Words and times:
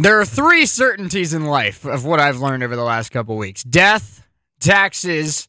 There 0.00 0.20
are 0.20 0.24
three 0.24 0.64
certainties 0.66 1.34
in 1.34 1.46
life 1.46 1.84
of 1.84 2.04
what 2.04 2.20
I've 2.20 2.38
learned 2.38 2.62
over 2.62 2.76
the 2.76 2.84
last 2.84 3.10
couple 3.10 3.36
weeks 3.36 3.64
death, 3.64 4.24
taxes, 4.60 5.48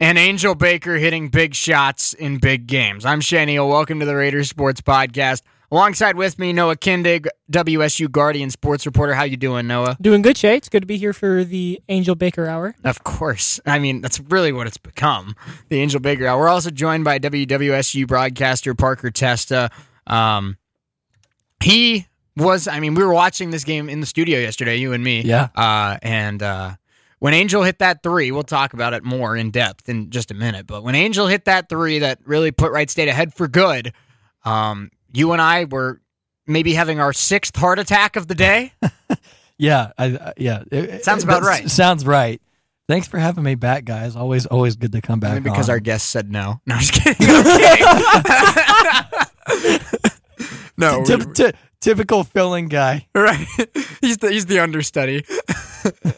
and 0.00 0.16
Angel 0.16 0.54
Baker 0.54 0.96
hitting 0.96 1.28
big 1.28 1.54
shots 1.54 2.14
in 2.14 2.38
big 2.38 2.66
games. 2.66 3.04
I'm 3.04 3.20
Shaniel. 3.20 3.68
Welcome 3.68 4.00
to 4.00 4.06
the 4.06 4.16
Raiders 4.16 4.48
Sports 4.48 4.80
Podcast. 4.80 5.42
Alongside 5.70 6.16
with 6.16 6.38
me, 6.38 6.54
Noah 6.54 6.76
Kindig, 6.76 7.26
WSU 7.52 8.10
Guardian 8.10 8.48
sports 8.48 8.86
reporter. 8.86 9.12
How 9.12 9.24
you 9.24 9.36
doing, 9.36 9.66
Noah? 9.66 9.98
Doing 10.00 10.22
good, 10.22 10.38
Shay. 10.38 10.56
It's 10.56 10.70
good 10.70 10.80
to 10.80 10.86
be 10.86 10.96
here 10.96 11.12
for 11.12 11.44
the 11.44 11.82
Angel 11.90 12.14
Baker 12.14 12.46
Hour. 12.46 12.74
Of 12.82 13.04
course. 13.04 13.60
I 13.66 13.78
mean, 13.80 14.00
that's 14.00 14.18
really 14.18 14.50
what 14.50 14.66
it's 14.66 14.78
become, 14.78 15.36
the 15.68 15.78
Angel 15.78 16.00
Baker 16.00 16.26
Hour. 16.26 16.40
We're 16.40 16.48
also 16.48 16.70
joined 16.70 17.04
by 17.04 17.18
WWSU 17.18 18.06
broadcaster 18.06 18.74
Parker 18.74 19.10
Testa. 19.10 19.70
Um, 20.06 20.56
he 21.62 22.06
was, 22.36 22.68
I 22.68 22.80
mean, 22.80 22.94
we 22.94 23.04
were 23.04 23.12
watching 23.12 23.50
this 23.50 23.64
game 23.64 23.88
in 23.88 24.00
the 24.00 24.06
studio 24.06 24.38
yesterday, 24.38 24.76
you 24.76 24.92
and 24.92 25.02
me. 25.04 25.22
Yeah. 25.22 25.48
Uh, 25.54 25.98
and 26.02 26.42
uh, 26.42 26.72
when 27.18 27.34
Angel 27.34 27.62
hit 27.62 27.78
that 27.80 28.02
three, 28.02 28.30
we'll 28.30 28.42
talk 28.42 28.72
about 28.72 28.94
it 28.94 29.04
more 29.04 29.36
in 29.36 29.50
depth 29.50 29.88
in 29.88 30.10
just 30.10 30.30
a 30.30 30.34
minute. 30.34 30.66
But 30.66 30.82
when 30.84 30.94
Angel 30.94 31.26
hit 31.26 31.44
that 31.46 31.68
three 31.68 31.98
that 32.00 32.18
really 32.24 32.50
put 32.50 32.72
Wright 32.72 32.88
State 32.88 33.08
ahead 33.08 33.34
for 33.34 33.48
good, 33.48 33.92
um, 34.44 34.90
you 35.12 35.32
and 35.32 35.42
I 35.42 35.64
were 35.64 36.00
maybe 36.46 36.72
having 36.74 37.00
our 37.00 37.12
sixth 37.12 37.56
heart 37.56 37.78
attack 37.78 38.16
of 38.16 38.26
the 38.28 38.34
day. 38.34 38.72
Yeah, 39.62 39.92
I, 39.98 40.04
I- 40.06 40.32
yeah. 40.38 40.62
It, 40.72 41.04
Sounds 41.04 41.22
about 41.22 41.42
right. 41.42 41.66
s- 41.66 41.74
Sounds 41.74 42.06
right. 42.06 42.40
Thanks 42.88 43.06
for 43.08 43.18
having 43.18 43.44
me 43.44 43.56
back, 43.56 43.84
guys. 43.84 44.16
Always, 44.16 44.46
always 44.46 44.74
good 44.76 44.92
to 44.92 45.02
come 45.02 45.20
back. 45.20 45.34
Maybe 45.34 45.50
because 45.50 45.68
on. 45.68 45.74
our 45.74 45.80
guest 45.80 46.08
said 46.08 46.32
no. 46.32 46.62
No, 46.64 46.76
I'm 46.76 46.80
just 46.80 46.94
kidding. 47.04 47.26
No, 50.78 51.02
Typ- 51.02 51.26
we- 51.26 51.32
ty- 51.34 51.52
typical 51.80 52.24
filling 52.24 52.68
guy. 52.68 53.06
right. 53.14 53.46
He's 54.00 54.18
the 54.18 54.30
he's 54.30 54.46
the 54.46 54.60
understudy. 54.60 55.24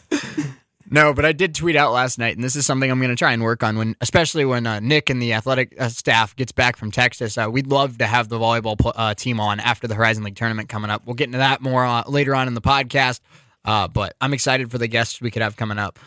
no, 0.91 1.13
but 1.13 1.25
I 1.25 1.31
did 1.31 1.55
tweet 1.55 1.75
out 1.75 1.91
last 1.91 2.19
night, 2.19 2.35
and 2.35 2.43
this 2.43 2.55
is 2.55 2.65
something 2.65 2.89
I'm 2.89 2.99
going 2.99 3.09
to 3.09 3.15
try 3.15 3.33
and 3.33 3.43
work 3.43 3.63
on 3.63 3.77
when, 3.77 3.95
especially 4.01 4.45
when 4.45 4.67
uh, 4.67 4.79
Nick 4.79 5.09
and 5.09 5.21
the 5.21 5.33
athletic 5.33 5.73
uh, 5.79 5.89
staff 5.89 6.35
gets 6.35 6.51
back 6.51 6.77
from 6.77 6.91
Texas. 6.91 7.37
Uh, 7.37 7.47
we'd 7.51 7.67
love 7.67 7.97
to 7.97 8.05
have 8.05 8.29
the 8.29 8.37
volleyball 8.37 8.77
pl- 8.77 8.93
uh, 8.95 9.13
team 9.13 9.39
on 9.39 9.59
after 9.59 9.87
the 9.87 9.95
Horizon 9.95 10.23
League 10.23 10.35
tournament 10.35 10.69
coming 10.69 10.91
up. 10.91 11.05
We'll 11.05 11.15
get 11.15 11.25
into 11.25 11.39
that 11.39 11.61
more 11.61 11.85
uh, 11.85 12.03
later 12.07 12.35
on 12.35 12.47
in 12.47 12.53
the 12.53 12.61
podcast. 12.61 13.21
Uh, 13.65 13.87
but 13.87 14.15
I'm 14.19 14.33
excited 14.33 14.69
for 14.71 14.77
the 14.77 14.87
guests 14.87 15.21
we 15.21 15.31
could 15.31 15.41
have 15.41 15.55
coming 15.55 15.79
up. 15.79 15.99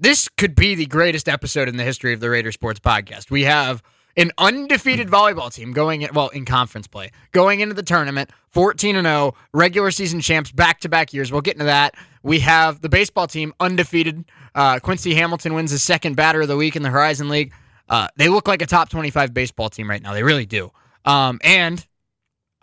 This 0.00 0.28
could 0.28 0.56
be 0.56 0.74
the 0.74 0.86
greatest 0.86 1.28
episode 1.28 1.68
in 1.68 1.76
the 1.76 1.84
history 1.84 2.12
of 2.12 2.20
the 2.20 2.28
Raider 2.28 2.50
Sports 2.50 2.80
Podcast. 2.80 3.30
We 3.30 3.42
have 3.44 3.80
an 4.16 4.30
undefeated 4.38 5.08
volleyball 5.08 5.52
team 5.52 5.72
going 5.72 6.02
in, 6.02 6.10
well 6.14 6.28
in 6.28 6.44
conference 6.44 6.86
play 6.86 7.10
going 7.32 7.60
into 7.60 7.74
the 7.74 7.82
tournament 7.82 8.30
14 8.50 8.96
and 8.96 9.06
0 9.06 9.34
regular 9.52 9.90
season 9.90 10.20
champs 10.20 10.52
back 10.52 10.80
to 10.80 10.88
back 10.88 11.12
years 11.12 11.32
we'll 11.32 11.40
get 11.40 11.54
into 11.54 11.64
that 11.64 11.94
we 12.22 12.40
have 12.40 12.80
the 12.80 12.88
baseball 12.88 13.26
team 13.26 13.52
undefeated 13.60 14.24
uh, 14.54 14.78
quincy 14.78 15.14
hamilton 15.14 15.54
wins 15.54 15.70
his 15.70 15.82
second 15.82 16.16
batter 16.16 16.42
of 16.42 16.48
the 16.48 16.56
week 16.56 16.76
in 16.76 16.82
the 16.82 16.90
horizon 16.90 17.28
league 17.28 17.52
uh, 17.88 18.08
they 18.16 18.28
look 18.28 18.48
like 18.48 18.62
a 18.62 18.66
top 18.66 18.88
25 18.88 19.34
baseball 19.34 19.68
team 19.68 19.88
right 19.90 20.02
now 20.02 20.12
they 20.12 20.22
really 20.22 20.46
do 20.46 20.70
um, 21.04 21.38
and 21.42 21.84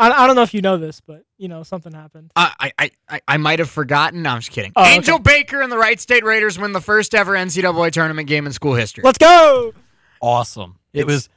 I, 0.01 0.23
I 0.23 0.27
don't 0.27 0.35
know 0.35 0.41
if 0.41 0.55
you 0.55 0.61
know 0.61 0.77
this, 0.77 0.99
but 0.99 1.23
you 1.37 1.47
know 1.47 1.61
something 1.61 1.93
happened. 1.93 2.31
I, 2.35 2.71
I, 2.79 2.91
I, 3.07 3.21
I 3.27 3.37
might 3.37 3.59
have 3.59 3.69
forgotten. 3.69 4.23
No, 4.23 4.31
I'm 4.31 4.39
just 4.39 4.49
kidding. 4.49 4.71
Oh, 4.75 4.81
okay. 4.81 4.95
Angel 4.95 5.19
Baker 5.19 5.61
and 5.61 5.71
the 5.71 5.77
Wright 5.77 5.99
State 5.99 6.23
Raiders 6.23 6.57
win 6.57 6.71
the 6.71 6.81
first 6.81 7.13
ever 7.13 7.33
NCAA 7.33 7.91
tournament 7.91 8.27
game 8.27 8.47
in 8.47 8.51
school 8.51 8.73
history. 8.73 9.03
Let's 9.03 9.19
go. 9.19 9.73
Awesome. 10.19 10.79
It 10.91 11.01
It's 11.01 11.07
was 11.07 11.27
uh, 11.27 11.31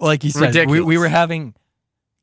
like 0.00 0.24
you 0.24 0.30
said. 0.30 0.40
We, 0.40 0.46
ridiculous. 0.46 0.84
we 0.84 0.98
were 0.98 1.08
having 1.08 1.54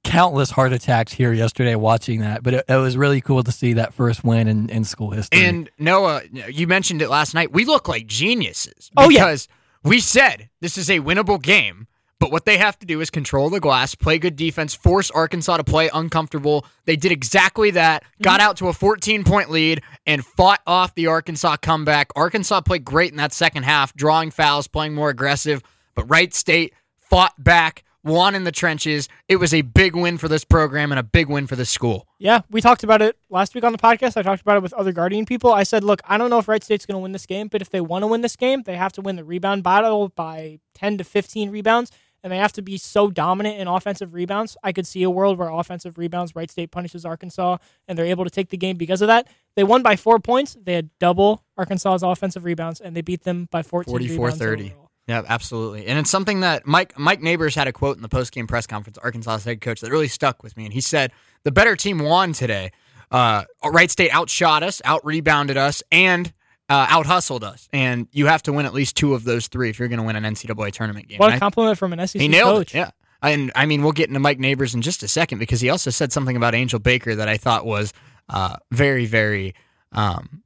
countless 0.04 0.50
heart 0.50 0.74
attacks 0.74 1.12
here 1.12 1.34
yesterday 1.34 1.76
watching 1.76 2.22
that, 2.22 2.42
but 2.42 2.54
it, 2.54 2.66
it 2.70 2.76
was 2.78 2.98
really 2.98 3.22
cool 3.22 3.44
to 3.44 3.52
see 3.52 3.74
that 3.74 3.94
first 3.94 4.24
win 4.24 4.48
in, 4.48 4.70
in 4.70 4.84
school 4.84 5.12
history. 5.12 5.44
And 5.44 5.70
Noah, 5.78 6.22
you 6.50 6.68
mentioned 6.68 7.02
it 7.02 7.10
last 7.10 7.34
night. 7.34 7.52
We 7.52 7.66
look 7.66 7.88
like 7.88 8.08
geniuses. 8.08 8.90
Oh, 8.98 9.10
yeah. 9.10 9.26
Because 9.26 9.48
we 9.84 10.00
said 10.00 10.50
this 10.62 10.78
is 10.78 10.90
a 10.90 11.00
winnable 11.00 11.42
game, 11.42 11.88
but 12.20 12.32
what 12.32 12.46
they 12.46 12.58
have 12.58 12.78
to 12.80 12.86
do 12.86 13.02
is 13.02 13.10
control 13.10 13.50
the 13.50 13.60
glass, 13.60 13.94
play 13.94 14.18
good 14.20 14.36
defense, 14.36 14.74
force 14.74 15.12
Arkansas 15.12 15.58
to 15.58 15.64
play 15.64 15.90
uncomfortable. 15.94 16.66
They 16.86 16.96
did 16.96 17.12
exactly 17.12 17.72
that, 17.72 18.04
Mm-hmm. 18.04 18.24
got 18.24 18.40
out 18.42 18.58
to 18.58 18.68
a 18.70 18.74
14 18.74 19.24
point 19.24 19.50
lead, 19.52 19.82
and 20.06 20.26
fought 20.26 20.62
off 20.66 20.96
the 20.96 21.08
Arkansas 21.08 21.58
comeback. 21.58 22.12
Arkansas 22.16 22.62
played 22.62 22.84
great 22.86 23.12
in 23.12 23.18
that 23.18 23.34
second 23.34 23.64
half, 23.64 23.94
drawing 23.94 24.32
fouls, 24.32 24.68
playing 24.68 24.94
more 24.96 25.10
aggressive, 25.10 25.62
but 25.96 26.10
Wright 26.10 26.34
State 26.34 26.74
fought 27.10 27.34
back, 27.44 27.84
won 28.04 28.36
in 28.36 28.44
the 28.44 28.52
trenches. 28.52 29.10
It 29.28 29.38
was 29.38 29.54
a 29.54 29.62
big 29.62 29.96
win 29.96 30.18
for 30.18 30.28
this 30.28 30.44
program 30.44 30.92
and 30.92 31.00
a 31.00 31.04
big 31.04 31.28
win 31.28 31.48
for 31.48 31.56
this 31.56 31.70
school. 31.70 32.08
Yeah, 32.20 32.42
we 32.50 32.62
talked 32.62 32.84
about 32.84 33.02
it 33.02 33.18
last 33.30 33.56
week 33.56 33.64
on 33.64 33.72
the 33.72 33.78
podcast. 33.78 34.18
I 34.18 34.22
talked 34.22 34.42
about 34.42 34.58
it 34.58 34.64
with 34.64 34.74
other 34.74 34.92
Guardian 34.92 35.26
people. 35.26 35.52
I 35.52 35.64
said, 35.64 35.84
look, 35.84 36.02
I 36.06 36.18
don't 36.18 36.30
know 36.30 36.40
if 36.40 36.48
Wright 36.48 36.64
State's 36.64 36.86
going 36.86 36.96
to 36.96 37.00
win 37.00 37.12
this 37.12 37.26
game, 37.26 37.48
but 37.48 37.62
if 37.62 37.70
they 37.70 37.82
want 37.82 38.04
to 38.04 38.08
win 38.08 38.22
this 38.22 38.36
game, 38.36 38.64
they 38.64 38.76
have 38.76 38.94
to 38.94 39.02
win 39.02 39.16
the 39.16 39.24
rebound 39.24 39.64
battle 39.64 40.10
by 40.10 40.60
10 40.76 40.98
to 41.00 41.04
15 41.04 41.50
rebounds, 41.50 41.92
and 42.24 42.32
they 42.32 42.38
have 42.38 42.54
to 42.54 42.62
be 42.62 42.78
so 42.78 43.10
dominant 43.10 43.60
in 43.60 43.68
offensive 43.68 44.14
rebounds. 44.14 44.58
I 44.64 44.72
could 44.72 44.86
see 44.86 45.04
a 45.04 45.10
world 45.10 45.38
where 45.38 45.50
offensive 45.50 45.98
rebounds, 45.98 46.36
Wright 46.36 46.52
State 46.52 46.72
punishes 46.72 47.06
Arkansas, 47.06 47.58
and 47.88 47.98
they're 47.98 48.06
able 48.06 48.24
to 48.24 48.30
take 48.30 48.50
the 48.50 48.58
game 48.58 48.78
because 48.78 49.02
of 49.02 49.08
that. 49.08 49.28
They 49.56 49.64
won 49.64 49.84
by 49.84 49.96
four 49.96 50.20
points. 50.20 50.58
They 50.62 50.74
had 50.74 50.90
double 51.00 51.44
Arkansas's 51.58 52.04
offensive 52.04 52.44
rebounds, 52.44 52.80
and 52.82 52.96
they 52.96 53.02
beat 53.02 53.24
them 53.24 53.48
by 53.52 53.64
14 53.64 53.96
rebounds 53.96 54.40
44-30. 54.40 54.74
Yeah, 55.10 55.24
absolutely. 55.28 55.88
And 55.88 55.98
it's 55.98 56.10
something 56.10 56.42
that 56.42 56.68
Mike 56.68 56.98
Mike 57.00 57.20
Neighbors 57.22 57.56
had 57.56 57.68
a 57.68 57.74
quote 57.74 57.96
in 57.96 58.04
the 58.04 58.10
post-game 58.10 58.46
press 58.46 58.68
conference, 58.68 58.98
Arkansas 59.00 59.40
head 59.40 59.60
coach, 59.60 59.82
that 59.82 59.90
really 59.90 60.08
stuck 60.08 60.44
with 60.44 60.56
me. 60.56 60.66
And 60.66 60.74
he 60.74 60.82
said, 60.82 61.12
the 61.44 61.52
better 61.52 61.76
team 61.76 61.98
won 61.98 62.32
today. 62.34 62.72
Uh, 63.10 63.44
Wright 63.66 63.90
State 63.90 64.14
outshot 64.14 64.62
us, 64.62 64.84
out-rebounded 64.86 65.58
us, 65.58 65.82
and 65.92 66.32
uh, 66.70 66.86
out-hustled 66.90 67.44
us. 67.44 67.68
And 67.74 68.08
you 68.12 68.28
have 68.28 68.44
to 68.44 68.54
win 68.54 68.68
at 68.68 68.74
least 68.76 68.96
two 68.96 69.16
of 69.16 69.24
those 69.24 69.48
three 69.48 69.72
if 69.72 69.80
you're 69.80 69.88
going 69.88 70.00
to 70.00 70.06
win 70.06 70.16
an 70.16 70.24
NCAA 70.24 70.72
tournament 70.74 71.08
game. 71.08 71.18
What 71.18 71.32
a 71.32 71.34
a 71.34 71.36
I- 71.38 71.40
compliment 71.40 71.80
from 71.80 71.92
an 71.94 72.08
SEC 72.08 72.22
he 72.22 72.28
nailed 72.28 72.58
coach. 72.58 72.76
it. 72.76 72.78
Yeah. 72.78 72.92
And 73.24 73.52
I 73.56 73.66
mean, 73.66 73.82
we'll 73.82 73.92
get 73.94 74.10
into 74.10 74.20
Mike 74.20 74.38
Neighbors 74.40 74.76
in 74.76 74.84
just 74.84 75.02
a 75.02 75.08
second 75.08 75.40
because 75.40 75.60
he 75.60 75.70
also 75.70 75.90
said 75.90 76.14
something 76.14 76.38
about 76.38 76.54
Angel 76.54 76.80
Baker 76.80 77.16
that 77.16 77.28
I 77.28 77.38
thought 77.38 77.66
was 77.66 77.92
uh, 78.30 78.58
very, 78.72 79.08
very, 79.08 79.56
um, 79.92 80.44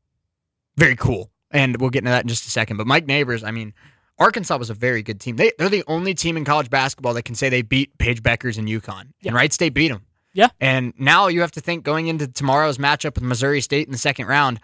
very 0.78 0.96
cool. 0.96 1.30
And 1.52 1.80
we'll 1.82 1.92
get 1.92 2.00
into 2.00 2.12
that 2.12 2.24
in 2.24 2.30
just 2.30 2.48
a 2.48 2.50
second. 2.50 2.78
But 2.78 2.88
Mike 2.88 3.06
Neighbors, 3.06 3.44
I 3.44 3.52
mean, 3.52 3.74
Arkansas 4.20 4.58
was 4.58 4.70
a 4.70 4.74
very 4.74 5.02
good 5.02 5.20
team. 5.20 5.36
They, 5.36 5.52
they're 5.58 5.70
the 5.70 5.84
only 5.88 6.14
team 6.14 6.38
in 6.38 6.46
college 6.46 6.70
basketball 6.70 7.14
that 7.16 7.24
can 7.24 7.36
say 7.36 7.50
they 7.50 7.62
beat 7.62 7.98
Paige 7.98 8.22
Bueckers 8.22 8.58
and 8.58 8.68
UConn. 8.68 9.10
Yeah. 9.22 9.30
And 9.30 9.36
Wright 9.36 9.52
State 9.52 9.74
beat 9.74 9.90
them. 9.90 10.06
Yeah. 10.34 10.50
And 10.60 10.94
now 10.98 11.28
you 11.28 11.42
have 11.42 11.52
to 11.52 11.62
think 11.62 11.84
going 11.84 12.08
into 12.08 12.28
tomorrow's 12.28 12.78
matchup 12.78 13.16
with 13.16 13.24
Missouri 13.24 13.62
State 13.62 13.88
in 13.88 13.92
the 13.92 13.98
second 13.98 14.28
round. 14.28 14.60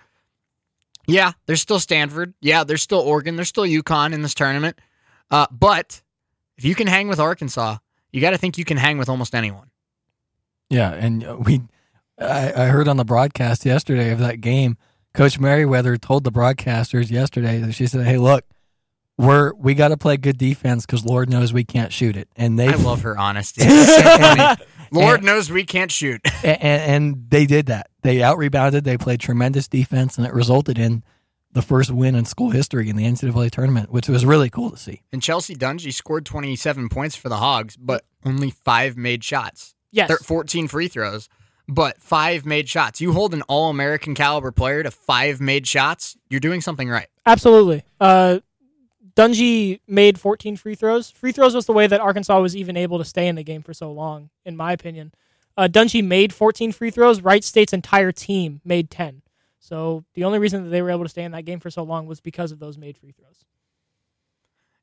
Yeah, 1.07 1.31
there's 1.47 1.61
still 1.61 1.79
Stanford. 1.79 2.33
Yeah, 2.39 2.63
there's 2.63 2.83
still 2.83 2.99
Oregon. 2.99 3.35
There's 3.35 3.49
still 3.49 3.63
UConn 3.63 4.13
in 4.13 4.21
this 4.21 4.35
tournament. 4.35 4.79
Uh, 5.31 5.47
but 5.51 6.01
if 6.57 6.65
you 6.65 6.75
can 6.75 6.87
hang 6.87 7.07
with 7.07 7.19
Arkansas, 7.19 7.77
you 8.11 8.21
got 8.21 8.31
to 8.31 8.37
think 8.37 8.57
you 8.57 8.65
can 8.65 8.77
hang 8.77 8.97
with 8.97 9.09
almost 9.09 9.33
anyone. 9.33 9.71
Yeah, 10.69 10.91
and 10.91 11.23
uh, 11.23 11.37
we, 11.39 11.61
I, 12.19 12.53
I 12.53 12.65
heard 12.67 12.87
on 12.87 12.97
the 12.97 13.05
broadcast 13.05 13.65
yesterday 13.65 14.11
of 14.11 14.19
that 14.19 14.41
game, 14.41 14.77
Coach 15.13 15.39
Merriweather 15.39 15.97
told 15.97 16.23
the 16.23 16.31
broadcasters 16.31 17.09
yesterday 17.09 17.59
that 17.59 17.73
she 17.73 17.87
said, 17.87 18.05
"Hey, 18.05 18.17
look, 18.17 18.45
we're 19.19 19.53
we 19.53 19.73
got 19.75 19.89
to 19.89 19.97
play 19.97 20.17
good 20.17 20.37
defense 20.37 20.85
because 20.85 21.05
Lord 21.05 21.29
knows 21.29 21.53
we 21.53 21.63
can't 21.63 21.91
shoot 21.93 22.15
it." 22.15 22.29
And 22.35 22.57
they, 22.57 22.67
I 22.69 22.75
love 22.75 23.01
her 23.01 23.17
honesty. 23.17 23.61
It's 23.65 23.95
so 23.95 24.01
funny. 24.17 24.63
Lord 24.91 25.17
And- 25.19 25.25
knows 25.27 25.51
we 25.51 25.65
can't 25.65 25.91
shoot. 25.91 26.21
and, 26.43 26.61
and 26.61 27.25
they 27.29 27.45
did 27.45 27.67
that. 27.67 27.89
They 28.01 28.23
out 28.23 28.37
rebounded. 28.37 28.83
They 28.85 28.97
played 28.97 29.19
tremendous 29.19 29.67
defense, 29.67 30.17
and 30.17 30.25
it 30.25 30.33
resulted 30.33 30.79
in 30.79 31.03
the 31.51 31.61
first 31.61 31.91
win 31.91 32.15
in 32.15 32.25
school 32.25 32.51
history 32.51 32.89
in 32.89 32.95
the 32.95 33.05
NCAA 33.05 33.51
tournament, 33.51 33.91
which 33.91 34.07
was 34.07 34.25
really 34.25 34.49
cool 34.49 34.69
to 34.71 34.77
see. 34.77 35.01
And 35.11 35.21
Chelsea 35.21 35.55
Dungee 35.55 35.93
scored 35.93 36.25
27 36.25 36.89
points 36.89 37.15
for 37.15 37.27
the 37.29 37.37
Hogs, 37.37 37.75
but 37.75 38.03
only 38.23 38.51
five 38.51 38.95
made 38.97 39.23
shots. 39.23 39.73
Yes. 39.91 40.09
Thir- 40.09 40.17
14 40.17 40.67
free 40.67 40.87
throws, 40.87 41.27
but 41.67 41.99
five 41.99 42.45
made 42.45 42.69
shots. 42.69 43.01
You 43.01 43.13
hold 43.13 43.33
an 43.33 43.41
All 43.43 43.69
American 43.71 44.13
caliber 44.13 44.51
player 44.51 44.83
to 44.83 44.91
five 44.91 45.41
made 45.41 45.67
shots, 45.67 46.15
you're 46.29 46.39
doing 46.39 46.61
something 46.61 46.87
right. 46.87 47.07
Absolutely. 47.25 47.83
Uh, 47.99 48.39
Dungee 49.19 49.81
made 49.85 50.17
14 50.17 50.55
free 50.55 50.75
throws. 50.75 51.11
Free 51.11 51.33
throws 51.33 51.53
was 51.53 51.65
the 51.65 51.73
way 51.73 51.87
that 51.87 51.99
Arkansas 51.99 52.39
was 52.39 52.55
even 52.55 52.77
able 52.77 52.99
to 52.99 53.03
stay 53.03 53.27
in 53.27 53.35
the 53.35 53.43
game 53.43 53.61
for 53.61 53.73
so 53.73 53.91
long, 53.91 54.29
in 54.45 54.55
my 54.55 54.71
opinion. 54.71 55.13
Uh, 55.57 55.67
Dungee 55.69 56.01
made 56.01 56.33
14 56.33 56.71
free 56.71 56.89
throws. 56.89 57.21
Wright 57.21 57.43
State's 57.43 57.73
entire 57.73 58.13
team 58.13 58.61
made 58.63 58.89
10. 58.89 59.21
So 59.59 60.05
the 60.13 60.23
only 60.23 60.39
reason 60.39 60.63
that 60.63 60.69
they 60.69 60.81
were 60.81 60.89
able 60.89 61.03
to 61.03 61.09
stay 61.09 61.23
in 61.23 61.33
that 61.33 61.43
game 61.43 61.59
for 61.59 61.69
so 61.69 61.83
long 61.83 62.05
was 62.05 62.21
because 62.21 62.53
of 62.53 62.59
those 62.59 62.77
made 62.77 62.97
free 62.97 63.11
throws. 63.11 63.43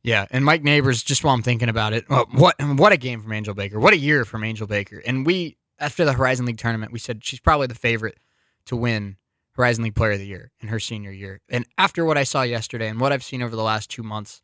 Yeah, 0.03 0.27
and 0.31 0.45
Mike 0.45 0.63
Neighbors, 0.63 1.03
just 1.03 1.25
while 1.25 1.33
I'm 1.33 1.43
thinking 1.43 1.71
about 1.71 1.95
it, 1.95 2.05
oh, 2.11 2.27
what 2.33 2.57
what 2.61 2.93
a 2.93 2.99
game 2.99 3.23
from 3.23 3.33
Angel 3.33 3.55
Baker. 3.55 3.81
What 3.81 3.95
a 3.95 3.99
year 3.99 4.27
from 4.27 4.45
Angel 4.45 4.67
Baker. 4.67 5.03
And 5.07 5.25
we, 5.25 5.57
after 5.81 6.05
the 6.05 6.13
Horizon 6.13 6.45
League 6.45 6.59
tournament, 6.59 6.93
we 6.93 6.99
said 6.99 7.25
she's 7.25 7.41
probably 7.41 7.69
the 7.69 7.75
favorite 7.75 8.19
to 8.67 8.77
win 8.77 9.17
Horizon 9.57 9.85
League 9.85 9.95
Player 9.95 10.13
of 10.13 10.19
the 10.19 10.27
Year 10.27 10.53
in 10.61 10.69
her 10.69 10.79
senior 10.79 11.11
year. 11.11 11.41
And 11.49 11.67
after 11.79 12.05
what 12.05 12.19
I 12.19 12.25
saw 12.25 12.43
yesterday 12.43 12.89
and 12.89 13.01
what 13.01 13.13
I've 13.13 13.25
seen 13.25 13.43
over 13.43 13.57
the 13.57 13.63
last 13.63 13.91
two 13.91 14.03
months, 14.03 14.43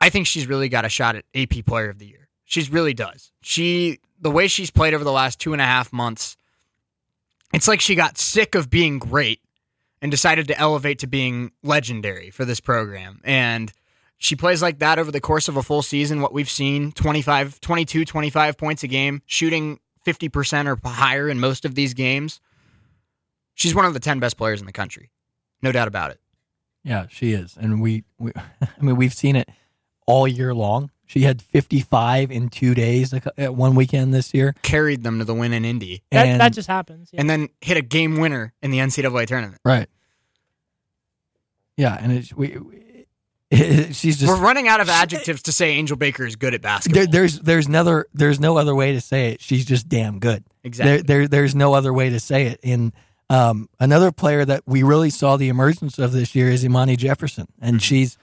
I 0.00 0.08
think 0.08 0.26
she's 0.26 0.46
really 0.46 0.68
got 0.68 0.84
a 0.84 0.88
shot 0.88 1.16
at 1.16 1.24
AP 1.34 1.64
Player 1.66 1.90
of 1.90 1.98
the 1.98 2.06
Year. 2.06 2.28
She 2.44 2.62
really 2.70 2.94
does. 2.94 3.32
She, 3.40 4.00
the 4.20 4.30
way 4.30 4.48
she's 4.48 4.70
played 4.70 4.94
over 4.94 5.04
the 5.04 5.12
last 5.12 5.38
two 5.38 5.52
and 5.52 5.62
a 5.62 5.66
half 5.66 5.92
months, 5.92 6.36
it's 7.52 7.68
like 7.68 7.80
she 7.80 7.94
got 7.94 8.18
sick 8.18 8.54
of 8.54 8.70
being 8.70 8.98
great 8.98 9.40
and 10.02 10.10
decided 10.10 10.48
to 10.48 10.58
elevate 10.58 10.98
to 11.00 11.06
being 11.06 11.52
legendary 11.62 12.30
for 12.30 12.44
this 12.44 12.60
program. 12.60 13.20
And 13.24 13.72
she 14.18 14.36
plays 14.36 14.62
like 14.62 14.78
that 14.78 14.98
over 14.98 15.10
the 15.10 15.20
course 15.20 15.48
of 15.48 15.56
a 15.56 15.62
full 15.62 15.82
season. 15.82 16.20
What 16.20 16.32
we've 16.32 16.50
seen 16.50 16.92
25, 16.92 17.60
22, 17.60 18.04
25 18.04 18.56
points 18.58 18.82
a 18.82 18.88
game, 18.88 19.22
shooting 19.26 19.80
50% 20.06 20.66
or 20.66 20.78
higher 20.88 21.28
in 21.28 21.40
most 21.40 21.64
of 21.64 21.74
these 21.74 21.94
games. 21.94 22.40
She's 23.54 23.74
one 23.74 23.84
of 23.84 23.94
the 23.94 24.00
10 24.00 24.18
best 24.20 24.36
players 24.36 24.60
in 24.60 24.66
the 24.66 24.72
country. 24.72 25.10
No 25.62 25.72
doubt 25.72 25.88
about 25.88 26.10
it. 26.10 26.20
Yeah, 26.82 27.06
she 27.08 27.32
is. 27.32 27.56
And 27.58 27.80
we, 27.80 28.04
we 28.18 28.32
I 28.60 28.68
mean, 28.80 28.96
we've 28.96 29.14
seen 29.14 29.36
it 29.36 29.48
all 30.06 30.28
year 30.28 30.52
long. 30.54 30.90
She 31.06 31.20
had 31.20 31.40
55 31.42 32.30
in 32.30 32.48
two 32.48 32.74
days 32.74 33.12
at 33.36 33.54
one 33.54 33.74
weekend 33.74 34.12
this 34.14 34.32
year. 34.34 34.54
Carried 34.62 35.02
them 35.02 35.18
to 35.18 35.24
the 35.24 35.34
win 35.34 35.52
in 35.52 35.64
Indy. 35.64 36.02
That, 36.10 36.26
And- 36.26 36.40
that 36.40 36.52
just 36.54 36.66
happens. 36.68 37.10
yeah. 37.12 37.20
And 37.20 37.28
then 37.30 37.48
hit 37.60 37.76
a 37.76 37.82
game 37.82 38.16
winner 38.16 38.52
in 38.62 38.70
the 38.70 38.78
NCAA 38.78 39.26
tournament. 39.26 39.60
Right. 39.64 39.88
Yeah, 41.76 41.96
and 42.00 42.12
it's 42.12 42.32
we, 42.32 42.56
we 42.56 43.06
it, 43.50 43.94
she's 43.96 44.18
just 44.18 44.28
We're 44.32 44.40
running 44.40 44.68
out 44.68 44.80
of 44.80 44.88
adjectives 44.88 45.42
to 45.42 45.52
say 45.52 45.70
Angel 45.72 45.96
Baker 45.96 46.24
is 46.24 46.36
good 46.36 46.54
at 46.54 46.62
basketball. 46.62 47.02
there, 47.02 47.06
there's 47.10 47.40
there's 47.40 47.66
another 47.66 48.06
there's 48.14 48.38
no 48.40 48.56
other 48.58 48.74
way 48.74 48.92
to 48.92 49.00
say 49.00 49.32
it. 49.32 49.40
She's 49.40 49.64
just 49.64 49.88
damn 49.88 50.18
good. 50.20 50.44
exactly. 50.62 51.02
There, 51.02 51.02
there 51.02 51.28
there's 51.28 51.54
no 51.54 51.74
other 51.74 51.92
way 51.92 52.10
to 52.10 52.20
say 52.20 52.46
it. 52.46 52.60
And 52.62 52.92
um, 53.34 53.68
another 53.80 54.12
player 54.12 54.44
that 54.44 54.62
we 54.66 54.82
really 54.82 55.10
saw 55.10 55.36
the 55.36 55.48
emergence 55.48 55.98
of 55.98 56.12
this 56.12 56.34
year 56.34 56.48
is 56.50 56.64
Imani 56.64 56.96
Jefferson, 56.96 57.46
and 57.60 57.76
Mhm. 57.78 57.82
she's 57.82 58.18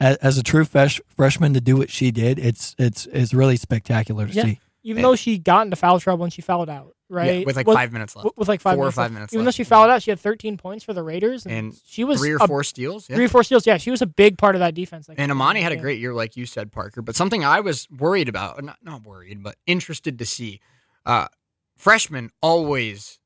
as, 0.00 0.16
as 0.18 0.38
a 0.38 0.42
true 0.42 0.64
fresh, 0.64 1.00
freshman 1.16 1.54
to 1.54 1.60
do 1.60 1.76
what 1.76 1.90
she 1.90 2.10
did. 2.10 2.38
It's 2.38 2.74
it's 2.78 3.06
it's 3.06 3.32
really 3.34 3.56
spectacular 3.56 4.26
to 4.26 4.32
Yeah. 4.32 4.42
see. 4.44 4.60
Even 4.84 5.02
though 5.02 5.14
she 5.14 5.38
got 5.38 5.64
into 5.66 5.76
foul 5.76 6.00
trouble 6.00 6.24
and 6.24 6.32
she 6.32 6.42
fouled 6.42 6.68
out, 6.68 6.96
Yeah, 7.08 7.16
right? 7.16 7.46
with 7.46 7.54
like 7.54 7.68
With- 7.68 7.76
five 7.76 7.92
minutes 7.92 8.16
left. 8.16 8.24
with, 8.24 8.36
with 8.36 8.48
like 8.48 8.60
five 8.60 8.74
Four 8.74 8.82
or 8.82 8.86
minutes 8.86 8.96
five 8.96 9.02
left. 9.04 9.14
minutes 9.14 9.32
Even 9.32 9.44
left. 9.44 9.56
though 9.56 9.62
she 9.62 9.68
fouled 9.68 9.90
out, 9.90 10.02
she 10.02 10.10
had 10.10 10.18
13 10.18 10.56
points 10.56 10.82
for 10.84 10.92
the 10.92 11.04
Raiders, 11.04 11.46
and, 11.46 11.54
And 11.54 11.74
she 11.86 12.02
was 12.02 12.18
Three 12.18 12.32
or 12.32 12.38
a- 12.40 12.46
four 12.48 12.64
steals. 12.64 13.08
Yeah. 13.08 13.14
three 13.14 13.26
or 13.26 13.28
four 13.28 13.44
steals. 13.44 13.64
Yeah, 13.64 13.76
she 13.76 13.92
was 13.92 14.02
a 14.02 14.06
big 14.06 14.38
part 14.38 14.56
of 14.56 14.58
that 14.58 14.74
defense. 14.74 15.08
Like, 15.08 15.20
And 15.20 15.30
Amani 15.30 15.60
had 15.60 15.70
a 15.70 15.76
great 15.76 16.00
year, 16.00 16.12
like 16.12 16.36
you 16.36 16.46
said, 16.46 16.72
Parker. 16.72 17.00
But 17.00 17.14
something 17.14 17.44
I 17.44 17.60
was 17.60 17.86
worried 17.96 18.28
about, 18.28 18.62
not, 18.64 18.78
not 18.82 19.04
worried, 19.04 19.40
but 19.44 19.54
interested 19.68 20.18
to 20.18 20.26
see. 20.26 20.58
Uh, 21.06 21.28
freshmen 21.76 22.30
always 22.42 23.20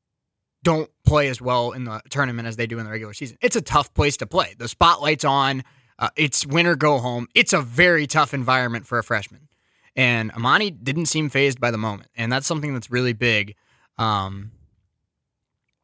don't 0.67 0.91
play 1.05 1.29
as 1.29 1.41
well 1.41 1.71
in 1.71 1.85
the 1.85 2.03
tournament 2.11 2.49
as 2.49 2.57
they 2.57 2.67
do 2.67 2.81
in 2.81 2.85
the 2.85 2.91
regular 2.91 3.15
season. 3.15 3.39
It's 3.41 3.55
a 3.55 3.61
tough 3.61 3.95
place 3.95 4.17
to 4.17 4.27
play. 4.27 4.57
The 4.59 4.67
spotlight's 4.67 5.25
on. 5.25 5.63
Uh, 5.97 6.09
it's 6.17 6.45
win 6.45 6.67
or 6.67 6.75
go 6.75 6.99
home. 6.99 7.29
It's 7.37 7.53
a 7.53 7.63
very 7.63 8.09
tough 8.09 8.35
environment 8.35 8.85
for 8.85 8.99
a 8.99 9.05
freshman. 9.05 9.47
And 9.95 10.33
Amani 10.33 10.73
didn't 10.73 11.07
seem 11.07 11.29
phased 11.29 11.61
by 11.61 11.71
the 11.71 11.79
moment. 11.79 12.11
And 12.17 12.33
that's 12.33 12.49
something 12.49 12.75
that's 12.75 12.91
really 12.91 13.13
big 13.13 13.55
um, 13.97 14.51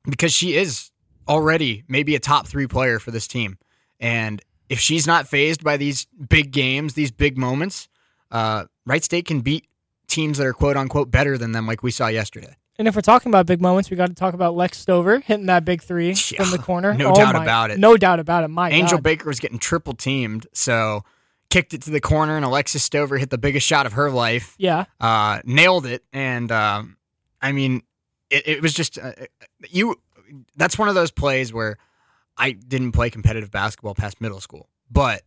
because 0.02 0.32
she 0.32 0.56
is 0.56 0.90
already 1.28 1.84
maybe 1.86 2.16
a 2.16 2.20
top 2.20 2.48
three 2.48 2.66
player 2.66 2.98
for 2.98 3.12
this 3.12 3.28
team. 3.28 3.58
And 4.00 4.42
if 4.68 4.80
she's 4.80 5.06
not 5.06 5.28
phased 5.28 5.62
by 5.62 5.76
these 5.76 6.06
big 6.28 6.50
games, 6.50 6.94
these 6.94 7.12
big 7.12 7.38
moments, 7.38 7.88
uh, 8.32 8.64
Wright 8.84 9.04
State 9.04 9.26
can 9.26 9.42
beat 9.42 9.68
teams 10.08 10.38
that 10.38 10.46
are 10.48 10.52
quote 10.52 10.76
unquote 10.76 11.12
better 11.12 11.38
than 11.38 11.52
them, 11.52 11.68
like 11.68 11.84
we 11.84 11.92
saw 11.92 12.08
yesterday. 12.08 12.56
And 12.78 12.88
if 12.88 12.94
we're 12.96 13.02
talking 13.02 13.30
about 13.30 13.46
big 13.46 13.60
moments, 13.60 13.90
we 13.90 13.96
got 13.96 14.08
to 14.08 14.14
talk 14.14 14.34
about 14.34 14.56
Lex 14.56 14.78
Stover 14.78 15.20
hitting 15.20 15.46
that 15.46 15.64
big 15.64 15.82
three 15.82 16.08
Yeah, 16.08 16.14
from 16.42 16.50
the 16.50 16.58
corner. 16.58 16.94
no 16.94 17.10
Oh 17.10 17.14
doubt 17.14 17.34
my- 17.34 17.42
about 17.42 17.70
it. 17.70 17.78
No 17.78 17.96
doubt 17.96 18.18
about 18.18 18.44
it. 18.44 18.48
My 18.48 18.70
Angel 18.70 18.98
God. 18.98 19.02
Baker 19.04 19.28
was 19.28 19.40
getting 19.40 19.58
triple 19.58 19.94
teamed, 19.94 20.46
so 20.52 21.04
kicked 21.50 21.74
it 21.74 21.82
to 21.82 21.90
the 21.90 22.00
corner, 22.00 22.36
and 22.36 22.44
Alexis 22.44 22.82
Stover 22.82 23.18
hit 23.18 23.28
the 23.30 23.38
biggest 23.38 23.66
shot 23.66 23.84
of 23.86 23.92
her 23.92 24.10
life, 24.10 24.54
Yeah. 24.58 24.86
uh, 25.00 25.40
nailed 25.44 25.84
it, 25.86 26.02
and 26.12 26.50
um, 26.50 26.96
I 27.42 27.52
mean, 27.52 27.82
it, 28.30 28.48
it 28.48 28.62
was 28.62 28.72
just 28.72 28.98
uh, 28.98 29.12
you. 29.68 29.96
That's 30.56 30.78
one 30.78 30.88
of 30.88 30.94
those 30.94 31.10
plays 31.10 31.52
where 31.52 31.76
I 32.38 32.52
didn't 32.52 32.92
play 32.92 33.10
competitive 33.10 33.50
basketball 33.50 33.94
past 33.94 34.18
middle 34.18 34.40
school, 34.40 34.70
but 34.90 35.20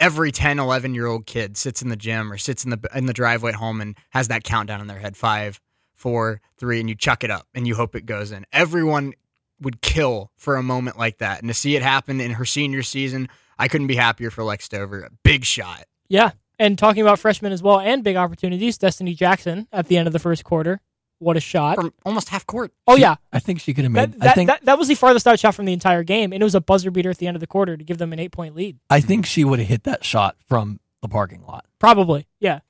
every 0.00 0.32
10 0.32 0.58
11 0.58 0.94
year 0.96 1.06
old 1.06 1.26
kid 1.26 1.56
sits 1.56 1.80
in 1.80 1.90
the 1.90 1.96
gym 1.96 2.32
or 2.32 2.38
sits 2.38 2.64
in 2.64 2.70
the 2.70 2.80
in 2.94 3.06
the 3.06 3.12
driveway 3.12 3.50
at 3.50 3.54
home 3.54 3.80
and 3.80 3.96
has 4.10 4.26
that 4.28 4.42
countdown 4.42 4.80
in 4.80 4.88
their 4.88 4.98
head 4.98 5.16
five 5.16 5.60
four 6.00 6.40
three 6.56 6.80
and 6.80 6.88
you 6.88 6.94
chuck 6.94 7.22
it 7.22 7.30
up 7.30 7.46
and 7.54 7.66
you 7.66 7.74
hope 7.74 7.94
it 7.94 8.06
goes 8.06 8.32
in 8.32 8.44
everyone 8.52 9.12
would 9.60 9.80
kill 9.82 10.30
for 10.36 10.56
a 10.56 10.62
moment 10.62 10.96
like 10.98 11.18
that 11.18 11.40
and 11.40 11.48
to 11.48 11.54
see 11.54 11.76
it 11.76 11.82
happen 11.82 12.20
in 12.20 12.30
her 12.32 12.44
senior 12.46 12.82
season 12.82 13.28
i 13.58 13.68
couldn't 13.68 13.86
be 13.86 13.96
happier 13.96 14.30
for 14.30 14.42
lex 14.42 14.64
stover 14.64 15.08
big 15.22 15.44
shot 15.44 15.84
Yeah. 16.08 16.30
And 16.58 16.76
talking 16.78 17.00
about 17.00 17.18
freshmen 17.18 17.52
as 17.52 17.62
well 17.62 17.80
and 17.80 18.04
big 18.04 18.16
opportunities, 18.16 18.76
Destiny 18.76 19.14
Jackson 19.14 19.66
at 19.72 19.86
the 19.88 19.96
end 19.96 20.06
of 20.06 20.12
the 20.12 20.18
first 20.18 20.44
quarter. 20.44 20.80
What 21.18 21.36
a 21.38 21.40
shot. 21.40 21.76
from 21.76 21.94
almost 22.04 22.28
half 22.28 22.46
court 22.46 22.72
Oh, 22.86 22.96
yeah. 22.96 23.16
I 23.32 23.38
think 23.38 23.60
she 23.60 23.72
could 23.72 23.84
have 23.84 23.92
made. 23.92 24.12
That, 24.12 24.22
I 24.22 24.24
that, 24.26 24.34
think 24.34 24.48
that, 24.48 24.64
that 24.66 24.78
was 24.78 24.88
the 24.88 24.94
farthest 24.94 25.26
out 25.26 25.38
shot 25.38 25.54
from 25.54 25.64
the 25.64 25.72
entire 25.72 26.02
game, 26.02 26.32
and 26.34 26.42
it 26.42 26.44
was 26.44 26.54
a 26.54 26.60
buzzer 26.60 26.90
beater 26.90 27.08
at 27.08 27.16
the 27.16 27.26
end 27.26 27.34
of 27.36 27.40
the 27.40 27.46
quarter 27.46 27.78
to 27.78 27.84
give 27.84 27.96
them 27.96 28.12
an 28.12 28.18
eight 28.18 28.32
point 28.32 28.54
lead. 28.56 28.78
I 28.90 29.00
think 29.00 29.24
she 29.24 29.42
would 29.42 29.58
have 29.58 29.68
hit 29.68 29.84
that 29.84 30.04
shot 30.04 30.36
from 30.48 30.80
the 31.00 31.08
parking 31.08 31.42
lot. 31.46 31.64
Probably. 31.78 32.26
Yeah. 32.40 32.60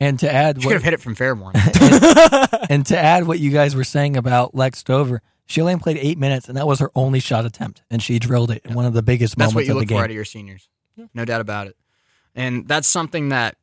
And 0.00 0.18
to 0.20 0.32
add, 0.32 0.56
she 0.56 0.62
could 0.62 0.66
what, 0.66 0.72
have 0.74 0.82
hit 0.84 0.94
it 0.94 1.00
from 1.00 1.16
fairmont 1.16 1.56
and 2.70 2.86
to 2.86 2.96
add 2.96 3.26
what 3.26 3.40
you 3.40 3.50
guys 3.50 3.74
were 3.74 3.84
saying 3.84 4.16
about 4.16 4.54
Lex 4.54 4.78
Stover, 4.78 5.22
she 5.46 5.60
only 5.60 5.76
played 5.76 5.96
eight 5.96 6.18
minutes, 6.18 6.48
and 6.48 6.56
that 6.56 6.66
was 6.66 6.78
her 6.78 6.90
only 6.94 7.20
shot 7.20 7.44
attempt, 7.44 7.82
and 7.90 8.02
she 8.02 8.18
drilled 8.18 8.50
it 8.50 8.64
in 8.64 8.74
one 8.74 8.84
of 8.84 8.92
the 8.92 9.02
biggest 9.02 9.36
That's 9.36 9.54
what 9.54 9.62
moments 9.62 9.68
you 9.68 9.72
of 9.72 9.76
the 9.76 9.80
look 9.80 9.88
game. 9.88 9.98
for 9.98 10.04
out 10.04 10.10
of 10.10 10.14
your 10.14 10.24
seniors. 10.24 10.68
No 11.14 11.24
doubt 11.24 11.40
about 11.40 11.66
it. 11.66 11.76
And 12.34 12.68
that's 12.68 12.86
something 12.86 13.30
that 13.30 13.56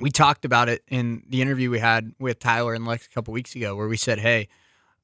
we 0.00 0.10
talked 0.10 0.44
about 0.44 0.68
it 0.68 0.82
in 0.88 1.22
the 1.28 1.42
interview 1.42 1.70
we 1.70 1.78
had 1.78 2.12
with 2.18 2.38
Tyler 2.38 2.74
and 2.74 2.86
Lex 2.86 3.06
a 3.06 3.10
couple 3.10 3.32
weeks 3.32 3.54
ago, 3.54 3.76
where 3.76 3.88
we 3.88 3.96
said, 3.96 4.18
hey, 4.18 4.48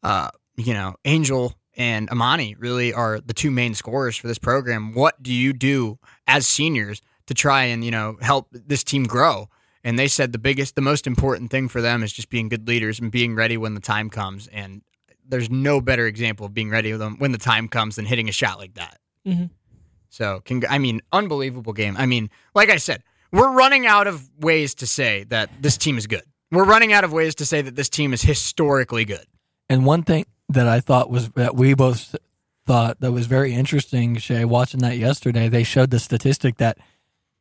uh, 0.03 0.31
you 0.57 0.75
know, 0.75 0.97
Angel 1.05 1.55
and 1.77 2.11
Amani 2.11 2.55
really 2.57 2.93
are 2.93 3.21
the 3.21 3.33
two 3.33 3.51
main 3.51 3.75
scorers 3.75 4.17
for 4.17 4.27
this 4.27 4.39
program. 4.39 4.95
What 4.95 5.23
do 5.23 5.33
you 5.33 5.53
do 5.53 5.99
as 6.27 6.47
seniors 6.47 7.01
to 7.27 7.35
try 7.35 7.65
and, 7.65 7.85
you 7.85 7.91
know, 7.91 8.17
help 8.21 8.49
this 8.51 8.85
team 8.85 9.05
grow? 9.05 9.49
And 9.85 9.99
they 9.99 10.09
said 10.09 10.33
the 10.33 10.39
biggest, 10.39 10.75
the 10.77 10.81
most 10.81 11.07
important 11.07 11.51
thing 11.51 11.69
for 11.69 11.81
them 11.81 12.03
is 12.03 12.13
just 12.13 12.29
being 12.29 12.49
good 12.49 12.69
leaders 12.69 13.01
and 13.01 13.11
being 13.11 13.35
ready 13.35 13.57
when 13.57 13.75
the 13.75 13.81
time 13.81 14.11
comes. 14.11 14.47
And 14.49 14.83
there's 15.29 15.51
no 15.51 15.81
better 15.81 16.07
example 16.07 16.47
of 16.47 16.55
being 16.55 16.71
ready 16.71 16.93
when 16.93 17.33
the 17.33 17.39
time 17.39 17.69
comes 17.69 17.97
than 17.97 18.05
hitting 18.05 18.29
a 18.29 18.33
shot 18.33 18.59
like 18.59 18.75
that. 18.75 18.99
Mhm. 19.27 19.51
So, 20.09 20.41
cong- 20.45 20.65
I 20.69 20.79
mean, 20.79 21.01
unbelievable 21.11 21.73
game. 21.73 21.97
I 21.97 22.07
mean, 22.07 22.31
like 22.55 22.71
I 22.71 22.77
said, 22.77 23.03
we're 23.33 23.53
running 23.53 23.87
out 23.87 24.07
of 24.07 24.29
ways 24.39 24.75
to 24.77 24.87
say 24.87 25.25
that 25.25 25.51
this 25.61 25.77
team 25.79 25.97
is 25.99 26.07
good. 26.07 26.23
We're 26.51 26.65
running 26.65 26.93
out 26.93 27.03
of 27.03 27.13
ways 27.13 27.35
to 27.37 27.47
say 27.47 27.63
that 27.63 27.77
this 27.77 27.89
team 27.89 28.13
is 28.13 28.21
historically 28.23 29.05
good. 29.07 29.25
And 29.71 29.87
one 29.87 30.03
thing 30.03 30.27
that 30.51 30.69
I 30.69 30.81
thought 30.81 31.09
was 31.11 31.31
that 31.31 31.57
we 31.57 31.73
both 31.75 32.15
thought 32.67 33.01
that 33.01 33.11
was 33.11 33.27
very 33.27 33.55
interesting, 33.55 34.19
Shay, 34.19 34.45
watching 34.45 34.81
that 34.81 34.99
yesterday, 34.99 35.49
they 35.49 35.63
showed 35.65 35.91
the 35.91 35.99
statistic 35.99 36.59
that 36.59 36.77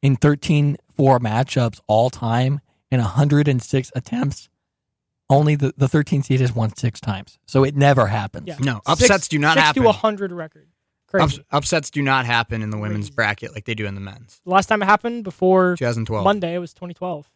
in 0.01 0.15
13 0.15 0.77
4 0.95 1.19
matchups 1.19 1.79
all 1.87 2.09
time, 2.09 2.61
in 2.91 2.99
106 2.99 3.91
attempts, 3.95 4.49
only 5.29 5.55
the, 5.55 5.73
the 5.77 5.87
13 5.87 6.23
seed 6.23 6.41
has 6.41 6.53
won 6.53 6.75
six 6.75 6.99
times. 6.99 7.39
So 7.45 7.63
it 7.63 7.75
never 7.75 8.07
happens. 8.07 8.47
Yeah. 8.47 8.57
No, 8.59 8.81
upsets 8.85 9.13
Six- 9.23 9.27
do 9.29 9.39
not 9.39 9.53
six 9.55 9.67
happen. 9.67 9.81
to 9.83 9.87
100 9.87 10.31
record. 10.31 10.67
Crazy. 11.07 11.23
Ups- 11.23 11.39
upsets 11.51 11.89
do 11.89 12.01
not 12.01 12.25
happen 12.25 12.61
in 12.61 12.69
the 12.69 12.77
women's 12.77 13.07
Crazy. 13.07 13.15
bracket 13.15 13.53
like 13.53 13.65
they 13.65 13.73
do 13.75 13.85
in 13.85 13.95
the 13.95 14.01
men's. 14.01 14.39
the 14.45 14.49
last 14.51 14.67
time 14.67 14.81
it 14.81 14.85
happened 14.85 15.23
before 15.23 15.75
2012. 15.77 16.23
Monday, 16.23 16.53
it 16.55 16.59
was 16.59 16.73
2012. 16.73 17.29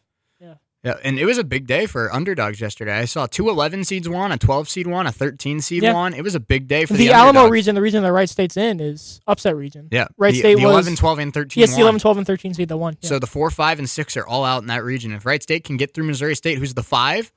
Yeah, 0.86 0.94
and 1.02 1.18
it 1.18 1.24
was 1.24 1.36
a 1.36 1.42
big 1.42 1.66
day 1.66 1.86
for 1.86 2.14
underdogs 2.14 2.60
yesterday. 2.60 2.92
I 2.96 3.06
saw 3.06 3.26
two 3.26 3.48
11 3.48 3.82
seeds 3.82 4.08
won, 4.08 4.30
a 4.30 4.38
12 4.38 4.68
seed 4.68 4.86
won, 4.86 5.06
a 5.08 5.10
13 5.10 5.60
seed 5.60 5.82
Yeah. 5.82 5.92
won. 5.92 6.14
It 6.14 6.22
was 6.22 6.36
a 6.36 6.40
big 6.40 6.68
day 6.68 6.84
for 6.86 6.92
The, 6.92 7.08
the, 7.08 7.12
Alamo 7.12 7.40
underdogs. 7.40 7.50
region, 7.50 7.74
the 7.74 7.80
region 7.82 8.02
that 8.04 8.12
Wright 8.12 8.28
State's 8.28 8.56
in, 8.56 8.78
is 8.78 9.20
upset 9.26 9.56
region. 9.56 9.88
Yeah, 9.90 10.06
Wright 10.16 10.32
the, 10.32 10.38
State 10.38 10.54
the 10.58 10.62
was 10.64 10.70
11, 10.86 10.94
12, 10.94 11.18
and 11.18 11.34
13 11.34 11.60
Yes, 11.60 11.70
the 11.70 11.78
won. 11.78 11.82
11, 11.82 12.00
12, 12.00 12.16
and 12.18 12.26
13 12.28 12.54
seed 12.54 12.68
that 12.68 12.76
won. 12.76 12.96
Yeah. 13.00 13.08
So 13.08 13.18
the 13.18 13.26
four, 13.26 13.50
five, 13.50 13.80
and 13.80 13.90
six 13.90 14.16
are 14.16 14.24
all 14.26 14.44
out 14.44 14.62
in 14.62 14.68
that 14.68 14.84
region. 14.84 15.10
If 15.12 15.26
Wright 15.26 15.42
State 15.42 15.64
can 15.64 15.76
get 15.76 15.92
through 15.92 16.04
Missouri 16.04 16.36
State, 16.36 16.58
who's 16.58 16.74
the 16.74 16.84
five, 16.84 17.32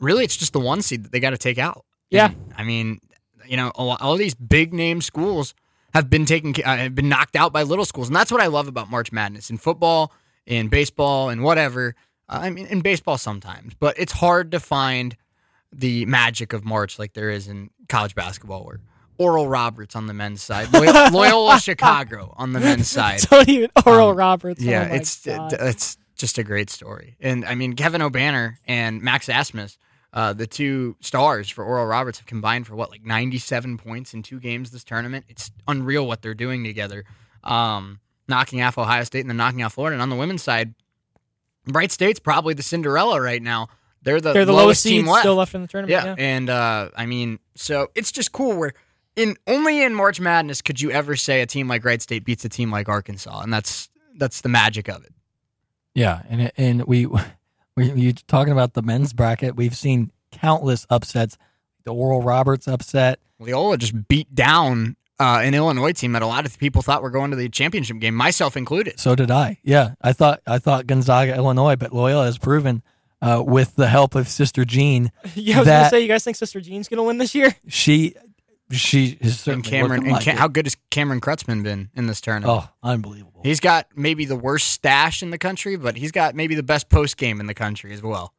really 0.00 0.24
it's 0.24 0.36
just 0.38 0.54
the 0.54 0.60
one 0.60 0.80
seed 0.80 1.04
that 1.04 1.12
they 1.12 1.20
got 1.20 1.30
to 1.30 1.38
take 1.38 1.58
out. 1.58 1.84
Yeah. 2.10 2.28
And, 2.28 2.54
I 2.56 2.64
mean, 2.64 3.00
you 3.46 3.58
know, 3.58 3.68
all, 3.74 3.98
all 4.00 4.16
these 4.16 4.34
big 4.34 4.72
name 4.72 5.02
schools 5.02 5.54
have 5.92 6.08
been 6.08 6.24
taken, 6.24 6.54
uh, 6.64 6.76
have 6.78 6.94
been 6.94 7.10
knocked 7.10 7.36
out 7.36 7.52
by 7.52 7.64
little 7.64 7.84
schools, 7.84 8.08
and 8.08 8.16
that's 8.16 8.32
what 8.32 8.40
I 8.40 8.46
love 8.46 8.66
about 8.66 8.90
March 8.90 9.12
Madness 9.12 9.50
in 9.50 9.58
football, 9.58 10.10
in 10.46 10.68
baseball, 10.68 11.28
and 11.28 11.42
whatever. 11.42 11.94
I 12.40 12.50
mean, 12.50 12.66
in 12.66 12.80
baseball 12.80 13.18
sometimes, 13.18 13.74
but 13.78 13.98
it's 13.98 14.12
hard 14.12 14.50
to 14.52 14.60
find 14.60 15.16
the 15.72 16.04
magic 16.06 16.52
of 16.52 16.64
March 16.64 16.98
like 16.98 17.12
there 17.14 17.30
is 17.30 17.48
in 17.48 17.70
college 17.88 18.14
basketball, 18.14 18.64
where 18.64 18.80
Oral 19.18 19.48
Roberts 19.48 19.94
on 19.96 20.06
the 20.06 20.14
men's 20.14 20.42
side, 20.42 20.72
Loyola, 20.72 21.10
Loyola 21.12 21.60
Chicago 21.60 22.34
on 22.36 22.52
the 22.52 22.60
men's 22.60 22.88
side. 22.98 23.20
Don't 23.30 23.48
even 23.48 23.70
Oral 23.86 24.10
Um, 24.10 24.16
Roberts. 24.16 24.62
Yeah, 24.62 24.88
oh 24.90 24.94
it's 24.94 25.24
God. 25.24 25.52
it's 25.54 25.96
just 26.16 26.38
a 26.38 26.42
great 26.44 26.70
story. 26.70 27.16
And 27.20 27.44
I 27.44 27.54
mean, 27.54 27.74
Kevin 27.74 28.00
Obanor 28.00 28.56
and 28.66 29.02
Max 29.02 29.26
Abmas, 29.28 29.76
uh, 30.12 30.32
the 30.32 30.46
two 30.46 30.96
stars 31.00 31.48
for 31.48 31.64
Oral 31.64 31.86
Roberts, 31.86 32.18
have 32.18 32.26
combined 32.26 32.66
for 32.66 32.74
what 32.76 32.90
like 32.90 33.04
97 33.04 33.78
points 33.78 34.14
in 34.14 34.22
two 34.22 34.38
games 34.40 34.70
this 34.70 34.84
tournament. 34.84 35.24
It's 35.28 35.50
unreal 35.66 36.06
what 36.06 36.22
they're 36.22 36.34
doing 36.34 36.64
together, 36.64 37.04
um, 37.44 38.00
knocking 38.28 38.60
off 38.62 38.76
Ohio 38.78 39.04
State 39.04 39.20
and 39.20 39.30
then 39.30 39.36
knocking 39.38 39.62
off 39.62 39.74
Florida. 39.74 39.94
And 39.94 40.02
on 40.02 40.10
the 40.10 40.16
women's 40.16 40.42
side, 40.42 40.74
Wright 41.68 41.90
State's 41.90 42.18
probably 42.20 42.54
the 42.54 42.62
Cinderella 42.62 43.20
right 43.20 43.42
now. 43.42 43.68
They're 44.02 44.20
the, 44.20 44.32
They're 44.32 44.44
the 44.44 44.52
lowest, 44.52 44.64
lowest 44.64 44.82
team 44.84 45.06
left. 45.06 45.20
still 45.20 45.36
left 45.36 45.54
in 45.54 45.62
the 45.62 45.68
tournament. 45.68 45.90
Yeah, 45.92 46.04
Yeah. 46.06 46.14
and 46.18 46.50
uh, 46.50 46.90
I 46.96 47.06
mean, 47.06 47.38
so 47.54 47.88
it's 47.94 48.10
just 48.10 48.32
cool. 48.32 48.56
Where 48.56 48.72
in 49.14 49.36
only 49.46 49.82
in 49.82 49.94
March 49.94 50.18
Madness 50.20 50.60
could 50.60 50.80
you 50.80 50.90
ever 50.90 51.14
say 51.14 51.40
a 51.40 51.46
team 51.46 51.68
like 51.68 51.84
Wright 51.84 52.02
State 52.02 52.24
beats 52.24 52.44
a 52.44 52.48
team 52.48 52.70
like 52.72 52.88
Arkansas, 52.88 53.40
and 53.42 53.52
that's 53.52 53.88
that's 54.16 54.40
the 54.40 54.48
magic 54.48 54.88
of 54.88 55.04
it. 55.04 55.12
Yeah, 55.94 56.22
and 56.28 56.50
and 56.56 56.84
we 56.84 57.06
we 57.76 57.92
you 57.92 58.12
talking 58.12 58.52
about 58.52 58.74
the 58.74 58.82
men's 58.82 59.12
bracket. 59.12 59.54
We've 59.54 59.76
seen 59.76 60.10
countless 60.32 60.84
upsets. 60.90 61.38
The 61.84 61.92
Oral 61.94 62.22
Roberts 62.22 62.66
upset. 62.66 63.20
Loyola 63.38 63.76
just 63.76 64.08
beat 64.08 64.32
down 64.34 64.96
uh, 65.20 65.40
an 65.42 65.54
Illinois 65.54 65.92
team 65.92 66.12
that 66.12 66.22
a 66.22 66.26
lot 66.26 66.46
of 66.46 66.58
people 66.58 66.82
thought 66.82 67.02
were 67.02 67.10
going 67.10 67.30
to 67.30 67.36
the 67.36 67.48
championship 67.48 67.98
game, 67.98 68.14
myself 68.14 68.56
included. 68.56 68.98
So 68.98 69.14
did 69.14 69.30
I. 69.30 69.58
Yeah, 69.62 69.94
I 70.02 70.12
thought 70.12 70.40
I 70.46 70.58
thought 70.58 70.86
Gonzaga, 70.86 71.34
Illinois, 71.36 71.76
but 71.76 71.92
Loyola 71.92 72.24
has 72.24 72.38
proven 72.38 72.82
uh, 73.20 73.42
with 73.46 73.76
the 73.76 73.86
help 73.88 74.14
of 74.16 74.26
Sister 74.28 74.64
Jean, 74.64 75.12
yeah, 75.34 75.56
I 75.56 75.58
was 75.60 75.68
gonna 75.68 75.88
say, 75.90 76.00
you 76.00 76.08
guys 76.08 76.24
think 76.24 76.36
Sister 76.36 76.60
Jean's 76.60 76.88
gonna 76.88 77.04
win 77.04 77.18
this 77.18 77.34
year? 77.34 77.54
she 77.68 78.14
she 78.70 79.18
is 79.20 79.46
And 79.46 79.62
Cameron, 79.62 79.90
looking 80.00 80.04
and 80.06 80.12
like 80.14 80.24
Cam- 80.24 80.36
it. 80.36 80.38
how 80.40 80.48
good 80.48 80.64
has 80.66 80.76
Cameron 80.90 81.20
Krutwig 81.20 81.62
been 81.62 81.90
in 81.94 82.06
this 82.06 82.20
tournament? 82.20 82.62
oh 82.64 82.68
unbelievable. 82.82 83.42
He's 83.44 83.60
got 83.60 83.86
maybe 83.94 84.24
the 84.24 84.34
worst 84.36 84.68
stash 84.72 85.22
in 85.22 85.30
the 85.30 85.38
country, 85.38 85.76
but 85.76 85.96
he's 85.96 86.10
got 86.10 86.34
maybe 86.34 86.54
the 86.54 86.62
best 86.62 86.88
post 86.88 87.16
game 87.16 87.38
in 87.38 87.46
the 87.46 87.54
country 87.54 87.92
as 87.92 88.00
well. 88.02 88.32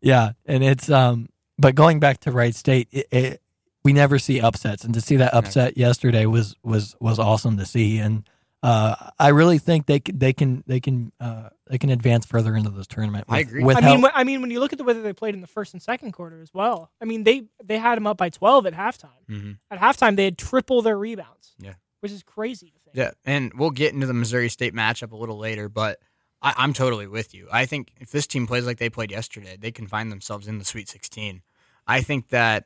Yeah, 0.00 0.32
and 0.46 0.64
it's 0.64 0.88
um, 0.90 1.28
but 1.58 1.74
going 1.74 2.00
back 2.00 2.20
to 2.20 2.32
Wright 2.32 2.54
State, 2.54 2.88
it, 2.90 3.06
it, 3.10 3.42
we 3.84 3.92
never 3.92 4.18
see 4.18 4.40
upsets, 4.40 4.84
and 4.84 4.92
to 4.94 5.00
see 5.00 5.16
that 5.16 5.34
upset 5.34 5.76
yesterday 5.78 6.26
was 6.26 6.56
was 6.62 6.96
was 7.00 7.18
awesome 7.18 7.56
to 7.58 7.64
see, 7.66 7.98
and 7.98 8.28
uh, 8.62 8.94
I 9.18 9.28
really 9.28 9.58
think 9.58 9.86
they 9.86 10.00
they 10.00 10.32
can 10.32 10.62
they 10.66 10.80
can 10.80 11.12
uh, 11.18 11.48
they 11.66 11.78
can 11.78 11.90
advance 11.90 12.26
further 12.26 12.54
into 12.54 12.70
this 12.70 12.86
tournament. 12.86 13.24
I 13.28 13.40
agree. 13.40 13.64
With 13.64 13.78
I 13.78 13.80
help- 13.80 13.94
mean, 13.94 14.02
when, 14.02 14.12
I 14.14 14.24
mean, 14.24 14.40
when 14.42 14.50
you 14.50 14.60
look 14.60 14.72
at 14.72 14.78
the 14.78 14.84
way 14.84 14.92
that 14.92 15.00
they 15.00 15.12
played 15.14 15.34
in 15.34 15.40
the 15.40 15.46
first 15.46 15.72
and 15.72 15.82
second 15.82 16.12
quarter 16.12 16.42
as 16.42 16.52
well, 16.52 16.90
I 17.00 17.06
mean, 17.06 17.24
they 17.24 17.44
they 17.64 17.78
had 17.78 17.96
them 17.96 18.06
up 18.06 18.18
by 18.18 18.28
twelve 18.28 18.66
at 18.66 18.74
halftime. 18.74 19.08
Mm-hmm. 19.30 19.52
At 19.70 19.80
halftime, 19.80 20.16
they 20.16 20.24
had 20.24 20.36
triple 20.36 20.82
their 20.82 20.98
rebounds. 20.98 21.54
Yeah. 21.58 21.74
which 22.00 22.12
is 22.12 22.22
crazy 22.22 22.66
to 22.66 22.78
think. 22.80 22.96
Yeah, 22.96 23.10
and 23.24 23.52
we'll 23.54 23.70
get 23.70 23.92
into 23.94 24.06
the 24.06 24.14
Missouri 24.14 24.48
State 24.48 24.74
matchup 24.74 25.12
a 25.12 25.16
little 25.16 25.38
later, 25.38 25.68
but 25.68 25.98
I, 26.42 26.54
I'm 26.56 26.72
totally 26.74 27.06
with 27.06 27.34
you. 27.34 27.48
I 27.52 27.66
think 27.66 27.92
if 28.00 28.10
this 28.10 28.26
team 28.26 28.46
plays 28.46 28.66
like 28.66 28.78
they 28.78 28.90
played 28.90 29.10
yesterday, 29.10 29.56
they 29.58 29.70
can 29.70 29.86
find 29.86 30.10
themselves 30.12 30.48
in 30.48 30.58
the 30.58 30.64
Sweet 30.64 30.88
16. 30.88 31.42
I 31.86 32.00
think 32.02 32.28
that 32.28 32.64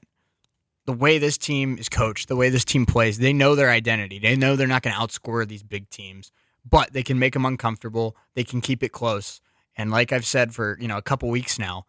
the 0.87 0.93
way 0.93 1.19
this 1.19 1.38
team 1.38 1.79
is 1.79 1.88
coached, 1.88 2.29
the 2.29 2.37
way 2.37 2.50
this 2.50 2.64
team 2.64 2.85
plays, 2.87 3.19
they 3.19 3.33
know 3.33 3.55
their 3.55 3.71
identity. 3.71 4.19
They 4.19 4.37
know 4.37 4.55
they're 4.57 4.67
not 4.67 4.83
going 4.83 4.95
to 4.95 5.00
outscore 5.00 5.47
these 5.49 5.62
big 5.62 5.88
teams, 5.91 6.31
but 6.69 6.93
they 6.93 7.03
can 7.03 7.19
make 7.19 7.33
them 7.33 7.47
uncomfortable. 7.47 8.17
They 8.35 8.45
can 8.45 8.61
keep 8.61 8.83
it 8.83 8.91
close. 8.91 9.41
And 9.76 9.91
like 9.91 10.12
I've 10.12 10.26
said 10.26 10.55
for 10.55 10.76
you 10.81 10.87
know 10.88 10.97
a 10.99 11.03
couple 11.03 11.29
weeks 11.31 11.59
now, 11.59 11.87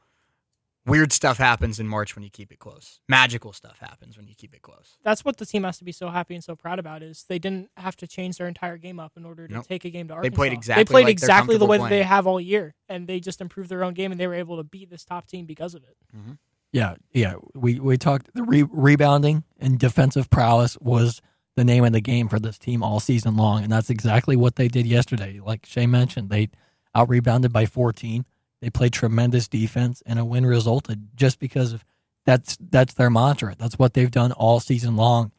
weird 0.88 1.12
stuff 1.12 1.38
happens 1.38 1.80
in 1.80 1.88
March 1.88 2.16
when 2.16 2.24
you 2.24 2.30
keep 2.30 2.52
it 2.52 2.60
close. 2.60 3.00
Magical 3.08 3.54
stuff 3.54 3.78
happens 3.80 4.18
when 4.18 4.28
you 4.28 4.36
keep 4.36 4.54
it 4.56 4.62
close. 4.62 4.98
That's 5.04 5.26
what 5.26 5.38
the 5.38 5.46
team 5.46 5.64
has 5.66 5.78
to 5.80 5.84
be 5.84 5.92
so 5.92 6.10
happy 6.10 6.34
and 6.36 6.44
so 6.44 6.56
proud 6.56 6.80
about 6.80 7.04
is 7.04 7.26
they 7.28 7.40
didn't 7.40 7.70
have 7.78 7.96
to 7.98 8.08
change 8.08 8.38
their 8.38 8.48
entire 8.48 8.78
game 8.78 9.00
up 9.00 9.14
in 9.18 9.26
order 9.26 9.48
to 9.48 9.54
Nope. 9.56 9.68
take 9.68 9.86
a 9.86 9.90
game 9.90 10.08
to 10.08 10.14
They 10.14 10.18
Arkansas. 10.18 10.36
played 10.36 10.52
They 10.52 10.56
exactly 10.56 10.86
played 10.86 11.06
like 11.06 11.12
exactly 11.12 11.58
the 11.58 11.66
way 11.66 11.78
that 11.78 11.90
they 11.90 12.04
have 12.04 12.26
all 12.28 12.40
year, 12.40 12.76
and 12.90 13.08
they 13.08 13.20
just 13.20 13.42
improved 13.42 13.70
their 13.70 13.84
own 13.84 13.94
game, 13.94 14.12
and 14.12 14.20
they 14.20 14.28
were 14.28 14.34
able 14.36 14.58
to 14.58 14.64
beat 14.64 14.90
this 14.90 15.04
top 15.04 15.28
team 15.28 15.46
because 15.46 15.76
of 15.76 15.84
it. 15.84 15.98
Mm-hmm. 16.16 16.34
Yeah, 16.76 16.96
yeah. 17.14 17.36
We 17.54 17.80
we 17.80 17.98
talked 17.98 18.34
the 18.34 18.44
re- 18.44 18.68
rebounding 18.70 19.46
and 19.58 19.80
defensive 19.80 20.30
prowess 20.30 20.78
was 20.82 21.22
the 21.56 21.64
name 21.64 21.86
of 21.86 21.94
the 21.94 22.02
game 22.02 22.28
for 22.28 22.38
this 22.38 22.58
team 22.58 22.84
all 22.84 23.00
season 23.00 23.38
long, 23.38 23.64
and 23.64 23.72
that's 23.72 23.90
exactly 23.90 24.36
what 24.36 24.58
they 24.58 24.68
did 24.68 24.86
yesterday. 24.86 25.40
Like 25.42 25.66
Shay 25.66 25.86
mentioned, 25.88 26.30
they 26.30 26.50
out 26.94 27.08
rebounded 27.08 27.54
by 27.54 27.66
14. 27.66 28.26
They 28.60 28.70
played 28.70 28.92
tremendous 28.92 29.48
defense, 29.48 30.04
and 30.06 30.20
a 30.20 30.26
win 30.26 30.46
resulted 30.46 31.08
just 31.16 31.40
because 31.40 31.72
of 31.72 31.86
that's 32.26 32.58
that's 32.60 32.96
their 32.96 33.10
mantra. 33.10 33.56
That's 33.58 33.80
what 33.80 33.94
they've 33.94 34.12
done 34.12 34.34
all 34.34 34.60
season 34.60 34.98
long, 34.98 35.32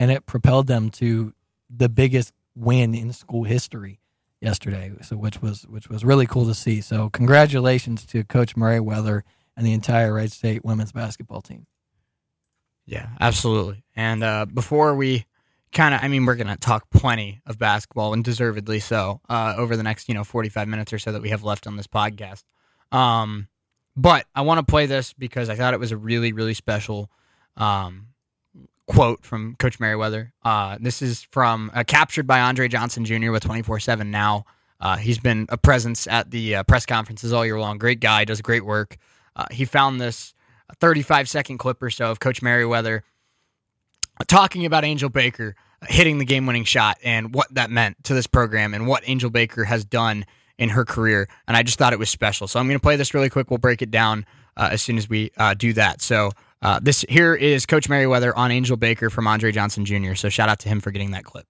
and 0.00 0.10
it 0.10 0.26
propelled 0.26 0.66
them 0.66 0.90
to 0.90 1.34
the 1.70 1.88
biggest 1.88 2.32
win 2.56 2.96
in 2.96 3.12
school 3.12 3.44
history 3.44 4.00
yesterday. 4.40 4.90
So 5.02 5.16
which 5.16 5.40
was 5.40 5.68
which 5.68 5.88
was 5.88 6.04
really 6.04 6.26
cool 6.26 6.46
to 6.46 6.54
see. 6.54 6.80
So 6.80 7.10
congratulations 7.10 8.04
to 8.06 8.24
Coach 8.24 8.56
Merriweather 8.56 9.22
and 9.60 9.66
the 9.66 9.74
entire 9.74 10.14
Wright 10.14 10.32
State 10.32 10.64
women's 10.64 10.90
basketball 10.90 11.42
team. 11.42 11.66
Yeah, 12.86 13.08
absolutely. 13.20 13.84
And 13.94 14.24
uh, 14.24 14.46
before 14.46 14.94
we 14.94 15.26
kind 15.70 15.94
of, 15.94 16.02
I 16.02 16.08
mean, 16.08 16.24
we're 16.24 16.36
going 16.36 16.46
to 16.46 16.56
talk 16.56 16.88
plenty 16.88 17.42
of 17.44 17.58
basketball 17.58 18.14
and 18.14 18.24
deservedly 18.24 18.80
so 18.80 19.20
uh, 19.28 19.52
over 19.58 19.76
the 19.76 19.82
next, 19.82 20.08
you 20.08 20.14
know, 20.14 20.24
45 20.24 20.66
minutes 20.66 20.94
or 20.94 20.98
so 20.98 21.12
that 21.12 21.20
we 21.20 21.28
have 21.28 21.44
left 21.44 21.66
on 21.66 21.76
this 21.76 21.86
podcast. 21.86 22.42
Um, 22.90 23.48
but 23.94 24.24
I 24.34 24.40
want 24.40 24.66
to 24.66 24.70
play 24.70 24.86
this 24.86 25.12
because 25.12 25.50
I 25.50 25.56
thought 25.56 25.74
it 25.74 25.80
was 25.80 25.92
a 25.92 25.96
really, 25.98 26.32
really 26.32 26.54
special 26.54 27.10
um, 27.58 28.06
quote 28.86 29.26
from 29.26 29.56
Coach 29.56 29.78
Merriweather. 29.78 30.32
Uh, 30.42 30.78
this 30.80 31.02
is 31.02 31.20
from 31.32 31.70
uh, 31.74 31.84
captured 31.86 32.26
by 32.26 32.40
Andre 32.40 32.66
Johnson 32.66 33.04
Jr. 33.04 33.30
with 33.30 33.42
24 33.42 33.78
7 33.80 34.10
now. 34.10 34.46
Uh, 34.80 34.96
he's 34.96 35.18
been 35.18 35.44
a 35.50 35.58
presence 35.58 36.06
at 36.06 36.30
the 36.30 36.56
uh, 36.56 36.62
press 36.62 36.86
conferences 36.86 37.34
all 37.34 37.44
year 37.44 37.60
long. 37.60 37.76
Great 37.76 38.00
guy, 38.00 38.24
does 38.24 38.40
great 38.40 38.64
work. 38.64 38.96
Uh, 39.40 39.46
he 39.50 39.64
found 39.64 39.98
this 39.98 40.34
35 40.80 41.26
second 41.26 41.56
clip 41.56 41.82
or 41.82 41.88
so 41.88 42.10
of 42.10 42.20
Coach 42.20 42.42
Merriweather 42.42 43.04
talking 44.28 44.66
about 44.66 44.84
Angel 44.84 45.08
Baker 45.08 45.56
hitting 45.88 46.18
the 46.18 46.26
game 46.26 46.46
winning 46.46 46.64
shot 46.64 46.98
and 47.02 47.34
what 47.34 47.46
that 47.54 47.70
meant 47.70 47.96
to 48.04 48.12
this 48.12 48.26
program 48.26 48.74
and 48.74 48.86
what 48.86 49.02
Angel 49.06 49.30
Baker 49.30 49.64
has 49.64 49.82
done 49.82 50.26
in 50.58 50.68
her 50.68 50.84
career. 50.84 51.26
And 51.48 51.56
I 51.56 51.62
just 51.62 51.78
thought 51.78 51.94
it 51.94 51.98
was 51.98 52.10
special. 52.10 52.48
So 52.48 52.60
I'm 52.60 52.66
going 52.66 52.78
to 52.78 52.82
play 52.82 52.96
this 52.96 53.14
really 53.14 53.30
quick. 53.30 53.50
We'll 53.50 53.56
break 53.56 53.80
it 53.80 53.90
down 53.90 54.26
uh, 54.58 54.68
as 54.72 54.82
soon 54.82 54.98
as 54.98 55.08
we 55.08 55.30
uh, 55.38 55.54
do 55.54 55.72
that. 55.72 56.02
So 56.02 56.32
uh, 56.60 56.80
this 56.82 57.02
here 57.08 57.34
is 57.34 57.64
Coach 57.64 57.88
Merriweather 57.88 58.36
on 58.36 58.50
Angel 58.50 58.76
Baker 58.76 59.08
from 59.08 59.26
Andre 59.26 59.52
Johnson 59.52 59.86
Jr. 59.86 60.14
So 60.16 60.28
shout 60.28 60.50
out 60.50 60.58
to 60.60 60.68
him 60.68 60.80
for 60.80 60.90
getting 60.90 61.12
that 61.12 61.24
clip. 61.24 61.46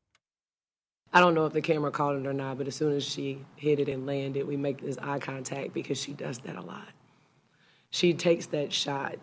I 1.12 1.18
don't 1.18 1.34
know 1.34 1.46
if 1.46 1.52
the 1.52 1.60
camera 1.60 1.90
caught 1.90 2.14
it 2.14 2.24
or 2.24 2.32
not, 2.32 2.56
but 2.56 2.68
as 2.68 2.76
soon 2.76 2.94
as 2.94 3.04
she 3.04 3.44
hit 3.56 3.80
it 3.80 3.88
and 3.88 4.06
landed, 4.06 4.46
we 4.46 4.56
make 4.56 4.80
this 4.80 4.96
eye 4.98 5.18
contact 5.18 5.74
because 5.74 6.00
she 6.00 6.12
does 6.12 6.38
that 6.40 6.54
a 6.54 6.60
lot. 6.60 6.86
She 7.90 8.14
takes 8.14 8.46
that 8.46 8.72
shot, 8.72 9.16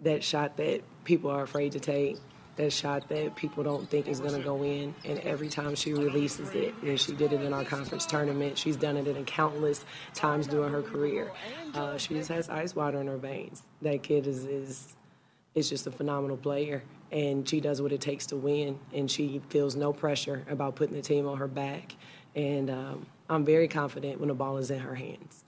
that 0.00 0.22
shot 0.22 0.56
that 0.58 0.82
people 1.04 1.30
are 1.30 1.42
afraid 1.42 1.72
to 1.72 1.80
take, 1.80 2.18
that 2.56 2.72
shot 2.72 3.08
that 3.08 3.34
people 3.36 3.64
don't 3.64 3.88
think 3.88 4.06
is 4.06 4.20
going 4.20 4.34
to 4.34 4.42
go 4.42 4.62
in, 4.62 4.94
and 5.04 5.18
every 5.20 5.48
time 5.48 5.74
she 5.74 5.92
releases 5.92 6.50
it, 6.50 6.74
and 6.82 7.00
she 7.00 7.12
did 7.12 7.32
it 7.32 7.40
in 7.40 7.52
our 7.52 7.64
conference 7.64 8.06
tournament, 8.06 8.58
she's 8.58 8.76
done 8.76 8.96
it 8.96 9.06
in 9.08 9.24
countless 9.24 9.84
times 10.14 10.46
during 10.46 10.72
her 10.72 10.82
career. 10.82 11.32
Uh, 11.74 11.96
she 11.96 12.14
just 12.14 12.28
has 12.28 12.48
ice 12.48 12.76
water 12.76 13.00
in 13.00 13.06
her 13.06 13.16
veins. 13.16 13.62
That 13.82 14.02
kid 14.02 14.26
is 14.26 14.44
is 14.44 14.96
is 15.54 15.68
just 15.68 15.86
a 15.86 15.90
phenomenal 15.90 16.36
player, 16.36 16.82
and 17.10 17.48
she 17.48 17.60
does 17.60 17.82
what 17.82 17.92
it 17.92 18.00
takes 18.00 18.26
to 18.26 18.36
win, 18.36 18.78
and 18.94 19.10
she 19.10 19.40
feels 19.48 19.74
no 19.74 19.92
pressure 19.92 20.44
about 20.48 20.76
putting 20.76 20.94
the 20.94 21.02
team 21.02 21.26
on 21.26 21.38
her 21.38 21.48
back. 21.48 21.96
And 22.36 22.70
um, 22.70 23.06
I'm 23.28 23.44
very 23.44 23.66
confident 23.66 24.20
when 24.20 24.28
the 24.28 24.34
ball 24.34 24.58
is 24.58 24.70
in 24.70 24.78
her 24.78 24.94
hands. 24.94 25.44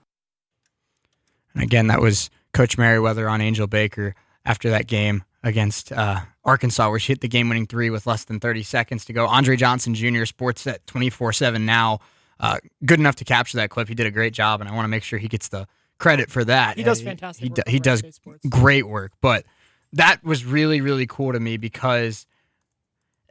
And 1.54 1.62
again, 1.62 1.87
that 1.88 2.00
was 2.00 2.30
Coach 2.52 2.78
Merriweather 2.78 3.28
on 3.28 3.40
Angel 3.40 3.66
Baker 3.66 4.14
after 4.44 4.71
that 4.71 4.87
game 4.87 5.25
against 5.42 5.92
uh, 5.92 6.21
Arkansas, 6.44 6.88
where 6.88 6.99
she 6.99 7.12
hit 7.12 7.21
the 7.21 7.28
game 7.28 7.49
winning 7.49 7.66
three 7.66 7.90
with 7.90 8.06
less 8.06 8.25
than 8.25 8.40
30 8.40 8.62
seconds 8.62 9.04
to 9.06 9.12
go. 9.12 9.26
Andre 9.26 9.56
Johnson 9.56 9.94
Jr., 9.94 10.25
sports 10.25 10.66
at 10.66 10.87
24 10.87 11.32
7 11.32 11.64
now. 11.66 12.00
Uh, 12.40 12.59
good 12.85 12.99
enough 12.99 13.16
to 13.16 13.25
capture 13.25 13.59
that 13.59 13.71
clip. 13.71 13.87
He 13.88 13.94
did 13.94 14.06
a 14.06 14.11
great 14.11 14.32
job, 14.32 14.61
and 14.61 14.68
I 14.68 14.75
want 14.75 14.85
to 14.85 14.88
make 14.88 15.02
sure 15.04 15.18
he 15.18 15.28
gets 15.28 15.49
the 15.49 15.66
credit 15.99 16.30
for 16.30 16.44
that. 16.44 16.76
He 16.76 16.82
does 16.82 17.00
Uh, 17.00 17.04
fantastic 17.04 17.42
He, 17.44 17.49
work 17.50 17.56
do- 17.64 17.71
he 17.71 17.78
does 17.78 18.02
Sports. 18.11 18.44
great 18.49 18.88
work. 18.88 19.12
But 19.21 19.44
that 19.92 20.25
was 20.25 20.44
really, 20.44 20.80
really 20.80 21.06
cool 21.06 21.32
to 21.32 21.38
me 21.40 21.56
because 21.56 22.26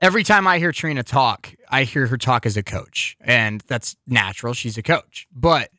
every 0.01 0.23
time 0.23 0.47
I 0.47 0.59
hear 0.59 0.71
Trina 0.71 1.03
talk, 1.03 1.53
I 1.69 1.83
hear 1.83 2.07
her 2.07 2.17
talk 2.17 2.45
as 2.45 2.55
a 2.55 2.63
coach, 2.63 3.17
and 3.19 3.61
that's 3.67 3.95
natural. 4.07 4.53
She's 4.53 4.77
a 4.77 4.83
coach. 4.83 5.27
But 5.35 5.69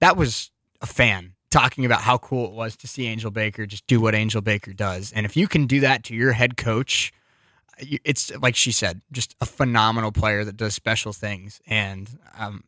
that 0.00 0.16
was 0.16 0.50
a 0.82 0.86
fan 0.86 1.33
talking 1.54 1.84
about 1.86 2.00
how 2.00 2.18
cool 2.18 2.46
it 2.46 2.52
was 2.52 2.76
to 2.78 2.88
see 2.88 3.06
Angel 3.06 3.30
Baker 3.30 3.64
just 3.64 3.86
do 3.86 4.00
what 4.00 4.12
Angel 4.12 4.40
Baker 4.40 4.72
does. 4.72 5.12
And 5.12 5.24
if 5.24 5.36
you 5.36 5.46
can 5.46 5.66
do 5.66 5.80
that 5.80 6.02
to 6.04 6.14
your 6.14 6.32
head 6.32 6.56
coach, 6.56 7.12
it's 7.78 8.36
like 8.38 8.56
she 8.56 8.72
said, 8.72 9.02
just 9.12 9.36
a 9.40 9.46
phenomenal 9.46 10.10
player 10.10 10.44
that 10.44 10.56
does 10.56 10.74
special 10.74 11.12
things. 11.12 11.60
And 11.68 12.10
um, 12.36 12.64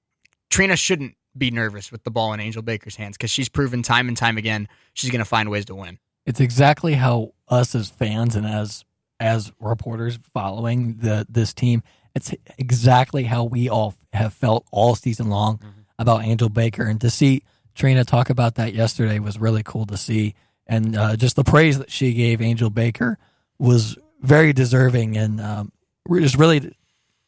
Trina 0.50 0.76
shouldn't 0.76 1.16
be 1.36 1.50
nervous 1.50 1.90
with 1.90 2.04
the 2.04 2.12
ball 2.12 2.32
in 2.32 2.38
Angel 2.38 2.62
Baker's 2.62 2.94
hands 2.94 3.16
because 3.16 3.30
she's 3.30 3.48
proven 3.48 3.82
time 3.82 4.06
and 4.06 4.16
time 4.16 4.38
again 4.38 4.68
she's 4.94 5.10
going 5.10 5.18
to 5.18 5.24
find 5.24 5.50
ways 5.50 5.64
to 5.64 5.74
win. 5.74 5.98
It's 6.24 6.40
exactly 6.40 6.94
how 6.94 7.32
us 7.48 7.74
as 7.74 7.90
fans 7.90 8.36
and 8.36 8.46
as 8.46 8.84
as 9.18 9.50
reporters 9.58 10.20
following 10.32 10.98
the 10.98 11.26
this 11.28 11.52
team, 11.52 11.82
it's 12.14 12.32
exactly 12.56 13.24
how 13.24 13.42
we 13.44 13.68
all 13.68 13.94
have 14.12 14.32
felt 14.32 14.64
all 14.70 14.94
season 14.94 15.28
long 15.28 15.60
about 15.98 16.22
Angel 16.22 16.48
Baker, 16.48 16.84
and 16.84 17.00
to 17.00 17.10
see 17.10 17.42
Trina 17.76 18.04
talk 18.04 18.30
about 18.30 18.56
that 18.56 18.74
yesterday 18.74 19.18
was 19.18 19.38
really 19.38 19.62
cool 19.62 19.86
to 19.86 19.96
see, 19.96 20.34
and 20.66 20.96
uh, 20.96 21.16
just 21.16 21.36
the 21.36 21.44
praise 21.44 21.78
that 21.78 21.90
she 21.90 22.14
gave 22.14 22.40
Angel 22.40 22.70
Baker 22.70 23.18
was 23.58 23.96
very 24.20 24.52
deserving, 24.52 25.16
and 25.16 25.40
um, 25.40 25.72
we're 26.08 26.20
just 26.20 26.36
really 26.36 26.74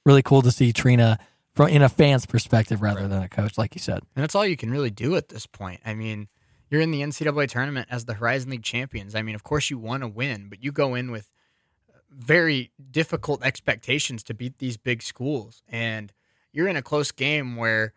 really 0.04 0.22
cool 0.22 0.42
to 0.42 0.50
see 0.50 0.72
Trina 0.72 1.18
from 1.54 1.68
in 1.68 1.82
a 1.82 1.88
fan's 1.88 2.24
perspective 2.24 2.80
rather 2.80 3.06
than 3.06 3.22
a 3.22 3.28
coach, 3.28 3.58
like 3.58 3.74
you 3.74 3.80
said. 3.80 4.00
And 4.16 4.22
that's 4.22 4.34
all 4.34 4.46
you 4.46 4.56
can 4.56 4.70
really 4.70 4.90
do 4.90 5.16
at 5.16 5.28
this 5.28 5.46
point. 5.46 5.80
I 5.84 5.94
mean, 5.94 6.28
you're 6.70 6.80
in 6.80 6.90
the 6.90 7.02
NCAA 7.02 7.48
tournament 7.48 7.88
as 7.90 8.06
the 8.06 8.14
Horizon 8.14 8.50
League 8.50 8.62
champions. 8.62 9.14
I 9.14 9.22
mean, 9.22 9.34
of 9.34 9.42
course 9.42 9.68
you 9.68 9.78
want 9.78 10.02
to 10.02 10.08
win, 10.08 10.48
but 10.48 10.64
you 10.64 10.72
go 10.72 10.94
in 10.94 11.10
with 11.10 11.30
very 12.10 12.72
difficult 12.90 13.44
expectations 13.44 14.22
to 14.24 14.34
beat 14.34 14.58
these 14.58 14.76
big 14.76 15.02
schools. 15.02 15.62
And 15.68 16.12
you're 16.52 16.68
in 16.68 16.76
a 16.76 16.82
close 16.82 17.12
game 17.12 17.56
where 17.56 17.92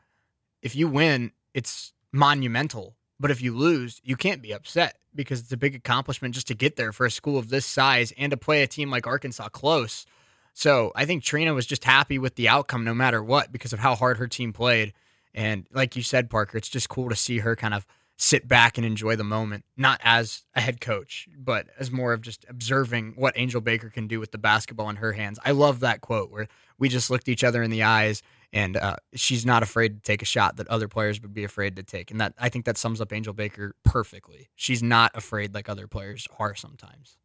if 0.62 0.76
you 0.76 0.88
win, 0.88 1.32
it's 1.54 1.94
monumental. 2.12 2.96
But 3.20 3.32
if 3.32 3.42
you 3.42 3.56
lose, 3.56 4.02
you 4.04 4.16
can't 4.16 4.42
be 4.42 4.52
upset 4.52 4.98
because 5.14 5.42
it's 5.42 5.52
a 5.52 5.58
big 5.58 5.76
accomplishment 5.76 6.34
just 6.34 6.48
to 6.48 6.56
get 6.56 6.76
there 6.76 6.92
for 6.92 7.06
a 7.06 7.12
school 7.12 7.38
of 7.38 7.50
this 7.50 7.66
size 7.66 8.12
and 8.18 8.32
to 8.32 8.38
play 8.38 8.64
a 8.64 8.68
team 8.68 8.90
like 8.90 9.06
Arkansas 9.06 9.50
close. 9.50 10.06
So 10.54 10.92
I 10.96 11.06
think 11.06 11.24
Trina 11.24 11.54
was 11.54 11.66
just 11.66 11.84
happy 11.84 12.18
with 12.18 12.36
the 12.36 12.50
outcome 12.50 12.84
no 12.84 12.94
matter 12.94 13.24
what 13.24 13.52
because 13.52 13.74
of 13.74 13.80
how 13.80 13.96
hard 13.96 14.18
her 14.18 14.28
team 14.28 14.54
played. 14.54 14.94
And 15.34 15.68
like 15.72 15.96
you 15.96 16.04
said, 16.04 16.30
Parker, 16.30 16.58
it's 16.58 16.70
just 16.70 16.90
cool 16.90 17.10
to 17.10 17.16
see 17.16 17.40
her 17.40 17.56
kind 17.56 17.74
of 17.74 17.86
sit 18.18 18.48
back 18.48 18.78
and 18.78 18.86
enjoy 18.86 19.16
the 19.16 19.24
moment, 19.24 19.66
not 19.78 20.00
as 20.04 20.44
a 20.54 20.62
head 20.62 20.80
coach, 20.80 21.28
but 21.36 21.68
as 21.80 21.90
more 21.90 22.14
of 22.14 22.22
just 22.22 22.46
observing 22.50 23.14
what 23.16 23.34
Angel 23.36 23.62
Baker 23.62 23.90
can 23.90 24.08
do 24.08 24.20
with 24.20 24.32
the 24.32 24.38
basketball 24.38 24.90
in 24.90 24.98
her 24.98 25.14
hands. 25.14 25.40
I 25.44 25.52
love 25.52 25.80
that 25.80 26.02
quote 26.02 26.30
where 26.32 26.48
we 26.78 26.90
just 26.90 27.10
looked 27.10 27.30
each 27.30 27.44
other 27.44 27.64
in 27.64 27.72
the 27.72 27.84
eyes 27.84 28.22
and 28.54 28.78
uh, 28.78 28.98
she's 29.14 29.46
not 29.46 29.64
afraid 29.64 29.96
to 29.96 30.02
take 30.02 30.22
a 30.22 30.26
shot 30.26 30.58
that 30.58 30.68
other 30.68 30.88
players 30.88 31.22
would 31.22 31.34
be 31.34 31.44
afraid 31.44 31.76
to 31.78 31.84
take. 31.84 32.12
And 32.12 32.20
that 32.20 32.34
I 32.38 32.50
think 32.50 32.66
that 32.66 32.78
sums 32.78 33.00
up 33.02 33.14
Angel 33.14 33.34
Baker 33.34 33.76
perfectly. 33.84 34.50
She's 34.56 34.84
not 34.84 35.12
afraid 35.16 35.54
like 35.54 35.70
other 35.70 35.88
players 35.88 36.28
are 36.40 36.56
sometimes. 36.56 37.18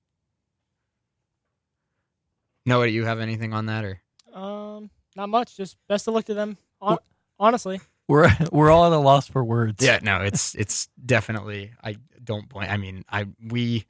Noah, 2.64 2.86
do 2.86 2.92
you 2.92 3.04
have 3.04 3.20
anything 3.20 3.52
on 3.52 3.66
that 3.66 3.84
or? 3.84 4.00
Um, 4.32 4.90
not 5.14 5.28
much. 5.28 5.56
Just 5.56 5.76
best 5.88 6.08
of 6.08 6.14
luck 6.14 6.24
to 6.26 6.34
them. 6.34 6.58
Hon- 6.80 6.98
honestly, 7.38 7.80
We're 8.08 8.30
we're 8.52 8.70
all 8.70 8.86
at 8.86 8.92
a 8.92 8.98
loss 8.98 9.28
for 9.28 9.42
words. 9.42 9.84
Yeah, 9.84 9.98
no, 10.02 10.20
it's 10.20 10.54
it's 10.54 10.88
definitely. 11.04 11.72
I 11.82 11.96
don't 12.22 12.48
blame. 12.48 12.68
I 12.70 12.76
mean, 12.76 13.04
I 13.08 13.26
we. 13.44 13.86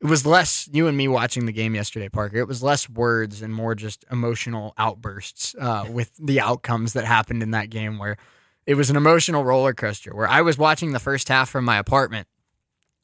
It 0.00 0.06
was 0.06 0.24
less 0.24 0.68
you 0.72 0.86
and 0.86 0.96
me 0.96 1.08
watching 1.08 1.46
the 1.46 1.52
game 1.52 1.74
yesterday, 1.74 2.08
Parker. 2.08 2.36
It 2.36 2.46
was 2.46 2.62
less 2.62 2.88
words 2.88 3.42
and 3.42 3.52
more 3.52 3.74
just 3.74 4.04
emotional 4.12 4.74
outbursts 4.78 5.56
uh, 5.58 5.86
with 5.90 6.12
the 6.18 6.40
outcomes 6.40 6.92
that 6.92 7.04
happened 7.04 7.42
in 7.42 7.50
that 7.50 7.68
game. 7.70 7.98
Where 7.98 8.16
it 8.64 8.74
was 8.74 8.90
an 8.90 8.96
emotional 8.96 9.44
roller 9.44 9.74
coaster. 9.74 10.14
Where 10.14 10.28
I 10.28 10.42
was 10.42 10.56
watching 10.56 10.92
the 10.92 11.00
first 11.00 11.28
half 11.28 11.48
from 11.50 11.64
my 11.64 11.78
apartment, 11.78 12.28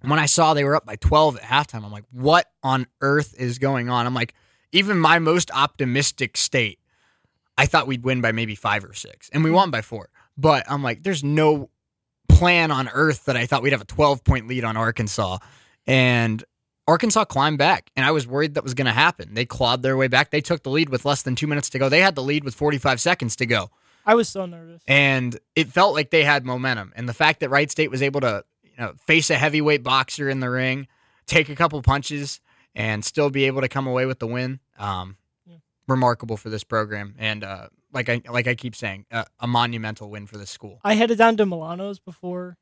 and 0.02 0.10
when 0.10 0.20
I 0.20 0.26
saw 0.26 0.54
they 0.54 0.62
were 0.62 0.76
up 0.76 0.86
by 0.86 0.96
twelve 0.96 1.36
at 1.36 1.42
halftime, 1.42 1.84
I'm 1.84 1.90
like, 1.90 2.04
"What 2.12 2.46
on 2.62 2.86
earth 3.00 3.34
is 3.36 3.58
going 3.58 3.88
on?" 3.88 4.06
I'm 4.06 4.14
like, 4.14 4.34
even 4.70 4.98
my 4.98 5.18
most 5.18 5.50
optimistic 5.52 6.36
state, 6.36 6.78
I 7.58 7.66
thought 7.66 7.88
we'd 7.88 8.04
win 8.04 8.20
by 8.20 8.30
maybe 8.30 8.54
five 8.54 8.84
or 8.84 8.94
six, 8.94 9.30
and 9.32 9.42
we 9.42 9.50
won 9.50 9.70
by 9.72 9.82
four. 9.82 10.10
But 10.36 10.64
I'm 10.68 10.82
like, 10.82 11.02
there's 11.02 11.24
no 11.24 11.70
plan 12.28 12.70
on 12.70 12.88
earth 12.92 13.26
that 13.26 13.36
I 13.36 13.46
thought 13.46 13.62
we'd 13.62 13.72
have 13.72 13.82
a 13.82 13.86
12 13.86 14.24
point 14.24 14.48
lead 14.48 14.64
on 14.64 14.76
Arkansas. 14.76 15.38
And 15.86 16.42
Arkansas 16.86 17.24
climbed 17.24 17.58
back, 17.58 17.90
and 17.96 18.04
I 18.04 18.10
was 18.10 18.26
worried 18.26 18.54
that 18.54 18.64
was 18.64 18.74
going 18.74 18.86
to 18.86 18.92
happen. 18.92 19.34
They 19.34 19.46
clawed 19.46 19.82
their 19.82 19.96
way 19.96 20.08
back. 20.08 20.30
They 20.30 20.40
took 20.42 20.62
the 20.62 20.70
lead 20.70 20.90
with 20.90 21.04
less 21.04 21.22
than 21.22 21.34
two 21.34 21.46
minutes 21.46 21.70
to 21.70 21.78
go. 21.78 21.88
They 21.88 22.00
had 22.00 22.14
the 22.14 22.22
lead 22.22 22.44
with 22.44 22.54
45 22.54 23.00
seconds 23.00 23.36
to 23.36 23.46
go. 23.46 23.70
I 24.06 24.14
was 24.14 24.28
so 24.28 24.44
nervous. 24.44 24.82
And 24.86 25.38
it 25.56 25.68
felt 25.68 25.94
like 25.94 26.10
they 26.10 26.24
had 26.24 26.44
momentum. 26.44 26.92
And 26.94 27.08
the 27.08 27.14
fact 27.14 27.40
that 27.40 27.48
Wright 27.48 27.70
State 27.70 27.90
was 27.90 28.02
able 28.02 28.20
to 28.20 28.44
you 28.62 28.70
know, 28.78 28.92
face 29.06 29.30
a 29.30 29.36
heavyweight 29.36 29.82
boxer 29.82 30.28
in 30.28 30.40
the 30.40 30.50
ring, 30.50 30.86
take 31.26 31.48
a 31.48 31.54
couple 31.56 31.80
punches, 31.80 32.40
and 32.74 33.02
still 33.02 33.30
be 33.30 33.44
able 33.44 33.62
to 33.62 33.68
come 33.68 33.86
away 33.86 34.04
with 34.04 34.18
the 34.18 34.26
win, 34.26 34.60
um, 34.78 35.16
Yeah. 35.46 35.56
remarkable 35.88 36.36
for 36.36 36.50
this 36.50 36.64
program. 36.64 37.14
And 37.18 37.44
uh, 37.44 37.68
like 37.94 38.10
I 38.10 38.20
like 38.28 38.46
I 38.46 38.54
keep 38.56 38.74
saying, 38.76 39.06
uh, 39.10 39.24
a 39.40 39.46
monumental 39.46 40.10
win 40.10 40.26
for 40.26 40.36
this 40.36 40.50
school. 40.50 40.80
I 40.84 40.94
headed 40.94 41.16
down 41.16 41.36
to 41.38 41.46
Milano's 41.46 41.98
before 41.98 42.58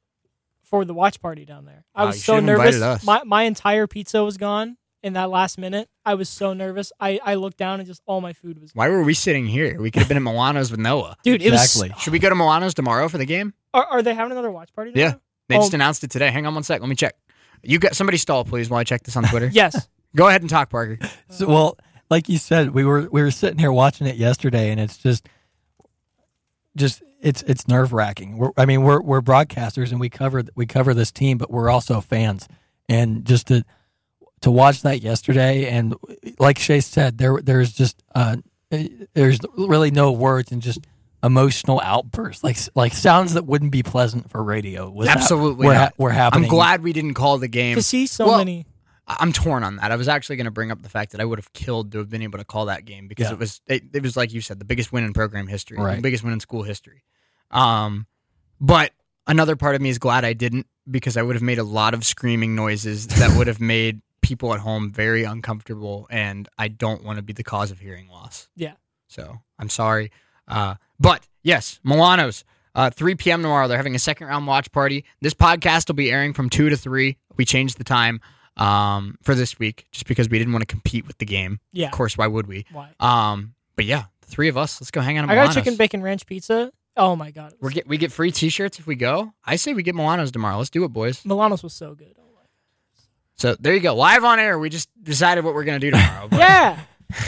for 0.62 0.84
the 0.84 0.94
watch 0.94 1.20
party 1.20 1.44
down 1.44 1.64
there. 1.64 1.84
I 1.94 2.04
was 2.06 2.16
you 2.16 2.22
so 2.22 2.40
nervous. 2.40 3.04
My 3.04 3.22
my 3.24 3.42
entire 3.44 3.86
pizza 3.86 4.22
was 4.24 4.36
gone 4.36 4.76
in 5.02 5.14
that 5.14 5.30
last 5.30 5.58
minute. 5.58 5.88
I 6.04 6.14
was 6.14 6.28
so 6.28 6.52
nervous. 6.52 6.92
I, 7.00 7.18
I 7.24 7.34
looked 7.34 7.56
down 7.56 7.80
and 7.80 7.86
just 7.86 8.02
all 8.06 8.20
my 8.20 8.32
food 8.32 8.60
was 8.60 8.70
Why 8.74 8.88
were 8.88 9.02
we 9.02 9.14
sitting 9.14 9.46
here? 9.46 9.80
We 9.80 9.90
could 9.90 10.00
have 10.00 10.08
been 10.08 10.16
at 10.16 10.22
Milano's 10.22 10.70
with 10.70 10.80
Noah. 10.80 11.16
Dude, 11.24 11.42
Exactly. 11.42 11.88
it 11.88 11.94
was 11.94 12.02
Should 12.02 12.12
we 12.12 12.18
go 12.20 12.28
to 12.28 12.34
Milano's 12.34 12.74
tomorrow 12.74 13.08
for 13.08 13.18
the 13.18 13.26
game? 13.26 13.52
are, 13.74 13.84
are 13.84 14.02
they 14.02 14.14
having 14.14 14.32
another 14.32 14.50
watch 14.50 14.72
party? 14.72 14.92
Yeah. 14.94 15.04
tomorrow? 15.06 15.20
They 15.48 15.56
just 15.56 15.72
Oh. 15.72 15.76
announced 15.76 16.04
it 16.04 16.10
today. 16.10 16.30
Hang 16.30 16.46
on 16.46 16.54
one 16.54 16.62
sec. 16.62 16.80
Let 16.80 16.88
me 16.88 16.94
check. 16.96 17.14
You 17.64 17.78
got 17.78 17.94
somebody 17.96 18.16
stall, 18.18 18.44
please, 18.44 18.70
while 18.70 18.80
I 18.80 18.84
check 18.84 19.02
this 19.02 19.16
on 19.16 19.24
Twitter. 19.24 19.48
Yes. 19.52 19.88
Go 20.14 20.28
ahead 20.28 20.40
and 20.42 20.50
talk, 20.50 20.70
Parker. 20.70 20.98
So, 21.30 21.46
well, 21.48 21.78
like 22.10 22.28
you 22.28 22.38
said, 22.38 22.70
we 22.74 22.84
were 22.84 23.08
we 23.10 23.22
were 23.22 23.30
sitting 23.30 23.58
here 23.58 23.72
watching 23.72 24.06
it 24.06 24.16
yesterday, 24.16 24.70
and 24.70 24.78
it's 24.80 24.98
just, 24.98 25.26
just 26.76 27.02
it's 27.22 27.42
it's 27.42 27.66
nerve 27.68 27.92
wracking. 27.92 28.50
I 28.56 28.66
mean, 28.66 28.82
we're 28.82 29.00
we're 29.00 29.22
broadcasters 29.22 29.90
and 29.90 30.00
we 30.00 30.08
cover 30.10 30.42
we 30.54 30.66
cover 30.66 30.92
this 30.92 31.10
team, 31.10 31.38
but 31.38 31.50
we're 31.50 31.70
also 31.70 32.00
fans, 32.00 32.48
and 32.88 33.24
just 33.24 33.46
to 33.48 33.64
to 34.42 34.50
watch 34.50 34.82
that 34.82 35.00
yesterday, 35.02 35.66
and 35.68 35.94
like 36.38 36.58
Shay 36.58 36.80
said, 36.80 37.18
there 37.18 37.40
there's 37.40 37.72
just 37.72 38.02
uh, 38.14 38.36
there's 39.14 39.38
really 39.56 39.90
no 39.90 40.12
words 40.12 40.50
and 40.52 40.60
just 40.60 40.80
emotional 41.22 41.80
outbursts, 41.84 42.42
like 42.42 42.56
like 42.74 42.92
sounds 42.92 43.34
that 43.34 43.46
wouldn't 43.46 43.70
be 43.70 43.82
pleasant 43.82 44.28
for 44.30 44.42
radio. 44.42 44.90
Was 44.90 45.08
Absolutely 45.08 45.66
were, 45.68 45.74
not. 45.74 45.80
ha- 45.90 45.94
were 45.96 46.10
happening. 46.10 46.44
I'm 46.44 46.50
glad 46.50 46.82
we 46.82 46.92
didn't 46.92 47.14
call 47.14 47.38
the 47.38 47.48
game. 47.48 47.76
to 47.76 47.82
see 47.82 48.06
so 48.06 48.26
Well, 48.26 48.38
many. 48.38 48.66
I- 49.06 49.18
I'm 49.20 49.32
torn 49.32 49.62
on 49.62 49.76
that. 49.76 49.92
I 49.92 49.96
was 49.96 50.08
actually 50.08 50.36
going 50.36 50.44
to 50.46 50.50
bring 50.52 50.70
up 50.72 50.82
the 50.82 50.88
fact 50.88 51.12
that 51.12 51.20
I 51.20 51.24
would 51.24 51.38
have 51.38 51.52
killed 51.52 51.92
to 51.92 51.98
have 51.98 52.08
been 52.10 52.22
able 52.22 52.38
to 52.38 52.44
call 52.44 52.66
that 52.66 52.84
game 52.84 53.06
because 53.08 53.26
Yeah. 53.26 53.32
it 53.34 53.38
was 53.38 53.60
it, 53.68 53.82
it 53.92 54.02
was 54.02 54.16
like 54.16 54.32
you 54.32 54.40
said 54.40 54.58
the 54.58 54.64
biggest 54.64 54.92
win 54.92 55.04
in 55.04 55.12
program 55.12 55.46
history, 55.46 55.78
Right. 55.78 55.96
the 55.96 56.02
biggest 56.02 56.24
win 56.24 56.32
in 56.32 56.40
school 56.40 56.62
history. 56.64 57.02
Um, 57.52 58.06
but 58.60 58.92
another 59.26 59.56
part 59.56 59.74
of 59.74 59.82
me 59.82 59.88
is 59.88 59.98
glad 59.98 60.24
I 60.24 60.32
didn't 60.32 60.66
because 60.90 61.16
I 61.16 61.22
would 61.22 61.36
have 61.36 61.42
made 61.42 61.58
a 61.58 61.64
lot 61.64 61.94
of 61.94 62.04
screaming 62.04 62.54
noises 62.54 63.06
that 63.08 63.34
would 63.36 63.46
have 63.46 63.60
made 63.60 64.00
people 64.20 64.54
at 64.54 64.60
home 64.60 64.90
very 64.90 65.24
uncomfortable, 65.24 66.06
and 66.10 66.48
I 66.58 66.68
don't 66.68 67.04
want 67.04 67.16
to 67.16 67.22
be 67.22 67.32
the 67.32 67.44
cause 67.44 67.70
of 67.70 67.80
hearing 67.80 68.08
loss. 68.08 68.48
Yeah. 68.56 68.74
So 69.08 69.38
I'm 69.58 69.68
sorry. 69.68 70.10
Uh, 70.48 70.76
but 70.98 71.26
yes, 71.42 71.80
Milano's. 71.82 72.44
Uh, 72.74 72.88
3 72.88 73.16
p.m. 73.16 73.42
tomorrow. 73.42 73.68
They're 73.68 73.76
having 73.76 73.94
a 73.94 73.98
second 73.98 74.28
round 74.28 74.46
watch 74.46 74.72
party. 74.72 75.04
This 75.20 75.34
podcast 75.34 75.88
will 75.88 75.94
be 75.94 76.10
airing 76.10 76.32
from 76.32 76.48
2 76.48 76.70
to 76.70 76.76
3. 76.76 77.18
We 77.36 77.44
changed 77.44 77.76
the 77.76 77.84
time 77.84 78.22
um, 78.56 79.18
for 79.22 79.34
this 79.34 79.58
week 79.58 79.86
just 79.92 80.06
because 80.06 80.28
we 80.30 80.38
didn't 80.38 80.52
want 80.52 80.62
to 80.62 80.66
compete 80.66 81.06
with 81.06 81.18
the 81.18 81.26
game. 81.26 81.60
Yeah. 81.72 81.86
Of 81.86 81.92
course, 81.92 82.16
why 82.16 82.26
would 82.26 82.46
we? 82.46 82.64
Why? 82.72 82.88
Um, 82.98 83.54
but 83.76 83.84
yeah, 83.84 84.04
the 84.22 84.26
three 84.28 84.48
of 84.48 84.56
us, 84.56 84.80
let's 84.80 84.90
go 84.90 85.00
hang 85.02 85.18
out 85.18 85.28
I 85.28 85.34
got 85.34 85.50
a 85.50 85.54
chicken 85.54 85.76
bacon 85.76 86.02
ranch 86.02 86.24
pizza. 86.26 86.72
Oh 86.96 87.16
my 87.16 87.30
god. 87.30 87.54
we 87.60 87.72
get 87.72 87.86
we 87.88 87.96
get 87.96 88.12
free 88.12 88.30
T-shirts 88.30 88.78
if 88.78 88.86
we 88.86 88.94
go. 88.96 89.32
I 89.44 89.56
say 89.56 89.72
we 89.74 89.82
get 89.82 89.94
Milano's 89.94 90.30
tomorrow. 90.30 90.58
Let's 90.58 90.70
do 90.70 90.84
it, 90.84 90.88
boys. 90.88 91.24
Milano's 91.24 91.62
was 91.62 91.72
so 91.72 91.94
good. 91.94 92.14
Oh 92.18 92.22
my. 92.34 92.42
So 93.36 93.56
there 93.58 93.74
you 93.74 93.80
go, 93.80 93.94
live 93.94 94.24
on 94.24 94.38
air. 94.38 94.58
We 94.58 94.68
just 94.68 94.88
decided 95.02 95.44
what 95.44 95.54
we're 95.54 95.64
gonna 95.64 95.78
do 95.78 95.90
tomorrow. 95.90 96.28
but 96.28 96.38
Yeah. 96.38 96.80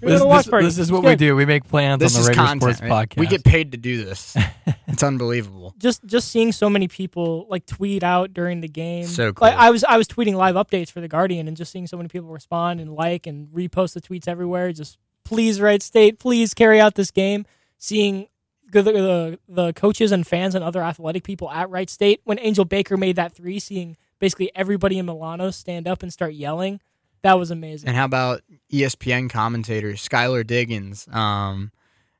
We're 0.00 0.10
This, 0.10 0.46
this- 0.46 0.46
this 0.46 0.78
is 0.78 0.92
what 0.92 1.02
we 1.02 1.16
do. 1.16 1.34
We 1.34 1.44
make 1.44 1.66
plans 1.66 1.98
This 1.98 2.14
on 2.14 2.20
is 2.20 2.26
the 2.26 2.30
Radio 2.30 2.44
content. 2.44 2.62
Sports 2.76 2.80
right? 2.82 3.08
podcast. 3.08 3.18
We 3.18 3.26
get 3.26 3.42
paid 3.42 3.72
to 3.72 3.78
do 3.78 4.04
this. 4.04 4.36
it's 4.86 5.02
unbelievable. 5.02 5.74
just 5.76 6.04
just 6.06 6.28
seeing 6.30 6.52
so 6.52 6.70
many 6.70 6.86
people 6.86 7.46
like 7.50 7.66
tweet 7.66 8.04
out 8.04 8.32
during 8.32 8.60
the 8.60 8.68
game. 8.68 9.06
So 9.06 9.32
cool. 9.32 9.48
Like 9.48 9.56
I 9.56 9.70
was 9.70 9.82
I 9.82 9.96
was 9.96 10.06
tweeting 10.06 10.34
live 10.34 10.54
updates 10.54 10.92
for 10.92 11.00
the 11.00 11.08
Guardian 11.08 11.48
and 11.48 11.56
just 11.56 11.72
seeing 11.72 11.88
so 11.88 11.96
many 11.96 12.08
people 12.08 12.28
respond 12.28 12.78
and 12.80 12.94
like 12.94 13.26
and 13.26 13.48
repost 13.48 13.94
the 13.94 14.00
tweets 14.00 14.28
everywhere. 14.28 14.72
Just 14.72 14.98
please, 15.24 15.60
Wright 15.60 15.82
State, 15.82 16.20
please 16.20 16.54
carry 16.54 16.80
out 16.80 16.94
this 16.94 17.10
game. 17.10 17.44
Seeing 17.78 18.28
the, 18.70 18.82
the 18.82 19.38
the 19.48 19.72
coaches 19.72 20.12
and 20.12 20.26
fans 20.26 20.54
and 20.54 20.64
other 20.64 20.82
athletic 20.82 21.24
people 21.24 21.50
at 21.50 21.70
Wright 21.70 21.88
State 21.88 22.20
when 22.24 22.38
Angel 22.38 22.64
Baker 22.64 22.96
made 22.96 23.16
that 23.16 23.32
three, 23.34 23.58
seeing 23.58 23.96
basically 24.18 24.50
everybody 24.54 24.98
in 24.98 25.06
Milano 25.06 25.50
stand 25.50 25.88
up 25.88 26.02
and 26.02 26.12
start 26.12 26.34
yelling. 26.34 26.80
That 27.22 27.38
was 27.38 27.50
amazing. 27.50 27.88
And 27.88 27.96
how 27.96 28.04
about 28.04 28.42
ESPN 28.72 29.28
commentators, 29.30 30.06
Skylar 30.06 30.46
Diggins, 30.46 31.08
um, 31.10 31.72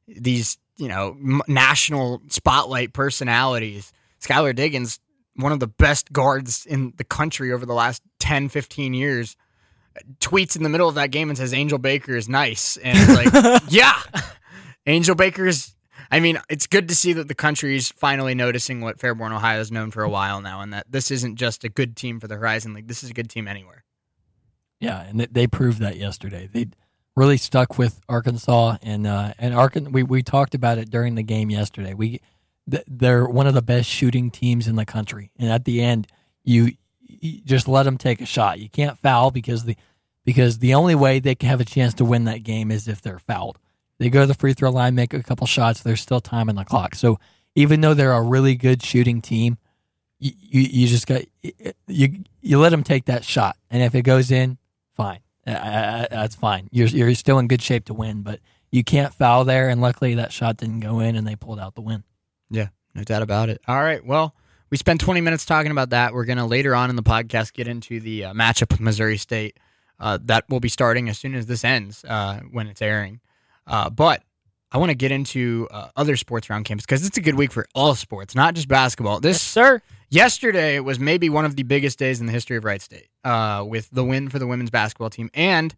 these 0.06 0.58
you 0.76 0.88
know 0.88 1.16
m- 1.22 1.42
national 1.46 2.22
spotlight 2.28 2.92
personalities. 2.92 3.92
Skylar 4.20 4.54
Diggins, 4.54 4.98
one 5.36 5.52
of 5.52 5.60
the 5.60 5.68
best 5.68 6.12
guards 6.12 6.66
in 6.66 6.92
the 6.96 7.04
country 7.04 7.52
over 7.52 7.64
the 7.64 7.74
last 7.74 8.02
10, 8.18 8.48
15 8.48 8.94
years, 8.94 9.36
tweets 10.18 10.56
in 10.56 10.64
the 10.64 10.68
middle 10.68 10.88
of 10.88 10.96
that 10.96 11.12
game 11.12 11.28
and 11.28 11.38
says 11.38 11.54
Angel 11.54 11.78
Baker 11.78 12.16
is 12.16 12.28
nice, 12.28 12.76
and 12.78 12.98
it's 12.98 13.32
like, 13.32 13.62
yeah, 13.68 14.00
Angel 14.86 15.14
Baker 15.14 15.46
is. 15.46 15.74
I 16.10 16.20
mean, 16.20 16.38
it's 16.48 16.66
good 16.66 16.88
to 16.88 16.94
see 16.94 17.12
that 17.14 17.28
the 17.28 17.34
country 17.34 17.76
is 17.76 17.90
finally 17.90 18.34
noticing 18.34 18.80
what 18.80 18.98
Fairborn, 18.98 19.32
Ohio 19.34 19.58
has 19.58 19.70
known 19.70 19.90
for 19.90 20.02
a 20.02 20.08
while 20.08 20.40
now, 20.40 20.60
and 20.60 20.72
that 20.72 20.86
this 20.90 21.10
isn't 21.10 21.36
just 21.36 21.64
a 21.64 21.68
good 21.68 21.96
team 21.96 22.18
for 22.20 22.28
the 22.28 22.36
Horizon 22.36 22.72
League. 22.74 22.88
This 22.88 23.04
is 23.04 23.10
a 23.10 23.14
good 23.14 23.28
team 23.28 23.46
anywhere. 23.46 23.84
Yeah, 24.80 25.00
and 25.02 25.20
they- 25.20 25.46
proved 25.46 25.80
that 25.80 25.96
yesterday. 25.96 26.48
They 26.50 26.68
really 27.16 27.36
stuck 27.36 27.78
with 27.78 28.00
Arkansas, 28.08 28.76
and 28.82 29.06
uh, 29.06 29.34
and 29.38 29.52
Arkan. 29.54 29.92
We 29.92 30.02
we 30.02 30.22
talked 30.22 30.54
about 30.54 30.78
it 30.78 30.88
during 30.90 31.16
the 31.16 31.22
game 31.22 31.50
yesterday. 31.50 31.94
We 31.94 32.20
th- 32.70 32.84
they're 32.86 33.26
one 33.26 33.46
of 33.46 33.54
the 33.54 33.62
best 33.62 33.88
shooting 33.88 34.30
teams 34.30 34.68
in 34.68 34.76
the 34.76 34.86
country, 34.86 35.32
and 35.38 35.50
at 35.50 35.64
the 35.64 35.82
end, 35.82 36.06
you, 36.44 36.72
you 37.00 37.40
just 37.44 37.66
let 37.66 37.82
them 37.82 37.98
take 37.98 38.20
a 38.20 38.26
shot. 38.26 38.60
You 38.60 38.68
can't 38.68 38.96
foul 38.98 39.30
because 39.32 39.64
the 39.64 39.76
because 40.24 40.58
the 40.58 40.74
only 40.74 40.94
way 40.94 41.18
they 41.18 41.34
can 41.34 41.48
have 41.48 41.60
a 41.60 41.64
chance 41.64 41.94
to 41.94 42.04
win 42.04 42.24
that 42.24 42.44
game 42.44 42.70
is 42.70 42.86
if 42.86 43.02
they're 43.02 43.18
fouled. 43.18 43.58
They 43.98 44.10
go 44.10 44.20
to 44.20 44.26
the 44.26 44.34
free 44.34 44.54
throw 44.54 44.70
line, 44.70 44.94
make 44.94 45.12
a 45.12 45.22
couple 45.22 45.46
shots. 45.46 45.82
There's 45.82 46.00
still 46.00 46.20
time 46.20 46.48
on 46.48 46.54
the 46.54 46.64
clock. 46.64 46.94
So 46.94 47.18
even 47.54 47.80
though 47.80 47.94
they're 47.94 48.12
a 48.12 48.22
really 48.22 48.54
good 48.54 48.82
shooting 48.82 49.20
team, 49.20 49.58
you 50.20 50.32
you, 50.38 50.60
you 50.60 50.86
just 50.86 51.06
got 51.06 51.22
you 51.86 52.24
you 52.40 52.58
let 52.58 52.70
them 52.70 52.84
take 52.84 53.06
that 53.06 53.24
shot, 53.24 53.56
and 53.70 53.82
if 53.82 53.94
it 53.94 54.02
goes 54.02 54.30
in, 54.30 54.58
fine, 54.96 55.20
uh, 55.46 55.50
uh, 55.50 56.06
that's 56.10 56.34
fine. 56.36 56.68
You're 56.72 56.88
you're 56.88 57.14
still 57.14 57.38
in 57.38 57.48
good 57.48 57.62
shape 57.62 57.86
to 57.86 57.94
win, 57.94 58.22
but 58.22 58.40
you 58.70 58.84
can't 58.84 59.14
foul 59.14 59.44
there. 59.44 59.68
And 59.68 59.80
luckily, 59.80 60.14
that 60.16 60.32
shot 60.32 60.56
didn't 60.56 60.80
go 60.80 61.00
in, 61.00 61.16
and 61.16 61.26
they 61.26 61.36
pulled 61.36 61.60
out 61.60 61.74
the 61.74 61.80
win. 61.82 62.04
Yeah, 62.50 62.68
no 62.94 63.04
doubt 63.04 63.22
about 63.22 63.48
it. 63.48 63.60
All 63.66 63.80
right, 63.80 64.04
well. 64.04 64.34
We 64.70 64.76
spent 64.76 65.00
20 65.00 65.22
minutes 65.22 65.46
talking 65.46 65.70
about 65.70 65.88
that. 65.90 66.12
We're 66.12 66.26
going 66.26 66.36
to 66.36 66.44
later 66.44 66.74
on 66.74 66.90
in 66.90 66.96
the 66.96 67.02
podcast 67.02 67.54
get 67.54 67.68
into 67.68 68.00
the 68.00 68.26
uh, 68.26 68.34
matchup 68.34 68.70
with 68.70 68.80
Missouri 68.80 69.16
State. 69.16 69.56
Uh, 69.98 70.18
that 70.24 70.44
will 70.50 70.60
be 70.60 70.68
starting 70.68 71.08
as 71.08 71.18
soon 71.18 71.34
as 71.34 71.46
this 71.46 71.64
ends 71.64 72.04
uh, 72.04 72.40
when 72.52 72.66
it's 72.66 72.82
airing. 72.82 73.20
Uh, 73.68 73.90
but 73.90 74.22
I 74.72 74.78
want 74.78 74.90
to 74.90 74.94
get 74.94 75.12
into 75.12 75.68
uh, 75.70 75.88
other 75.96 76.16
sports 76.16 76.50
around 76.50 76.64
campus 76.64 76.84
because 76.84 77.06
it's 77.06 77.16
a 77.16 77.20
good 77.20 77.36
week 77.36 77.52
for 77.52 77.66
all 77.74 77.94
sports, 77.94 78.34
not 78.34 78.54
just 78.54 78.68
basketball. 78.68 79.20
This 79.20 79.36
Yes, 79.36 79.42
sir. 79.42 79.82
yesterday 80.10 80.80
was 80.80 80.98
maybe 80.98 81.28
one 81.30 81.44
of 81.44 81.56
the 81.56 81.62
biggest 81.62 81.98
days 81.98 82.20
in 82.20 82.26
the 82.26 82.32
history 82.32 82.56
of 82.56 82.64
Wright 82.64 82.80
State 82.82 83.08
uh, 83.24 83.64
with 83.66 83.88
the 83.90 84.04
win 84.04 84.28
for 84.28 84.38
the 84.38 84.46
women's 84.46 84.70
basketball 84.70 85.10
team 85.10 85.30
and 85.34 85.74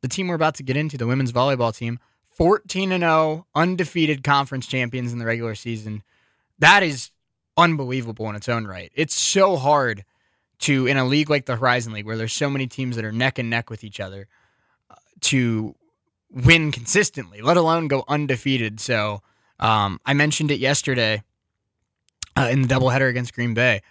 the 0.00 0.08
team 0.08 0.28
we're 0.28 0.34
about 0.34 0.54
to 0.56 0.62
get 0.62 0.76
into, 0.76 0.96
the 0.96 1.06
women's 1.06 1.32
volleyball 1.32 1.74
team, 1.76 1.98
14 2.30 2.92
and 2.92 3.02
0, 3.02 3.46
undefeated 3.54 4.24
conference 4.24 4.66
champions 4.66 5.12
in 5.12 5.18
the 5.18 5.26
regular 5.26 5.54
season. 5.54 6.02
That 6.58 6.82
is 6.82 7.10
unbelievable 7.56 8.28
in 8.30 8.34
its 8.34 8.48
own 8.48 8.66
right. 8.66 8.90
It's 8.94 9.14
so 9.14 9.56
hard 9.56 10.04
to 10.60 10.86
in 10.86 10.96
a 10.96 11.04
league 11.04 11.28
like 11.28 11.46
the 11.46 11.56
Horizon 11.56 11.92
League 11.92 12.06
where 12.06 12.16
there's 12.16 12.32
so 12.32 12.48
many 12.48 12.66
teams 12.66 12.96
that 12.96 13.04
are 13.04 13.12
neck 13.12 13.38
and 13.38 13.50
neck 13.50 13.68
with 13.68 13.84
each 13.84 14.00
other 14.00 14.26
uh, 14.90 14.94
to 15.20 15.74
win 16.32 16.72
consistently, 16.72 17.42
let 17.42 17.56
alone 17.56 17.88
go 17.88 18.04
undefeated. 18.08 18.80
So 18.80 19.22
um, 19.60 20.00
I 20.04 20.14
mentioned 20.14 20.50
it 20.50 20.58
yesterday 20.58 21.22
uh, 22.36 22.48
in 22.50 22.62
the 22.62 22.68
doubleheader 22.68 23.08
against 23.08 23.34
Green 23.34 23.54
Bay. 23.54 23.82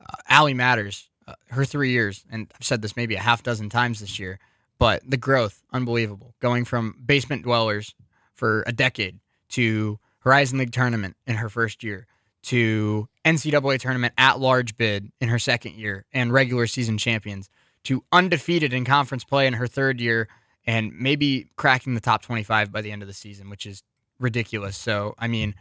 Uh, 0.00 0.14
Allie 0.28 0.54
Matters, 0.54 1.08
uh, 1.26 1.34
her 1.48 1.64
three 1.64 1.90
years, 1.90 2.24
and 2.30 2.50
I've 2.54 2.64
said 2.64 2.82
this 2.82 2.96
maybe 2.96 3.14
a 3.14 3.20
half 3.20 3.42
dozen 3.42 3.68
times 3.68 4.00
this 4.00 4.18
year, 4.18 4.38
but 4.78 5.02
the 5.08 5.16
growth, 5.16 5.62
unbelievable. 5.72 6.34
Going 6.40 6.64
from 6.64 6.96
basement 7.04 7.42
dwellers 7.42 7.94
for 8.34 8.62
a 8.66 8.72
decade 8.72 9.18
to 9.50 9.98
Horizon 10.20 10.58
League 10.58 10.72
tournament 10.72 11.16
in 11.26 11.36
her 11.36 11.48
first 11.48 11.82
year 11.82 12.06
to 12.44 13.08
NCAA 13.24 13.80
tournament 13.80 14.14
at 14.16 14.38
large 14.38 14.76
bid 14.76 15.10
in 15.20 15.28
her 15.28 15.38
second 15.38 15.74
year 15.74 16.06
and 16.12 16.32
regular 16.32 16.66
season 16.66 16.96
champions 16.96 17.50
to 17.84 18.04
undefeated 18.12 18.72
in 18.72 18.84
conference 18.84 19.24
play 19.24 19.46
in 19.46 19.54
her 19.54 19.66
third 19.66 20.00
year 20.00 20.28
and 20.68 20.92
maybe 20.92 21.48
cracking 21.56 21.94
the 21.94 22.00
top 22.00 22.20
25 22.20 22.70
by 22.70 22.82
the 22.82 22.92
end 22.92 23.00
of 23.00 23.08
the 23.08 23.14
season, 23.14 23.48
which 23.48 23.64
is 23.64 23.82
ridiculous. 24.20 24.76
So, 24.76 25.14
I 25.18 25.26
mean, 25.26 25.54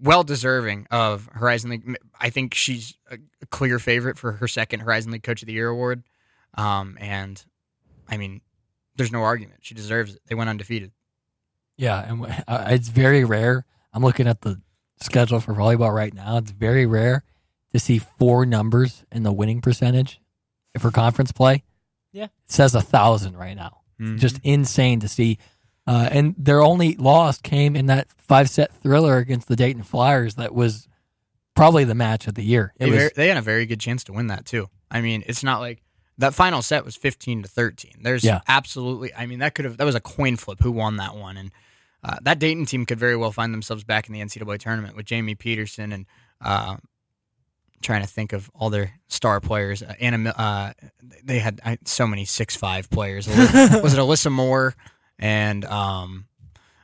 well 0.00 0.22
deserving 0.22 0.86
of 0.90 1.30
Horizon 1.32 1.70
League. 1.70 1.96
I 2.20 2.28
think 2.28 2.52
she's 2.52 2.94
a 3.10 3.16
clear 3.46 3.78
favorite 3.78 4.18
for 4.18 4.32
her 4.32 4.46
second 4.46 4.80
Horizon 4.80 5.12
League 5.12 5.22
Coach 5.22 5.42
of 5.42 5.46
the 5.46 5.54
Year 5.54 5.70
award. 5.70 6.02
Um, 6.58 6.98
and 7.00 7.42
I 8.06 8.18
mean, 8.18 8.42
there's 8.96 9.10
no 9.10 9.22
argument. 9.22 9.60
She 9.62 9.74
deserves 9.74 10.16
it. 10.16 10.20
They 10.26 10.34
went 10.34 10.50
undefeated. 10.50 10.92
Yeah, 11.78 12.06
and 12.06 12.44
uh, 12.46 12.66
it's 12.68 12.88
very 12.88 13.24
rare. 13.24 13.64
I'm 13.94 14.02
looking 14.02 14.28
at 14.28 14.42
the 14.42 14.60
schedule 15.00 15.40
for 15.40 15.54
volleyball 15.54 15.94
right 15.94 16.12
now. 16.12 16.36
It's 16.36 16.50
very 16.50 16.84
rare 16.84 17.24
to 17.72 17.78
see 17.78 17.98
four 17.98 18.44
numbers 18.44 19.06
in 19.10 19.22
the 19.22 19.32
winning 19.32 19.62
percentage 19.62 20.20
for 20.78 20.90
conference 20.90 21.32
play. 21.32 21.64
Yeah. 22.12 22.24
it 22.24 22.30
says 22.46 22.74
a 22.74 22.82
thousand 22.82 23.38
right 23.38 23.56
now. 23.56 23.78
Mm-hmm. 24.00 24.16
Just 24.18 24.38
insane 24.42 25.00
to 25.00 25.08
see. 25.08 25.38
Uh, 25.86 26.08
and 26.12 26.34
their 26.36 26.60
only 26.60 26.94
loss 26.96 27.40
came 27.40 27.74
in 27.74 27.86
that 27.86 28.08
five 28.18 28.50
set 28.50 28.74
thriller 28.76 29.16
against 29.16 29.48
the 29.48 29.56
Dayton 29.56 29.82
Flyers. 29.82 30.34
That 30.34 30.54
was 30.54 30.86
probably 31.56 31.84
the 31.84 31.94
match 31.94 32.26
of 32.28 32.34
the 32.34 32.44
year. 32.44 32.72
It 32.78 32.84
they, 32.84 32.90
was 32.90 33.02
ver- 33.04 33.10
they 33.16 33.28
had 33.28 33.36
a 33.38 33.42
very 33.42 33.66
good 33.66 33.80
chance 33.80 34.04
to 34.04 34.12
win 34.12 34.28
that 34.28 34.44
too. 34.44 34.68
I 34.90 35.00
mean, 35.00 35.24
it's 35.26 35.42
not 35.42 35.60
like 35.60 35.82
that 36.18 36.34
final 36.34 36.62
set 36.62 36.84
was 36.84 36.94
15 36.96 37.42
to 37.44 37.48
13. 37.48 37.92
There's 38.02 38.22
Yeah. 38.24 38.40
absolutely, 38.46 39.14
I 39.14 39.26
mean, 39.26 39.38
that 39.38 39.54
could 39.54 39.64
have, 39.64 39.76
that 39.78 39.84
was 39.84 39.94
a 39.94 40.00
coin 40.00 40.36
flip 40.36 40.58
who 40.60 40.70
won 40.72 40.96
that 40.96 41.16
one. 41.16 41.36
And 41.36 41.50
uh, 42.04 42.16
that 42.22 42.38
Dayton 42.38 42.66
team 42.66 42.86
could 42.86 42.98
very 42.98 43.16
well 43.16 43.32
find 43.32 43.52
themselves 43.52 43.82
back 43.84 44.08
in 44.08 44.12
the 44.12 44.20
NCAA 44.20 44.58
tournament 44.58 44.94
with 44.96 45.06
Jamie 45.06 45.34
Peterson 45.34 45.92
and 45.92 46.06
uh, 46.40 46.76
trying 47.82 48.02
to 48.02 48.08
think 48.08 48.32
of 48.32 48.50
all 48.54 48.70
their 48.70 48.92
star 49.08 49.40
players. 49.40 49.82
Uh, 49.82 49.94
Anna, 50.00 50.30
uh, 50.30 50.72
they 51.24 51.38
had 51.38 51.60
uh, 51.64 51.76
so 51.84 52.06
many 52.06 52.24
six 52.24 52.56
five 52.56 52.90
players. 52.90 53.26
Was 53.28 53.38
it 53.94 53.98
Alyssa 53.98 54.30
Moore 54.30 54.74
and 55.18 55.64
um, 55.64 56.26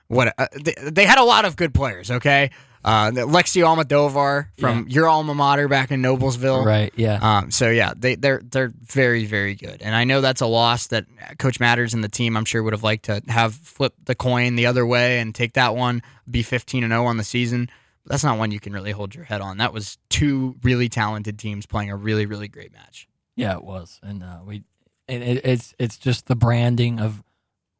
what? 0.08 0.34
Uh, 0.38 0.46
they, 0.60 0.74
they 0.78 1.04
had 1.06 1.18
a 1.18 1.24
lot 1.24 1.44
of 1.44 1.56
good 1.56 1.74
players. 1.74 2.10
Okay, 2.10 2.50
uh, 2.84 3.10
Lexi 3.10 3.62
Almodovar 3.62 4.48
from 4.58 4.86
your 4.88 5.08
alma 5.08 5.34
mater 5.34 5.68
back 5.68 5.90
in 5.90 6.02
Noblesville. 6.02 6.64
right. 6.64 6.92
Yeah. 6.96 7.18
Um, 7.20 7.50
so 7.50 7.70
yeah, 7.70 7.94
they 7.96 8.14
they're 8.14 8.42
they're 8.44 8.72
very 8.82 9.24
very 9.24 9.54
good, 9.54 9.80
and 9.80 9.94
I 9.94 10.04
know 10.04 10.20
that's 10.20 10.42
a 10.42 10.46
loss 10.46 10.88
that 10.88 11.06
Coach 11.38 11.60
Matters 11.60 11.94
and 11.94 12.04
the 12.04 12.08
team 12.08 12.36
I'm 12.36 12.44
sure 12.44 12.62
would 12.62 12.74
have 12.74 12.82
liked 12.82 13.06
to 13.06 13.22
have 13.28 13.54
flipped 13.54 14.04
the 14.04 14.14
coin 14.14 14.56
the 14.56 14.66
other 14.66 14.86
way 14.86 15.20
and 15.20 15.34
take 15.34 15.54
that 15.54 15.74
one, 15.74 16.02
be 16.30 16.42
15 16.42 16.84
and 16.84 16.92
0 16.92 17.06
on 17.06 17.16
the 17.16 17.24
season. 17.24 17.70
That's 18.06 18.24
not 18.24 18.38
one 18.38 18.50
you 18.50 18.60
can 18.60 18.72
really 18.72 18.92
hold 18.92 19.14
your 19.14 19.24
head 19.24 19.40
on. 19.40 19.58
That 19.58 19.72
was 19.72 19.98
two 20.10 20.56
really 20.62 20.88
talented 20.88 21.38
teams 21.38 21.66
playing 21.66 21.90
a 21.90 21.96
really 21.96 22.26
really 22.26 22.48
great 22.48 22.72
match. 22.72 23.08
Yeah, 23.36 23.56
it 23.56 23.64
was, 23.64 23.98
and 24.02 24.22
uh, 24.22 24.38
we, 24.44 24.62
and 25.08 25.22
it, 25.22 25.44
it's 25.44 25.74
it's 25.78 25.96
just 25.98 26.26
the 26.26 26.36
branding 26.36 27.00
of 27.00 27.22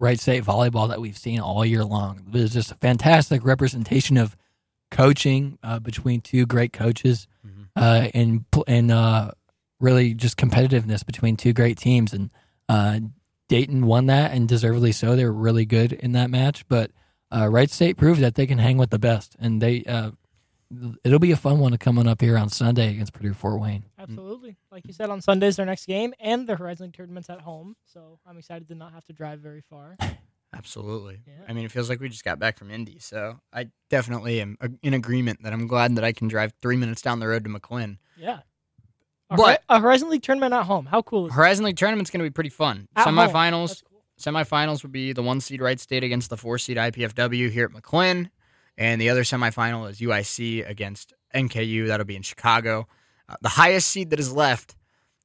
Wright 0.01 0.19
State 0.19 0.43
volleyball 0.45 0.89
that 0.89 1.01
we've 1.01 1.17
seen 1.19 1.41
all 1.41 1.65
year 1.65 1.85
long. 1.85 2.23
It 2.33 2.39
was 2.39 2.53
just 2.53 2.73
a 2.73 2.77
fantastic 2.77 3.45
representation 3.45 4.17
of 4.17 4.37
coaching 4.91 5.59
uh, 5.63 5.79
between 5.79 6.21
two 6.21 6.47
great 6.47 6.73
coaches, 6.73 7.27
Mhm. 7.47 7.67
uh, 7.77 8.09
and 8.15 8.45
and 8.67 8.91
uh, 8.91 9.31
really 9.81 10.15
just 10.15 10.37
competitiveness 10.37 11.05
between 11.05 11.37
two 11.37 11.53
great 11.53 11.79
teams. 11.79 12.13
And 12.13 12.31
uh, 12.69 13.01
Dayton 13.49 13.87
won 13.87 14.07
that, 14.07 14.33
and 14.33 14.49
deservedly 14.49 14.93
so. 14.93 15.17
They 15.17 15.25
were 15.25 15.33
really 15.33 15.67
good 15.67 15.93
in 15.93 16.13
that 16.13 16.31
match, 16.31 16.67
but 16.69 16.91
uh, 17.35 17.49
Wright 17.49 17.71
State 17.71 17.97
proved 17.97 18.21
that 18.21 18.35
they 18.35 18.47
can 18.47 18.59
hang 18.59 18.77
with 18.79 18.91
the 18.91 18.99
best, 18.99 19.37
and 19.39 19.61
they. 19.61 19.85
Uh, 19.85 20.13
It'll 21.05 21.21
be 21.21 21.31
a 21.31 21.37
fun 21.37 21.61
one 21.61 21.77
coming 21.77 22.09
up 22.09 22.21
here 22.21 22.37
on 22.37 22.49
Sunday 22.49 22.91
against 22.91 23.13
Purdue 23.13 23.35
Fort 23.35 23.61
Wayne. 23.61 23.85
Absolutely. 23.97 24.57
Like 24.73 24.85
you 24.87 24.93
said, 24.93 25.09
on 25.09 25.21
Sundays, 25.21 25.55
their 25.55 25.67
next 25.67 25.87
game, 25.87 26.15
and 26.19 26.49
the 26.49 26.57
Horizon 26.57 26.87
League 26.87 26.95
tournament's 26.95 27.31
at 27.31 27.41
home. 27.43 27.77
So 27.85 28.19
I'm 28.27 28.39
excited 28.39 28.67
to 28.69 28.75
not 28.75 28.93
have 28.93 29.05
to 29.05 29.13
drive 29.13 29.39
very 29.39 29.61
far. 29.61 29.97
Absolutely. 30.53 31.21
Yeah. 31.29 31.35
I 31.49 31.53
mean, 31.53 31.65
it 31.65 31.71
feels 31.71 31.89
like 31.89 32.01
we 32.01 32.09
just 32.09 32.25
got 32.25 32.41
back 32.41 32.59
from 32.59 32.71
Indy, 32.73 32.99
so 32.99 33.39
I 33.53 33.69
definitely 33.89 34.41
am 34.41 34.57
in 34.83 34.95
agreement 34.95 35.43
that 35.45 35.53
I'm 35.53 35.69
glad 35.69 35.95
that 35.97 36.03
I 36.05 36.13
can 36.13 36.27
drive 36.27 36.53
three 36.61 36.77
minutes 36.77 37.03
down 37.03 37.21
the 37.21 37.29
road 37.29 37.45
to 37.45 37.51
McLin. 37.51 37.99
Yeah. 38.17 38.41
A, 39.31 39.37
But- 39.37 39.63
a 39.69 39.79
Horizon 39.79 40.11
League 40.11 40.23
tournament 40.23 40.55
at 40.55 40.65
home. 40.65 40.87
How 40.87 41.03
cool 41.03 41.27
is 41.27 41.31
that? 41.31 41.37
Horizon 41.37 41.67
League 41.67 41.77
tournament's 41.77 42.11
going 42.11 42.25
to 42.25 42.29
be 42.29 42.33
pretty 42.33 42.51
fun. 42.51 42.89
At 42.97 43.05
home. 43.05 43.17
Semifinals. 43.17 43.83
Semifinals 44.21 44.83
would 44.83 44.93
be 44.93 45.13
the 45.13 45.23
one 45.23 45.41
seed 45.41 45.61
Wright 45.61 45.79
State 45.81 46.05
against 46.05 46.31
the 46.31 46.37
four 46.37 46.59
seed 46.59 46.77
IPFW 46.77 47.51
here 47.51 47.65
at 47.65 47.83
McLin, 47.83 48.31
and 48.79 49.01
the 49.01 49.11
other 49.11 49.23
semifinal 49.23 49.91
is 49.91 49.99
UIC 50.01 50.69
against 50.69 51.13
NKU. 51.35 51.89
That'll 51.89 52.07
be 52.07 52.17
in 52.17 52.23
Chicago. 52.23 52.87
Uh, 53.29 53.37
the 53.41 53.49
highest 53.49 53.89
seed 53.89 54.11
that 54.11 54.21
is 54.21 54.33
left 54.33 54.77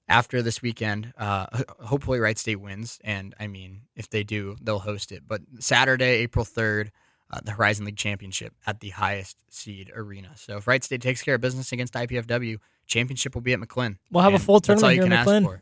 after 0.08 0.42
this 0.42 0.62
weekend, 0.62 1.14
uh, 1.18 1.46
hopefully 1.84 2.20
Wright 2.20 2.38
State 2.38 2.60
wins, 2.60 3.00
and 3.04 3.36
I 3.40 3.48
mean 3.48 3.82
if 3.96 4.10
they 4.10 4.24
do, 4.24 4.56
they'll 4.62 4.80
host 4.80 5.12
it. 5.12 5.24
But 5.28 5.42
Saturday, 5.60 6.18
April 6.22 6.46
third, 6.46 6.92
uh, 7.32 7.40
the 7.44 7.52
Horizon 7.52 7.86
League 7.86 7.98
Championship 7.98 8.54
at 8.66 8.80
the 8.80 8.90
highest 8.90 9.38
seed 9.50 9.92
arena. 9.96 10.32
So 10.36 10.58
if 10.58 10.68
Wright 10.68 10.84
State 10.84 11.02
takes 11.02 11.22
care 11.22 11.36
of 11.36 11.42
business 11.42 11.72
against 11.72 11.94
IPFW, 11.94 12.58
championship 12.88 13.36
will 13.36 13.42
be 13.42 13.54
at 13.54 13.60
McLin. 13.60 13.98
We'll 14.12 14.24
have 14.24 14.34
a 14.34 14.40
full 14.40 14.60
tournament 14.60 14.94
here 14.94 15.04
in 15.04 15.12
McLin. 15.12 15.60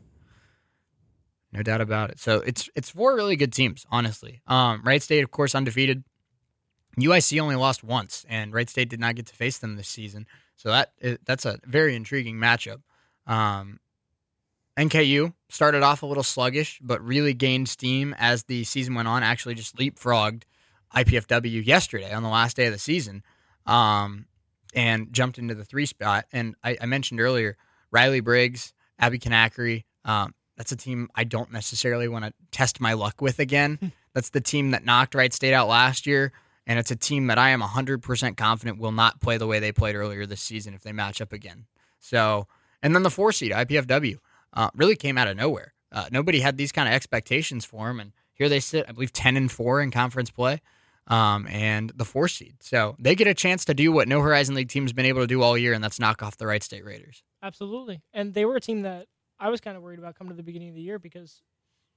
No 1.52 1.62
doubt 1.62 1.80
about 1.80 2.10
it. 2.10 2.18
So 2.18 2.40
it's 2.40 2.68
it's 2.74 2.90
four 2.90 3.14
really 3.14 3.36
good 3.36 3.52
teams, 3.52 3.86
honestly. 3.90 4.42
Um, 4.46 4.82
Wright 4.84 5.02
State, 5.02 5.24
of 5.24 5.30
course, 5.30 5.54
undefeated. 5.54 6.04
UIC 6.98 7.40
only 7.40 7.54
lost 7.54 7.84
once, 7.84 8.26
and 8.28 8.52
Wright 8.52 8.68
State 8.68 8.88
did 8.88 9.00
not 9.00 9.14
get 9.14 9.26
to 9.26 9.34
face 9.34 9.58
them 9.58 9.76
this 9.76 9.88
season. 9.88 10.26
So 10.56 10.70
that 10.70 10.92
that's 11.24 11.46
a 11.46 11.58
very 11.64 11.94
intriguing 11.94 12.36
matchup. 12.36 12.82
Um, 13.26 13.78
NKU 14.76 15.32
started 15.48 15.82
off 15.82 16.02
a 16.02 16.06
little 16.06 16.22
sluggish, 16.22 16.80
but 16.82 17.02
really 17.02 17.34
gained 17.34 17.68
steam 17.68 18.14
as 18.18 18.44
the 18.44 18.64
season 18.64 18.94
went 18.94 19.08
on. 19.08 19.22
Actually, 19.22 19.54
just 19.54 19.76
leapfrogged 19.76 20.42
IPFW 20.94 21.64
yesterday 21.64 22.12
on 22.12 22.22
the 22.22 22.28
last 22.28 22.56
day 22.56 22.66
of 22.66 22.72
the 22.72 22.78
season, 22.78 23.22
um, 23.64 24.26
and 24.74 25.12
jumped 25.12 25.38
into 25.38 25.54
the 25.54 25.64
three 25.64 25.86
spot. 25.86 26.26
And 26.32 26.56
I, 26.62 26.76
I 26.80 26.86
mentioned 26.86 27.20
earlier 27.20 27.56
Riley 27.90 28.20
Briggs, 28.20 28.74
Abby 28.98 29.18
Kanakary. 29.18 29.84
Um, 30.04 30.34
that's 30.58 30.72
a 30.72 30.76
team 30.76 31.08
I 31.14 31.24
don't 31.24 31.50
necessarily 31.50 32.08
want 32.08 32.26
to 32.26 32.34
test 32.50 32.78
my 32.80 32.92
luck 32.92 33.22
with 33.22 33.38
again. 33.38 33.92
that's 34.12 34.28
the 34.30 34.40
team 34.42 34.72
that 34.72 34.84
knocked 34.84 35.14
Wright 35.14 35.32
State 35.32 35.54
out 35.54 35.68
last 35.68 36.06
year. 36.06 36.32
And 36.66 36.78
it's 36.78 36.90
a 36.90 36.96
team 36.96 37.28
that 37.28 37.38
I 37.38 37.48
am 37.50 37.62
100% 37.62 38.36
confident 38.36 38.78
will 38.78 38.92
not 38.92 39.20
play 39.22 39.38
the 39.38 39.46
way 39.46 39.58
they 39.58 39.72
played 39.72 39.94
earlier 39.96 40.26
this 40.26 40.42
season 40.42 40.74
if 40.74 40.82
they 40.82 40.92
match 40.92 41.22
up 41.22 41.32
again. 41.32 41.64
So, 41.98 42.46
and 42.82 42.94
then 42.94 43.02
the 43.04 43.10
four 43.10 43.32
seed, 43.32 43.52
IPFW, 43.52 44.18
uh, 44.52 44.68
really 44.74 44.96
came 44.96 45.16
out 45.16 45.28
of 45.28 45.36
nowhere. 45.38 45.72
Uh, 45.90 46.06
nobody 46.12 46.40
had 46.40 46.58
these 46.58 46.72
kind 46.72 46.86
of 46.86 46.92
expectations 46.94 47.64
for 47.64 47.86
them. 47.86 48.00
And 48.00 48.12
here 48.34 48.50
they 48.50 48.60
sit, 48.60 48.84
I 48.86 48.92
believe, 48.92 49.12
10 49.14 49.36
and 49.38 49.50
4 49.50 49.80
in 49.80 49.90
conference 49.90 50.30
play. 50.30 50.60
um, 51.06 51.46
and 51.48 51.90
the 51.96 52.04
four 52.04 52.28
seed. 52.28 52.56
So 52.60 52.94
they 52.98 53.14
get 53.14 53.26
a 53.26 53.32
chance 53.32 53.64
to 53.64 53.72
do 53.74 53.90
what 53.90 54.08
no 54.08 54.20
Horizon 54.20 54.54
League 54.54 54.68
team's 54.68 54.92
been 54.92 55.06
able 55.06 55.22
to 55.22 55.26
do 55.26 55.40
all 55.42 55.56
year, 55.56 55.72
and 55.72 55.82
that's 55.82 55.98
knock 55.98 56.22
off 56.22 56.36
the 56.36 56.46
Wright 56.46 56.62
State 56.62 56.84
Raiders. 56.84 57.22
Absolutely. 57.42 58.02
And 58.12 58.34
they 58.34 58.44
were 58.44 58.56
a 58.56 58.60
team 58.60 58.82
that 58.82 59.06
I 59.40 59.50
was 59.50 59.60
kind 59.60 59.76
of 59.76 59.82
worried 59.82 59.98
about 59.98 60.16
coming 60.16 60.32
to 60.32 60.36
the 60.36 60.42
beginning 60.42 60.70
of 60.70 60.74
the 60.74 60.82
year 60.82 60.98
because 60.98 61.42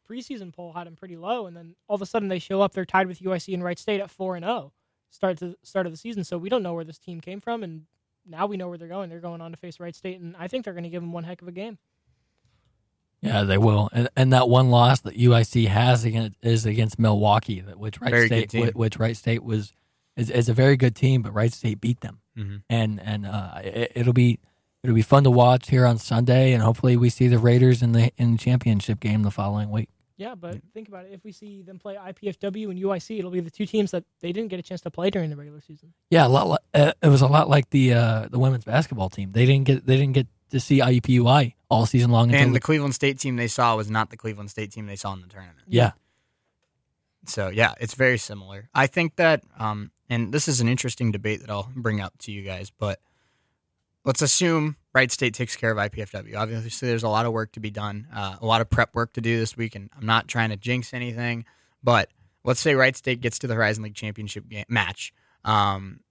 preseason 0.10 0.54
poll 0.54 0.74
had 0.74 0.88
them 0.88 0.96
pretty 0.96 1.18
low, 1.18 1.48
and 1.48 1.56
then 1.56 1.76
all 1.88 1.96
of 1.96 2.02
a 2.02 2.06
sudden 2.06 2.28
they 2.28 2.40
show 2.40 2.62
up. 2.62 2.74
They're 2.74 2.86
tied 2.86 3.08
with 3.08 3.20
UIC 3.20 3.54
and 3.54 3.64
Wright 3.64 3.80
State 3.80 4.02
at 4.02 4.10
four 4.10 4.36
and 4.36 4.46
zero 4.46 4.74
start 5.10 5.38
to 5.40 5.56
start 5.64 5.86
of 5.86 5.92
the 5.92 5.98
season. 5.98 6.24
So 6.24 6.38
we 6.38 6.50
don't 6.50 6.64
know 6.64 6.74
where 6.74 6.84
this 6.84 6.98
team 6.98 7.22
came 7.22 7.40
from, 7.40 7.64
and 7.64 7.86
now 8.26 8.46
we 8.48 8.58
know 8.58 8.70
where 8.70 8.78
they're 8.78 8.88
going. 8.88 9.10
They're 9.10 9.20
going 9.20 9.42
on 9.42 9.52
to 9.52 9.58
face 9.58 9.80
Wright 9.80 9.96
State, 9.96 10.20
and 10.20 10.36
I 10.38 10.48
think 10.48 10.66
they're 10.66 10.74
going 10.74 10.84
to 10.84 10.90
give 10.90 11.02
them 11.02 11.12
one 11.12 11.24
heck 11.24 11.42
of 11.42 11.48
a 11.48 11.52
game. 11.52 11.78
Yeah, 13.22 13.44
they 13.44 13.60
will. 13.60 13.90
And, 13.94 14.10
and 14.16 14.34
that 14.34 14.50
one 14.50 14.72
loss 14.72 15.02
that 15.02 15.16
UIC 15.16 15.68
has 15.68 16.06
against, 16.06 16.38
is 16.42 16.66
against 16.66 16.98
Milwaukee, 16.98 17.60
which 17.60 18.02
Wright 18.02 18.12
Very 18.12 18.28
State, 18.28 18.54
which, 18.54 18.74
which 18.74 18.98
Wright 18.98 19.16
State 19.16 19.44
was 19.44 19.74
is, 20.18 20.30
is 20.30 20.50
a 20.50 20.54
very 20.54 20.76
good 20.76 20.96
team, 20.96 21.22
but 21.22 21.34
Wright 21.34 21.54
State 21.54 21.80
beat 21.80 22.02
them. 22.02 22.20
Mm-hmm. 22.38 22.58
And 22.70 23.00
and 23.02 23.26
uh, 23.28 23.60
it, 23.64 23.92
it'll 23.96 24.14
be 24.14 24.40
it'll 24.84 24.96
be 24.96 25.02
fun 25.02 25.24
to 25.24 25.32
watch 25.32 25.70
here 25.70 25.86
on 25.86 25.98
Sunday, 25.98 26.54
and 26.54 26.62
hopefully 26.64 26.98
we 26.98 27.10
see 27.10 27.28
the 27.28 27.38
Raiders 27.40 27.82
in 27.82 27.92
the 27.92 28.12
in 28.18 28.34
the 28.34 28.38
championship 28.38 29.00
game 29.00 29.24
the 29.24 29.32
following 29.32 29.70
week. 29.70 29.90
Yeah, 30.18 30.36
but 30.36 30.60
think 30.74 30.88
about 30.88 31.06
it. 31.06 31.14
If 31.14 31.24
we 31.24 31.32
see 31.32 31.64
them 31.64 31.80
play 31.80 31.96
IPFW 31.96 32.70
and 32.70 32.80
UIC, 32.80 33.18
it'll 33.18 33.32
be 33.32 33.40
the 33.40 33.50
two 33.50 33.66
teams 33.66 33.90
that 33.90 34.04
they 34.20 34.32
didn't 34.32 34.50
get 34.50 34.60
a 34.60 34.62
chance 34.64 34.82
to 34.82 34.92
play 34.92 35.10
during 35.10 35.32
the 35.32 35.36
regular 35.36 35.62
season. 35.62 35.94
Yeah, 36.12 36.28
a 36.28 36.30
lot. 36.30 36.48
li- 36.50 36.58
Uh, 36.76 36.92
it 37.02 37.08
was 37.08 37.22
a 37.24 37.28
lot 37.28 37.50
like 37.50 37.70
the 37.72 37.94
uh, 37.94 38.28
the 38.30 38.38
women's 38.38 38.64
basketball 38.64 39.10
team. 39.10 39.32
They 39.32 39.46
didn't 39.48 39.66
get 39.66 39.86
they 39.88 39.98
didn't 39.98 40.14
get 40.14 40.28
to 40.52 40.60
see 40.60 40.80
IUPUI 40.80 41.56
all 41.70 41.86
season 41.88 42.12
long 42.12 42.30
until 42.30 42.46
And 42.46 42.56
the 42.56 42.60
Cleveland 42.60 42.94
State 42.94 43.18
team 43.20 43.36
they 43.38 43.48
saw 43.48 43.76
was 43.78 43.90
not 43.90 44.10
the 44.12 44.18
Cleveland 44.18 44.52
State 44.52 44.72
team 44.74 44.86
they 44.86 44.96
saw 44.98 45.14
in 45.14 45.22
the 45.22 45.28
tournament. 45.28 45.60
yeah. 45.68 45.92
So 47.26 47.50
yeah, 47.50 47.74
it's 47.80 47.94
very 47.94 48.18
similar. 48.18 48.68
I 48.74 48.88
think 48.88 49.16
that, 49.18 49.44
um, 49.60 49.92
and 50.10 50.34
this 50.34 50.48
is 50.48 50.60
an 50.60 50.68
interesting 50.68 51.12
debate 51.12 51.42
that 51.42 51.50
I'll 51.50 51.70
bring 51.76 52.02
up 52.02 52.18
to 52.20 52.32
you 52.32 52.42
guys, 52.44 52.72
but 52.78 53.00
let's 54.06 54.22
assume 54.22 54.76
Wright 54.94 55.12
State 55.12 55.34
takes 55.34 55.56
care 55.56 55.72
of 55.72 55.78
IPFW. 55.78 56.36
Obviously, 56.36 56.88
there's 56.88 57.04
a 57.04 57.10
lot 57.10 57.26
of 57.26 57.34
work 57.34 57.52
to 57.54 57.60
be 57.60 57.70
done, 57.70 58.08
uh, 58.14 58.38
a 58.42 58.46
lot 58.46 58.62
of 58.62 58.70
prep 58.70 58.94
work 58.96 59.14
to 59.14 59.22
do 59.22 59.40
this 59.40 59.56
week, 59.56 59.76
and 59.76 59.90
I'm 59.98 60.06
not 60.06 60.28
trying 60.28 60.50
to 60.50 60.58
jinx 60.58 60.94
anything, 60.94 61.46
but 61.84 62.10
let's 62.44 62.60
say 62.60 62.76
Wright 62.76 62.96
State 62.96 63.22
gets 63.22 63.40
to 63.40 63.48
the 63.48 63.56
Horizon 63.56 63.84
League 63.84 63.96
championship 63.96 64.48
game, 64.50 64.66
match. 64.68 65.14
Um, 65.46 66.02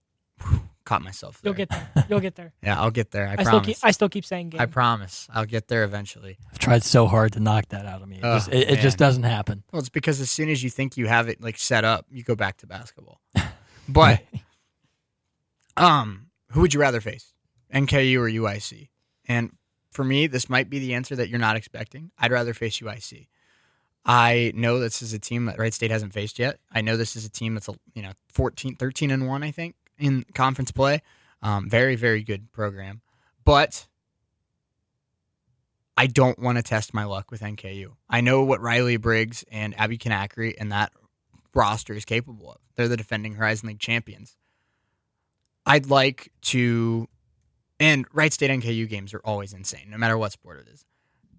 whew, 0.43 0.61
caught 0.85 1.03
myself. 1.03 1.41
You'll 1.45 1.55
get 1.55 1.69
there. 1.69 1.89
You'll 2.09 2.21
get 2.21 2.35
there. 2.35 2.53
Yeah, 2.63 2.81
I'll 2.81 2.91
get 2.91 3.11
there. 3.11 3.27
I, 3.29 3.33
I, 3.33 3.35
still 3.37 3.45
promise. 3.45 3.67
keep 3.67 3.77
I 3.83 3.91
still 3.91 4.09
keep 4.09 4.25
saying 4.25 4.51
game. 4.51 4.61
I 4.61 4.67
promise. 4.67 5.29
I'll 5.33 5.45
get 5.47 5.69
there 5.69 5.85
eventually. 5.85 6.39
I've 6.53 6.59
tried 6.59 6.83
so 6.83 7.07
hard 7.07 7.33
to 7.35 7.41
knock 7.41 7.69
that 7.69 7.87
out 7.87 8.03
of 8.03 8.09
me. 8.09 8.17
It, 8.17 8.25
Oh, 8.25 8.35
just, 8.37 8.49
it, 8.49 8.71
it 8.71 8.81
just 8.81 8.99
doesn't 8.99 9.23
happen. 9.23 9.63
Well, 9.73 9.81
it's 9.81 9.89
because 9.89 10.21
as 10.21 10.31
soon 10.31 10.49
as 10.49 10.63
you 10.63 10.71
think 10.71 10.97
you 10.97 11.07
have 11.07 11.29
it 11.29 11.41
like 11.41 11.59
set 11.59 11.85
up, 11.85 12.07
you 12.11 12.23
go 12.23 12.35
back 12.35 12.59
to 12.59 12.67
basketball. 12.67 13.21
But 13.89 14.23
um, 15.77 16.27
who 16.53 16.61
would 16.61 16.73
you 16.75 16.81
rather 16.81 17.01
face, 17.01 17.33
NKU 17.73 18.19
or 18.19 18.29
UIC? 18.29 18.89
And 19.27 19.57
for 19.91 20.05
me, 20.05 20.27
this 20.27 20.49
might 20.49 20.71
be 20.71 20.79
the 20.79 20.95
answer 20.95 21.17
that 21.17 21.29
you're 21.29 21.39
not 21.39 21.57
expecting. 21.57 22.11
I'd 22.19 22.33
rather 22.33 22.55
face 22.55 22.81
UIC. 22.81 23.29
I 24.05 24.53
know 24.55 24.79
this 24.79 25.03
is 25.03 25.13
a 25.13 25.19
team 25.19 25.45
that 25.47 25.59
Wright 25.59 25.75
State 25.75 25.91
hasn't 25.91 26.13
faced 26.13 26.39
yet. 26.39 26.59
I 26.73 26.81
know 26.81 26.97
this 26.97 27.17
is 27.17 27.25
a 27.25 27.31
team 27.31 27.55
that's 27.55 27.69
a, 27.69 27.75
you 27.95 28.03
know 28.03 28.13
14, 28.33 28.77
13 28.77 29.11
and 29.11 29.27
one, 29.29 29.43
I 29.43 29.51
think, 29.51 29.75
in 29.99 30.25
conference 30.35 30.71
play. 30.71 31.03
Um, 31.43 31.69
very, 31.69 31.97
very 31.97 32.23
good 32.23 32.53
program, 32.53 33.01
but 33.45 33.87
I 35.97 36.07
don't 36.07 36.39
want 36.39 36.57
to 36.57 36.63
test 36.63 36.95
my 36.95 37.05
luck 37.05 37.31
with 37.31 37.41
NKU. 37.41 37.93
I 38.09 38.21
know 38.21 38.43
what 38.43 38.61
Riley 38.61 38.97
Briggs 38.97 39.45
and 39.51 39.79
Abby 39.79 39.99
Kanakri 39.99 40.55
and 40.59 40.73
that 40.73 40.93
roster 41.55 41.93
is 41.95 42.05
capable 42.05 42.51
of. 42.51 42.59
They're 42.75 42.89
the 42.89 42.97
defending 42.97 43.35
Horizon 43.35 43.69
League 43.69 43.81
champions. 43.81 44.37
I'd 45.67 45.91
like 45.91 46.33
to, 46.43 47.07
and 47.81 48.07
Wright 48.13 48.33
State 48.33 48.51
NKU 48.51 48.89
games 48.89 49.13
are 49.15 49.23
always 49.25 49.53
insane, 49.53 49.89
no 49.89 49.97
matter 49.97 50.17
what 50.17 50.33
sport 50.33 50.61
it 50.61 50.69
is. 50.69 50.85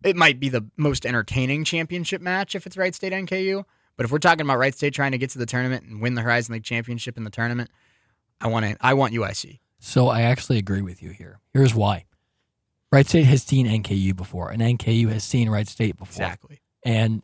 It 0.03 0.15
might 0.15 0.39
be 0.39 0.49
the 0.49 0.65
most 0.75 1.05
entertaining 1.05 1.63
championship 1.63 2.21
match 2.21 2.55
if 2.55 2.65
it's 2.65 2.75
Wright 2.75 2.93
State 2.93 3.13
NKU, 3.13 3.63
but 3.95 4.05
if 4.05 4.11
we're 4.11 4.17
talking 4.17 4.41
about 4.41 4.57
Wright 4.57 4.73
State 4.73 4.93
trying 4.93 5.11
to 5.11 5.19
get 5.19 5.29
to 5.29 5.37
the 5.37 5.45
tournament 5.45 5.85
and 5.85 6.01
win 6.01 6.15
the 6.15 6.21
Horizon 6.21 6.53
League 6.53 6.63
championship 6.63 7.17
in 7.17 7.23
the 7.23 7.29
tournament, 7.29 7.69
I 8.41 8.47
want 8.47 8.65
to. 8.65 8.75
I 8.81 8.95
want 8.95 9.13
UIC. 9.13 9.59
So 9.79 10.07
I 10.07 10.23
actually 10.23 10.57
agree 10.57 10.81
with 10.81 11.03
you 11.03 11.11
here. 11.11 11.39
Here's 11.53 11.75
why. 11.75 12.05
Wright 12.91 13.07
State 13.07 13.25
has 13.25 13.43
seen 13.43 13.67
NKU 13.67 14.15
before, 14.15 14.49
and 14.49 14.61
NKU 14.61 15.09
has 15.09 15.23
seen 15.23 15.49
Wright 15.49 15.67
State 15.67 15.97
before. 15.97 16.25
Exactly. 16.25 16.61
And 16.83 17.21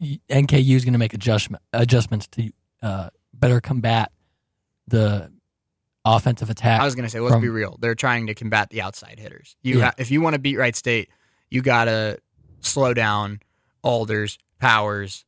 NKU 0.00 0.76
is 0.76 0.84
going 0.84 0.92
to 0.92 0.98
make 0.98 1.12
adjustment, 1.12 1.62
adjustments 1.72 2.26
to 2.28 2.50
uh, 2.82 3.10
better 3.34 3.60
combat 3.60 4.12
the 4.86 5.30
offensive 6.04 6.50
attack. 6.50 6.80
I 6.80 6.84
was 6.84 6.94
going 6.94 7.04
to 7.04 7.10
say, 7.10 7.20
let's 7.20 7.34
from- 7.34 7.42
be 7.42 7.48
real. 7.48 7.76
They're 7.80 7.94
trying 7.94 8.26
to 8.28 8.34
combat 8.34 8.70
the 8.70 8.82
outside 8.82 9.18
hitters. 9.18 9.56
You, 9.62 9.78
Yeah. 9.78 9.84
ha- 9.86 9.94
if 9.98 10.10
you 10.10 10.20
want 10.20 10.34
to 10.34 10.38
beat 10.40 10.56
Wright 10.56 10.74
State, 10.76 11.10
you 11.50 11.62
got 11.62 11.84
to 11.86 12.18
slow 12.60 12.94
down 12.94 13.40
Alders, 13.82 14.38
Powers, 14.58 15.24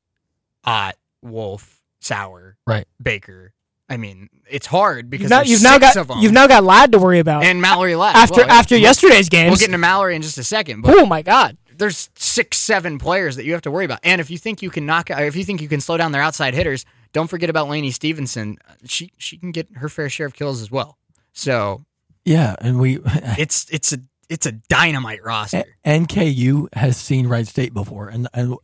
Ott, 0.65 0.97
Wolf, 1.23 1.81
Sauer, 2.01 2.57
Right. 2.67 2.87
Baker. 3.03 3.53
I 3.89 3.97
mean, 3.99 4.31
it's 4.49 4.67
hard 4.67 5.11
because 5.11 5.25
You've 5.25 5.31
now, 5.31 5.43
you've 5.43 5.63
now 5.63 5.79
got 5.79 6.23
you've 6.23 6.33
now 6.33 6.47
got 6.47 6.65
Ladd 6.65 6.93
to 6.93 6.99
worry 6.99 7.19
about 7.19 7.45
and 7.45 7.61
Mallory 7.61 7.95
Ladd 7.95 8.17
after 8.17 8.41
well, 8.41 8.49
after 8.51 8.75
we'll- 8.75 8.83
yesterday's 8.83 9.29
game. 9.29 9.49
We'll 9.49 9.59
get 9.59 9.67
into 9.69 9.79
Mallory 9.79 10.17
in 10.17 10.23
just 10.23 10.39
a 10.39 10.45
second, 10.45 10.81
but 10.81 10.95
oh 10.99 11.05
my 11.05 11.21
god! 11.23 11.59
there's 11.77 12.09
six, 12.15 12.59
seven 12.59 12.99
players 12.99 13.37
that 13.37 13.45
you 13.45 13.53
have 13.53 13.63
to 13.63 13.71
worry 13.71 13.85
about. 13.85 13.99
And 14.05 14.21
if 14.21 14.31
you 14.31 14.39
think 14.39 14.63
you 14.63 14.71
can 14.71 14.87
knock, 14.87 15.11
if 15.11 15.35
you 15.37 15.45
think 15.45 15.61
you 15.61 15.69
can 15.69 15.81
slow 15.81 15.97
down 15.97 16.13
their 16.13 16.23
outside 16.23 16.55
hitters, 16.55 16.85
don't 17.13 17.29
forget 17.29 17.51
about 17.51 17.69
Lainey 17.69 17.91
Stevenson. 17.91 18.59
She 18.85 19.13
she 19.19 19.37
can 19.39 19.53
get 19.53 19.69
her 19.77 19.89
fair 19.89 20.09
share 20.09 20.27
of 20.27 20.35
kills 20.35 20.61
as 20.63 20.71
well. 20.71 20.99
So 21.33 21.85
yeah, 22.25 22.57
and 22.61 22.79
we 22.81 22.99
it's 23.05 23.67
it's 23.71 23.93
a 23.93 23.99
it's 24.29 24.47
a 24.47 24.53
dynamite 24.53 25.23
roster. 25.23 25.65
NKU 25.85 26.69
has 26.75 26.97
seen 26.97 27.27
Wright 27.27 27.47
State 27.47 27.75
before, 27.75 28.09
and 28.09 28.29
and 28.33 28.57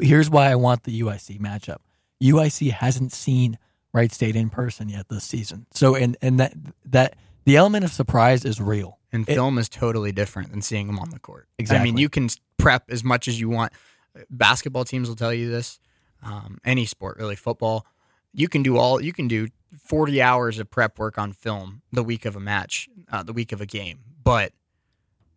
here's 0.00 0.30
why 0.30 0.50
I 0.50 0.54
want 0.54 0.84
the 0.84 1.00
UIC 1.00 1.40
matchup. 1.40 1.78
UIC 2.22 2.70
hasn't 2.70 3.12
seen 3.12 3.58
Wright 3.92 4.12
State 4.12 4.36
in 4.36 4.48
person 4.48 4.88
yet 4.88 5.08
this 5.08 5.24
season, 5.24 5.66
so 5.72 5.94
and 5.94 6.16
and 6.22 6.40
that 6.40 6.54
that 6.86 7.16
the 7.44 7.56
element 7.56 7.84
of 7.84 7.92
surprise 7.92 8.44
is 8.44 8.60
real. 8.60 8.98
And 9.14 9.28
It- 9.28 9.34
film 9.34 9.58
is 9.58 9.68
totally 9.68 10.12
different 10.12 10.50
than 10.52 10.62
seeing 10.62 10.86
them 10.86 10.98
on 10.98 11.10
the 11.10 11.18
court. 11.18 11.46
Exactly. 11.58 11.80
I 11.80 11.84
mean, 11.84 11.98
you 11.98 12.08
can 12.08 12.30
prep 12.56 12.84
as 12.88 13.04
much 13.04 13.28
as 13.28 13.38
you 13.38 13.50
want. 13.50 13.72
Basketball 14.30 14.86
teams 14.86 15.08
will 15.08 15.16
tell 15.16 15.34
you 15.34 15.50
this. 15.50 15.78
Um, 16.22 16.58
any 16.64 16.86
sport, 16.86 17.18
really, 17.18 17.36
football. 17.36 17.86
You 18.32 18.48
can 18.48 18.62
do 18.62 18.76
all. 18.76 19.00
You 19.00 19.12
can 19.12 19.28
do 19.28 19.48
forty 19.82 20.22
hours 20.22 20.58
of 20.58 20.70
prep 20.70 20.98
work 20.98 21.18
on 21.18 21.32
film 21.32 21.82
the 21.92 22.02
week 22.02 22.24
of 22.24 22.36
a 22.36 22.40
match, 22.40 22.88
uh, 23.10 23.22
the 23.22 23.32
week 23.32 23.52
of 23.52 23.60
a 23.60 23.66
game, 23.66 24.00
but 24.22 24.52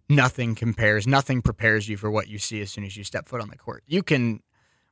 nothing 0.10 0.56
compares. 0.56 1.08
Nothing 1.08 1.42
prepares 1.42 1.90
you 1.90 1.98
for 1.98 2.12
what 2.12 2.28
you 2.28 2.38
see 2.38 2.62
as 2.62 2.72
soon 2.72 2.86
as 2.86 2.96
you 2.96 3.04
step 3.04 3.28
foot 3.28 3.42
on 3.42 3.50
the 3.50 3.58
court. 3.58 3.84
You 3.88 4.04
can 4.04 4.42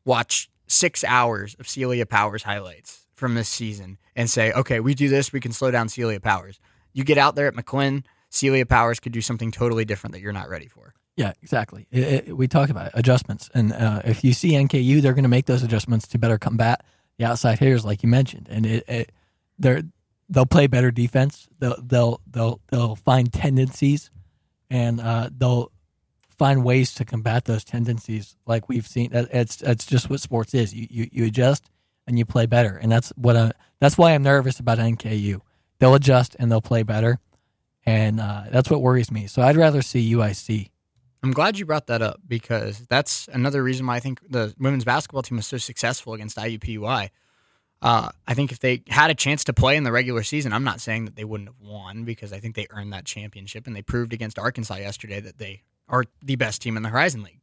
watch 0.06 0.50
six 0.68 1.04
hours 1.04 1.56
of 1.60 1.68
Celia 1.68 2.06
Powers 2.06 2.44
highlights 2.44 3.06
from 3.14 3.36
this 3.36 3.48
season 3.48 3.98
and 4.16 4.30
say, 4.30 4.52
okay, 4.54 4.80
we 4.80 4.96
do 4.96 5.08
this, 5.10 5.32
we 5.32 5.40
can 5.40 5.52
slow 5.52 5.72
down 5.72 5.88
Celia 5.88 6.20
Powers. 6.20 6.60
You 6.94 7.04
get 7.04 7.18
out 7.18 7.36
there 7.36 7.48
at 7.48 7.54
McLin, 7.54 8.04
Celia 8.30 8.66
Powers 8.66 9.00
could 9.00 9.12
do 9.12 9.22
something 9.22 9.52
totally 9.52 9.86
different 9.86 10.14
that 10.14 10.22
you're 10.22 10.34
not 10.34 10.50
ready 10.50 10.68
for. 10.68 10.94
Yeah, 11.16 11.34
exactly. 11.42 11.88
It, 11.92 12.28
it, 12.28 12.38
we 12.38 12.48
talked 12.48 12.72
about 12.72 12.88
it, 12.88 12.94
adjustments, 12.96 13.50
and 13.54 13.72
uh, 13.72 14.02
if 14.04 14.24
you 14.24 14.34
see 14.34 14.54
NKU, 14.54 15.02
they're 15.02 15.14
going 15.14 15.24
to 15.24 15.30
make 15.30 15.46
those 15.46 15.62
adjustments 15.62 16.08
to 16.08 16.18
better 16.18 16.40
combat 16.40 16.84
the 17.18 17.26
outside 17.26 17.60
hitters, 17.60 17.86
like 17.86 18.02
you 18.02 18.10
mentioned, 18.10 18.48
and 18.50 18.66
it, 18.66 19.12
they're 19.60 19.84
they'll 20.30 20.46
play 20.46 20.68
better 20.68 20.92
defense. 20.92 21.48
They'll 21.60 21.78
they'll 21.82 22.22
they'll 22.30 22.60
they'll 22.70 22.96
find 22.96 23.32
tendencies, 23.32 24.10
and 24.70 25.00
uh, 25.00 25.30
they'll 25.36 25.72
find 26.38 26.64
ways 26.64 26.94
to 26.96 27.06
combat 27.06 27.46
those 27.46 27.64
tendencies, 27.64 28.36
like 28.46 28.68
we've 28.68 28.88
seen. 28.88 29.10
It's 29.14 29.62
it's 29.62 29.86
just 29.86 30.10
what 30.10 30.20
sports 30.20 30.54
is. 30.54 30.74
You 30.74 30.88
you, 30.90 31.10
you 31.12 31.26
adjust 31.26 31.70
and 32.08 32.18
you 32.18 32.26
play 32.26 32.46
better, 32.46 32.76
and 32.76 32.92
that's 32.92 33.10
what 33.16 33.38
I, 33.38 33.52
that's 33.80 33.98
why 33.98 34.14
I'm 34.14 34.24
nervous 34.24 34.60
about 34.60 34.80
NKU. 34.80 35.42
They'll 35.80 35.96
adjust 35.96 36.36
and 36.40 36.52
they'll 36.52 36.62
play 36.62 36.84
better, 36.84 37.20
and 37.86 38.20
uh, 38.20 38.46
that's 38.52 38.70
what 38.70 38.82
worries 38.82 39.12
me. 39.12 39.28
So 39.28 39.42
I'd 39.42 39.58
rather 39.58 39.82
see 39.82 40.14
UIC. 40.14 40.70
I'm 41.24 41.32
glad 41.32 41.58
you 41.58 41.66
brought 41.66 41.88
that 41.88 42.02
up 42.02 42.20
because 42.28 42.80
that's 42.88 43.30
another 43.32 43.64
reason 43.64 43.88
why 43.88 43.96
I 43.96 44.00
think 44.02 44.20
the 44.30 44.54
women's 44.60 44.84
basketball 44.84 45.22
team 45.22 45.38
was 45.38 45.48
so 45.48 45.58
successful 45.58 46.14
against 46.14 46.38
IUPUI. 46.38 47.10
Uh, 47.82 48.10
I 48.28 48.34
think 48.34 48.52
if 48.52 48.60
they 48.60 48.84
had 48.90 49.10
a 49.10 49.16
chance 49.16 49.46
to 49.46 49.54
play 49.54 49.78
in 49.78 49.84
the 49.84 49.92
regular 49.92 50.24
season, 50.24 50.52
I'm 50.52 50.66
not 50.66 50.82
saying 50.82 51.06
that 51.06 51.16
they 51.16 51.24
wouldn't 51.24 51.50
have 51.50 51.60
won 51.60 52.04
because 52.04 52.34
I 52.34 52.40
think 52.40 52.56
they 52.56 52.68
earned 52.70 52.92
that 52.92 53.06
championship 53.06 53.68
and 53.68 53.76
they 53.76 53.82
proved 53.82 54.14
against 54.14 54.38
Arkansas 54.38 54.76
yesterday 54.76 55.22
that 55.22 55.38
they 55.38 55.64
are 55.88 56.04
the 56.22 56.36
best 56.36 56.62
team 56.62 56.76
in 56.76 56.84
the 56.84 56.90
Horizon 56.90 57.24
League. 57.24 57.42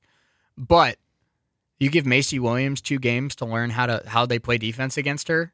But 0.59 0.97
you 1.79 1.88
give 1.90 2.05
Macee 2.05 2.40
Williams 2.40 2.83
two 2.83 2.99
games 2.99 3.35
to 3.37 3.47
learn 3.47 3.71
how 3.71 3.87
to 3.87 4.03
how 4.07 4.27
they 4.27 4.38
play 4.38 4.59
defense 4.59 4.99
against 4.99 5.29
her. 5.29 5.53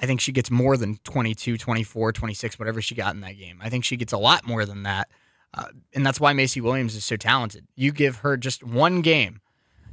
I 0.00 0.06
think 0.06 0.20
she 0.20 0.32
gets 0.32 0.50
more 0.50 0.76
than 0.76 0.98
22, 1.04 1.56
24, 1.56 2.12
26, 2.12 2.58
whatever 2.58 2.80
she 2.80 2.94
got 2.94 3.14
in 3.14 3.22
that 3.22 3.38
game. 3.38 3.58
I 3.62 3.68
think 3.68 3.84
she 3.84 3.96
gets 3.96 4.12
a 4.12 4.18
lot 4.18 4.46
more 4.46 4.64
than 4.64 4.84
that. 4.84 5.08
Uh, 5.54 5.66
and 5.94 6.04
that's 6.04 6.20
why 6.20 6.32
Macee 6.32 6.62
Williams 6.62 6.94
is 6.94 7.04
so 7.04 7.16
talented. 7.16 7.66
You 7.74 7.92
give 7.92 8.16
her 8.16 8.36
just 8.36 8.62
one 8.62 9.00
game 9.00 9.40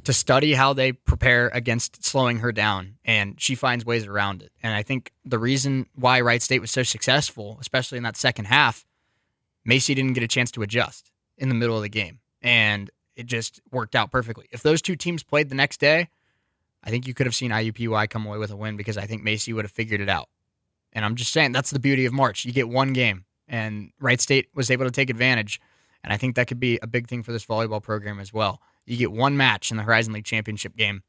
to 0.04 0.13
study 0.13 0.54
how 0.54 0.74
they 0.74 0.91
prepare 0.91 1.50
against 1.50 2.04
slowing 2.06 2.39
her 2.39 2.52
down, 2.52 2.98
and 3.04 3.39
she 3.41 3.56
finds 3.56 3.86
ways 3.86 4.06
around 4.06 4.44
it. 4.44 4.52
And 4.62 4.74
I 4.74 4.84
think 4.84 5.12
the 5.26 5.39
reason 5.39 5.88
why 5.96 6.22
Wright 6.22 6.41
State 6.41 6.62
was 6.62 6.72
so 6.72 6.84
successful, 6.84 7.58
especially 7.60 7.98
in 7.98 8.04
that 8.04 8.15
second 8.15 8.46
half, 8.46 8.86
Macee 9.68 9.96
didn't 9.96 10.13
get 10.13 10.24
a 10.24 10.28
chance 10.28 10.52
to 10.52 10.62
adjust 10.62 11.12
in 11.38 11.50
the 11.50 11.56
middle 11.56 11.76
of 11.76 11.82
the 11.82 11.89
game, 11.89 12.20
and 12.41 12.91
it 13.15 13.26
just 13.26 13.62
worked 13.72 13.96
out 13.96 14.12
perfectly. 14.12 14.46
If 14.52 14.62
those 14.62 14.82
two 14.82 14.96
teams 14.96 15.24
played 15.24 15.50
the 15.50 15.56
next 15.56 15.80
day, 15.80 16.10
I 16.84 16.91
think 16.91 17.08
you 17.08 17.15
could 17.15 17.26
have 17.26 17.36
seen 17.36 17.52
IUPUI 17.52 18.10
come 18.10 18.26
away 18.28 18.38
with 18.38 18.52
a 18.52 18.56
win 18.56 18.78
because 18.78 18.98
I 18.98 19.06
think 19.08 19.24
Macee 19.24 19.54
would 19.54 19.65
have 19.65 19.72
figured 19.72 20.02
it 20.02 20.10
out. 20.10 20.30
And 20.94 21.04
I'm 21.04 21.15
just 21.15 21.34
saying 21.34 21.52
that's 21.52 21.72
the 21.72 21.80
beauty 21.80 22.06
of 22.06 22.13
March. 22.13 22.46
You 22.46 22.54
get 22.54 22.70
one 22.70 22.94
game, 22.94 23.25
and 23.47 23.91
Wright 23.99 24.19
State 24.19 24.47
was 24.55 24.71
able 24.71 24.86
to 24.86 24.91
take 24.91 25.10
advantage. 25.10 25.60
And 26.03 26.13
I 26.13 26.17
think 26.17 26.36
that 26.36 26.47
could 26.47 26.60
be 26.60 26.77
a 26.81 26.88
big 26.88 27.08
thing 27.08 27.23
for 27.23 27.31
this 27.31 27.45
volleyball 27.45 27.81
program 27.81 28.19
as 28.19 28.31
well. 28.34 28.62
You 28.86 28.97
get 28.97 29.12
one 29.12 29.36
match 29.38 29.71
in 29.71 29.77
the 29.77 29.84
Horizon 29.84 30.13
League 30.13 30.25
championship 30.25 30.75
game. 30.75 31.01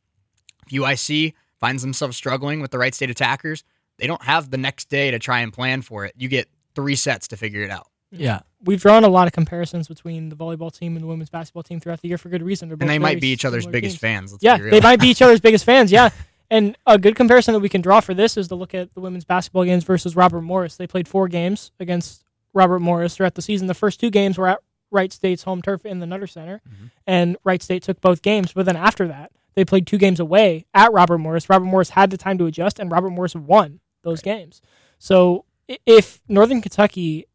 If 0.66 0.72
UIC 0.72 1.34
finds 1.60 1.82
themselves 1.82 2.16
struggling 2.16 2.60
with 2.60 2.70
the 2.70 2.78
Wright 2.78 2.94
State 2.94 3.10
attackers, 3.10 3.62
they 3.98 4.06
don't 4.06 4.22
have 4.22 4.50
the 4.50 4.58
next 4.58 4.88
day 4.88 5.10
to 5.10 5.18
try 5.18 5.40
and 5.40 5.52
plan 5.52 5.82
for 5.82 6.04
it. 6.04 6.14
You 6.16 6.28
get 6.28 6.48
three 6.74 6.96
sets 6.96 7.28
to 7.28 7.36
figure 7.36 7.62
it 7.62 7.70
out. 7.70 7.88
Yeah. 8.10 8.40
We've 8.64 8.80
drawn 8.80 9.04
a 9.04 9.08
lot 9.08 9.26
of 9.26 9.32
comparisons 9.32 9.88
between 9.88 10.28
the 10.28 10.36
volleyball 10.36 10.76
team 10.76 10.96
and 10.96 11.02
the 11.02 11.06
women's 11.08 11.28
basketball 11.30 11.62
team 11.62 11.80
throughout 11.80 12.00
the 12.00 12.08
year 12.08 12.18
for 12.18 12.28
good 12.28 12.42
reason. 12.42 12.70
And 12.70 12.80
they 12.88 12.98
might 12.98 13.20
be 13.20 13.28
each 13.28 13.44
other's 13.44 13.66
biggest 13.66 13.94
teams. 13.94 14.00
fans. 14.00 14.32
Let's 14.32 14.44
Yeah, 14.44 14.56
be 14.56 14.62
real. 14.64 14.70
they 14.70 14.80
might 14.80 15.00
be 15.00 15.08
each 15.08 15.22
other's 15.22 15.40
biggest 15.40 15.64
fans. 15.64 15.90
Yeah. 15.92 16.10
And 16.50 16.76
a 16.86 16.98
good 16.98 17.16
comparison 17.16 17.54
that 17.54 17.60
we 17.60 17.68
can 17.68 17.80
draw 17.80 18.00
for 18.00 18.14
this 18.14 18.36
is 18.36 18.48
to 18.48 18.54
look 18.54 18.74
at 18.74 18.94
the 18.94 19.00
women's 19.00 19.24
basketball 19.24 19.64
games 19.64 19.82
versus 19.84 20.14
Robert 20.14 20.42
Morris. 20.42 20.76
They 20.76 20.86
played 20.86 21.08
four 21.08 21.26
games 21.28 21.72
against 21.80 22.24
Robert 22.56 22.80
Morris 22.80 23.14
throughout 23.16 23.34
the 23.36 23.42
season. 23.42 23.68
The 23.68 23.74
first 23.74 24.00
two 24.00 24.10
games 24.10 24.36
were 24.38 24.48
at 24.48 24.60
Wright 24.90 25.12
State's 25.12 25.44
home 25.44 25.62
turf 25.62 25.84
in 25.86 26.00
the 26.00 26.06
Nutter 26.06 26.26
Center, 26.26 26.60
Mm-hmm. 26.68 26.86
and 27.06 27.36
Wright 27.44 27.62
State 27.62 27.82
took 27.84 28.00
both 28.00 28.22
games. 28.22 28.52
But 28.52 28.66
then 28.66 28.76
after 28.76 29.06
that, 29.08 29.30
they 29.54 29.64
played 29.64 29.86
two 29.86 29.98
games 29.98 30.18
away 30.20 30.66
at 30.74 30.92
Robert 30.92 31.18
Morris. 31.18 31.48
Robert 31.48 31.66
Morris 31.66 31.90
had 31.90 32.10
the 32.10 32.16
time 32.16 32.38
to 32.38 32.46
adjust, 32.46 32.78
and 32.80 32.90
Robert 32.90 33.10
Morris 33.10 33.34
won 33.34 33.80
those 34.02 34.22
games. 34.22 34.60
So 34.98 35.44
if 35.86 36.20
Northern 36.28 36.60
Kentucky, 36.62 37.26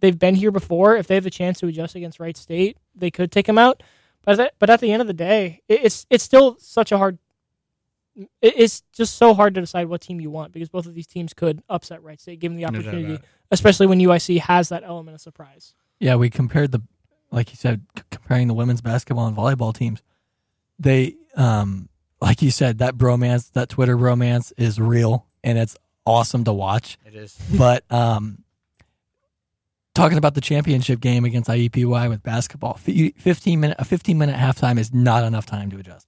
they've 0.00 0.18
been 0.18 0.34
here 0.36 0.50
before, 0.50 0.96
if 0.96 1.06
they 1.06 1.14
have 1.16 1.26
a 1.26 1.30
chance 1.30 1.58
to 1.60 1.66
adjust 1.66 1.94
against 1.94 2.18
Wright 2.20 2.36
State, 2.36 2.76
they 2.94 3.10
could 3.10 3.30
take 3.32 3.46
them 3.46 3.58
out. 3.58 3.82
But 4.24 4.38
at, 4.38 4.54
but 4.60 4.70
at 4.70 4.80
the 4.80 4.92
end 4.92 5.00
of 5.02 5.08
the 5.08 5.14
day, 5.14 5.62
it's 5.68 6.06
it's 6.08 6.22
still 6.22 6.56
such 6.60 6.92
a 6.92 6.98
hard. 6.98 7.18
It- 8.16 8.28
It's 8.56 8.82
just 8.92 9.16
so 9.16 9.32
hard 9.34 9.54
to 9.54 9.60
decide 9.60 9.86
what 9.88 10.00
team 10.00 10.20
you 10.20 10.30
want 10.30 10.52
because 10.52 10.68
both 10.68 10.86
of 10.86 10.94
these 10.94 11.06
teams 11.06 11.32
could 11.32 11.62
upset 11.68 12.02
Wright 12.02 12.20
State 12.20 12.40
given 12.40 12.56
the 12.56 12.64
opportunity, 12.66 13.04
about 13.14 13.20
it. 13.20 13.24
especially 13.50 13.86
when 13.86 13.98
UIC 14.00 14.38
has 14.40 14.68
that 14.68 14.82
element 14.84 15.14
of 15.14 15.20
surprise. 15.20 15.74
Yeah, 15.98 16.16
we 16.16 16.28
compared 16.30 16.72
the, 16.72 16.82
like 17.30 17.50
you 17.50 17.56
said, 17.56 17.82
c- 17.96 18.02
comparing 18.10 18.48
the 18.48 18.54
women's 18.54 18.80
basketball 18.82 19.26
and 19.26 19.36
volleyball 19.36 19.74
teams. 19.74 20.02
They, 20.78 21.14
um, 21.36 21.88
like 22.20 22.42
you 22.42 22.50
said, 22.50 22.78
that 22.78 22.96
bromance, 22.96 23.50
that 23.52 23.68
Twitter 23.68 23.96
bromance 23.96 24.52
is 24.56 24.78
real 24.80 25.26
and 25.44 25.56
it's 25.58 25.76
awesome 26.04 26.44
to 26.44 26.52
watch. 26.52 26.98
It 27.06 27.14
is. 27.14 27.38
But 27.56 27.90
um, 27.90 28.44
talking 29.94 30.18
about 30.18 30.34
the 30.34 30.40
championship 30.40 31.00
game 31.00 31.24
against 31.24 31.48
IUPUI 31.48 32.08
with 32.08 32.22
basketball, 32.22 32.74
fifteen 32.74 33.60
minute 33.60 33.76
a 33.78 33.84
fifteen 33.84 34.18
minute 34.18 34.36
halftime 34.36 34.78
is 34.78 34.92
not 34.92 35.24
enough 35.24 35.46
time 35.46 35.70
to 35.70 35.78
adjust. 35.78 36.06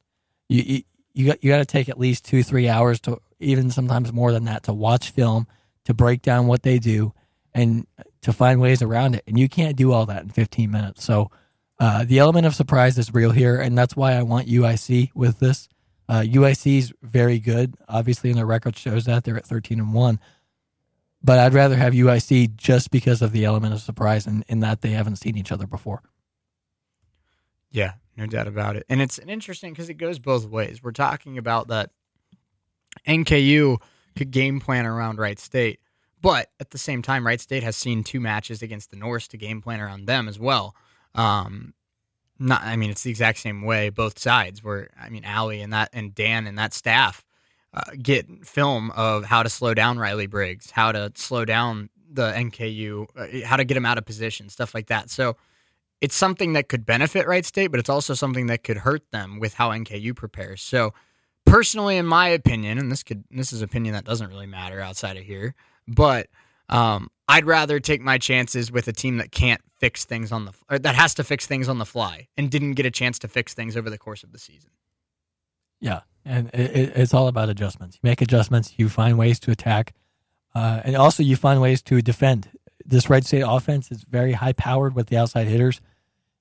You 0.49 0.83
you 1.15 1.27
got, 1.27 1.43
you 1.43 1.51
got 1.51 1.59
to 1.59 1.65
take 1.65 1.89
at 1.89 1.99
least 1.99 2.25
two 2.25 2.43
three 2.43 2.69
hours 2.69 3.01
to 3.01 3.21
even 3.41 3.71
sometimes 3.71 4.13
more 4.13 4.33
than 4.33 4.45
that 4.45 4.65
to 4.65 4.73
watch 4.73 5.11
film 5.11 5.47
to 5.85 5.95
break 5.95 6.23
down 6.23 6.47
what 6.47 6.63
they 6.63 6.79
do 6.79 7.13
and 7.53 7.87
to 8.23 8.33
find 8.33 8.61
ways 8.61 8.83
around 8.83 9.15
it. 9.15 9.23
And 9.27 9.39
you 9.39 9.49
can't 9.49 9.77
do 9.77 9.93
all 9.93 10.07
that 10.07 10.23
in 10.23 10.31
fifteen 10.31 10.71
minutes. 10.71 11.05
So. 11.05 11.31
Uh, 11.81 12.05
the 12.05 12.21
element 12.21 12.47
of 12.47 12.55
surprise 12.55 12.97
is 12.97 13.13
real 13.13 13.33
here, 13.33 13.61
and 13.61 13.77
that's 13.77 13.97
why 13.97 14.13
I 14.13 14.23
want 14.23 14.47
UIC 14.47 15.11
with 15.13 15.41
this. 15.41 15.69
Uh, 16.09 16.21
UIC 16.21 16.79
is 16.79 16.95
very 17.03 17.41
good. 17.41 17.75
Obviously, 17.89 18.31
and 18.31 18.39
their 18.39 18.47
record 18.47 18.77
shows 18.77 19.07
that 19.07 19.25
they're 19.25 19.37
at 19.37 19.45
thirteen 19.45 19.81
and 19.81 19.93
one 19.93 20.21
but 21.25 21.39
I'd 21.39 21.55
rather 21.55 21.77
have 21.77 21.95
UIC 21.95 22.55
just 22.55 22.91
because 22.91 23.23
of 23.23 23.33
the 23.33 23.47
element 23.47 23.73
of 23.73 23.81
surprise 23.81 24.27
and 24.27 24.45
in, 24.47 24.61
that 24.61 24.83
they 24.83 24.91
haven't 24.91 25.17
seen 25.17 25.39
each 25.39 25.51
other 25.51 25.67
before. 25.67 26.03
Yeah, 27.75 27.95
no 28.17 28.27
doubt 28.27 28.47
about 28.47 28.77
it. 28.77 28.87
And 28.89 29.03
it's 29.03 29.19
an 29.19 29.29
interesting 29.29 29.73
because 29.73 29.89
it 29.89 29.95
goes 29.95 30.21
both 30.21 30.47
ways. 30.47 30.81
We're 30.81 30.93
talking 30.93 31.39
about 31.39 31.69
that 31.69 31.91
NKU 33.07 33.79
could 34.15 34.31
game 34.31 34.61
plan 34.61 34.87
around 34.87 35.19
Wright 35.19 35.41
State, 35.41 35.81
but 36.23 36.51
at 36.61 36.71
the 36.71 36.79
same 36.79 37.03
time, 37.03 37.27
Wright 37.27 37.41
State 37.41 37.65
has 37.65 37.75
seen 37.75 38.05
two 38.05 38.21
matches 38.21 38.63
against 38.63 38.93
the 38.93 38.97
Norse 38.97 39.27
to 39.29 39.37
game 39.37 39.61
plan 39.61 39.81
around 39.81 40.07
them 40.07 40.29
as 40.29 40.39
well. 40.39 40.77
Um, 41.17 41.75
not, 42.39 42.63
I 42.63 42.77
mean, 42.77 42.91
it's 42.91 43.03
the 43.03 43.11
exact 43.11 43.39
same 43.39 43.63
way 43.63 43.89
both 43.91 44.21
sides. 44.21 44.63
Where 44.63 44.91
I 44.99 45.11
mean, 45.11 45.25
Allie 45.25 45.61
and 45.61 45.73
that 45.73 45.91
and 45.93 46.15
Dan 46.15 46.47
and 46.47 46.57
that 46.59 46.75
staff 46.75 47.25
uh, 47.73 47.83
get 48.01 48.47
film 48.47 48.93
of 48.93 49.25
how 49.25 49.43
to 49.43 49.49
slow 49.49 49.75
down 49.75 49.99
Riley 49.99 50.29
Briggs, 50.29 50.71
how 50.71 50.93
to 50.93 51.11
slow 51.17 51.45
down 51.45 51.91
the 52.09 52.31
NKU, 52.31 53.07
uh, 53.17 53.45
how 53.45 53.57
to 53.57 53.65
get 53.65 53.77
him 53.77 53.85
out 53.85 53.99
of 53.99 54.07
position, 54.07 54.49
stuff 54.49 54.75
like 54.77 54.87
that. 54.87 55.11
So 55.11 55.37
it's 56.01 56.15
something 56.15 56.53
that 56.55 56.69
could 56.69 56.85
benefit 56.85 57.27
Wright 57.27 57.45
State, 57.45 57.69
but 57.69 57.81
it's 57.81 57.89
also 57.89 58.15
something 58.15 58.47
that 58.47 58.63
could 58.65 58.79
hurt 58.79 59.03
them 59.11 59.41
with 59.41 59.55
how 59.55 59.71
NKU 59.71 60.15
prepares. 60.15 60.61
So, 60.63 60.93
personally, 61.47 61.97
in 61.97 62.07
my 62.07 62.29
opinion, 62.29 62.79
and 62.79 62.91
this 62.91 63.03
could 63.03 63.25
this 63.31 63.53
is 63.53 63.63
opinion 63.63 63.95
that 63.95 64.05
doesn't 64.05 64.29
really 64.29 64.47
matter 64.47 64.81
outside 64.81 65.17
of 65.17 65.25
here, 65.25 65.55
but 65.89 66.29
um, 66.69 67.11
I'd 67.29 67.47
rather 67.47 67.81
take 67.81 68.01
my 68.01 68.19
chances 68.19 68.71
with 68.71 68.89
a 68.89 68.93
team 68.93 69.19
that 69.19 69.33
can't 69.33 69.61
fix 69.79 70.05
things 70.05 70.33
on 70.33 70.47
the 70.47 70.79
that 70.79 70.95
has 70.95 71.15
to 71.15 71.25
fix 71.25 71.47
things 71.47 71.69
on 71.69 71.79
the 71.79 71.87
fly 71.87 72.29
and 72.37 72.51
didn't 72.51 72.73
get 72.73 72.87
a 72.87 72.91
chance 72.91 73.19
to 73.21 73.29
fix 73.29 73.55
things 73.55 73.77
over 73.77 73.91
the 73.91 73.99
course 73.99 74.23
of 74.23 74.33
the 74.33 74.39
season. 74.39 74.71
Yeah, 75.81 76.01
and 76.25 76.49
it, 76.55 76.93
it's 76.97 77.15
all 77.15 77.29
about 77.29 77.49
adjustments. 77.49 77.97
You 77.97 78.09
make 78.09 78.21
adjustments, 78.21 78.75
you 78.77 78.89
find 78.89 79.19
ways 79.19 79.39
to 79.41 79.51
attack, 79.51 79.95
uh, 80.55 80.81
and 80.85 80.97
also 80.97 81.23
you 81.23 81.37
find 81.37 81.61
ways 81.61 81.83
to 81.83 82.01
defend. 82.03 82.51
This 82.87 83.09
Wright 83.09 83.25
State 83.25 83.45
offense 83.47 83.91
is 83.91 84.05
very 84.05 84.33
high 84.33 84.53
powered 84.53 84.95
with 84.95 85.09
the 85.09 85.17
outside 85.17 85.47
hitters, 85.47 85.81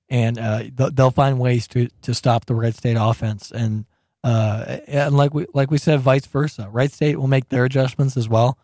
and 0.08 0.38
uh, 0.38 0.64
they'll, 0.74 1.10
find 1.10 1.38
ways 1.38 1.66
to 1.68 1.88
to 2.02 2.14
stop 2.14 2.46
the 2.46 2.54
Wright 2.54 2.74
State 2.74 2.96
offense. 2.98 3.50
And 3.50 3.86
uh, 4.22 4.78
and 4.86 5.16
like 5.16 5.34
we 5.34 5.46
like 5.54 5.70
we 5.70 5.78
said, 5.78 6.00
vice 6.00 6.26
versa. 6.26 6.68
Wright 6.70 6.92
State 6.92 7.18
will 7.18 7.28
make 7.28 7.48
their 7.48 7.64
adjustments 7.64 8.16
as 8.16 8.28
well. 8.28 8.58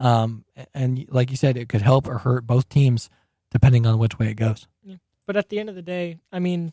Um, 0.00 0.44
and 0.74 1.06
like 1.08 1.30
you 1.30 1.36
said, 1.36 1.56
it 1.56 1.68
could 1.68 1.82
help 1.82 2.08
or 2.08 2.18
hurt 2.18 2.46
both 2.46 2.68
teams 2.68 3.10
depending 3.50 3.86
on 3.86 3.98
which 3.98 4.18
way 4.18 4.28
it 4.28 4.34
goes. 4.34 4.66
But 5.26 5.36
at 5.36 5.48
the 5.48 5.58
end 5.58 5.68
of 5.68 5.74
the 5.74 5.82
day, 5.82 6.18
I 6.32 6.38
mean, 6.38 6.72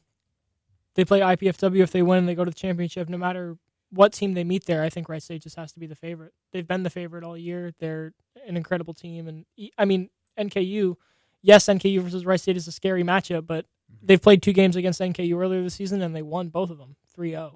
they 0.96 1.06
play 1.06 1.22
IPFW. 1.22 1.80
If 1.80 1.92
they 1.92 2.02
win, 2.02 2.26
they 2.26 2.36
go 2.36 2.44
to 2.44 2.52
the 2.52 2.56
championship. 2.56 3.08
No 3.08 3.18
matter 3.18 3.58
what 3.92 4.14
team 4.14 4.34
they 4.34 4.44
meet 4.44 4.66
there, 4.66 4.84
I 4.84 4.90
think 4.90 5.08
Wright 5.08 5.24
State 5.24 5.44
just 5.44 5.56
has 5.56 5.72
to 5.74 5.80
be 5.80 5.88
the 5.88 5.96
favorite. 5.96 6.34
They've 6.52 6.68
been 6.68 6.84
the 6.84 6.90
favorite 6.90 7.24
all 7.24 7.38
year. 7.38 7.72
They're 7.80 8.14
an 8.48 8.58
incredible 8.58 8.94
team, 8.94 9.28
and 9.28 9.46
I 9.78 9.86
mean 9.86 10.10
NKU. 10.40 10.96
Yes, 11.42 11.66
NKU 11.66 12.02
versus 12.02 12.26
Wright 12.26 12.40
State 12.40 12.58
is 12.58 12.68
a 12.68 12.72
scary 12.72 13.04
matchup, 13.04 13.48
but 13.48 13.66
they've 14.02 14.22
played 14.22 14.42
two 14.42 14.54
games 14.54 14.76
against 14.76 15.00
NKU 15.00 15.36
earlier 15.42 15.64
this 15.64 15.76
season, 15.76 16.02
and 16.02 16.16
they 16.16 16.22
won 16.22 16.50
both 16.50 16.70
of 16.70 16.78
them 16.78 16.96
3-0. 17.18 17.56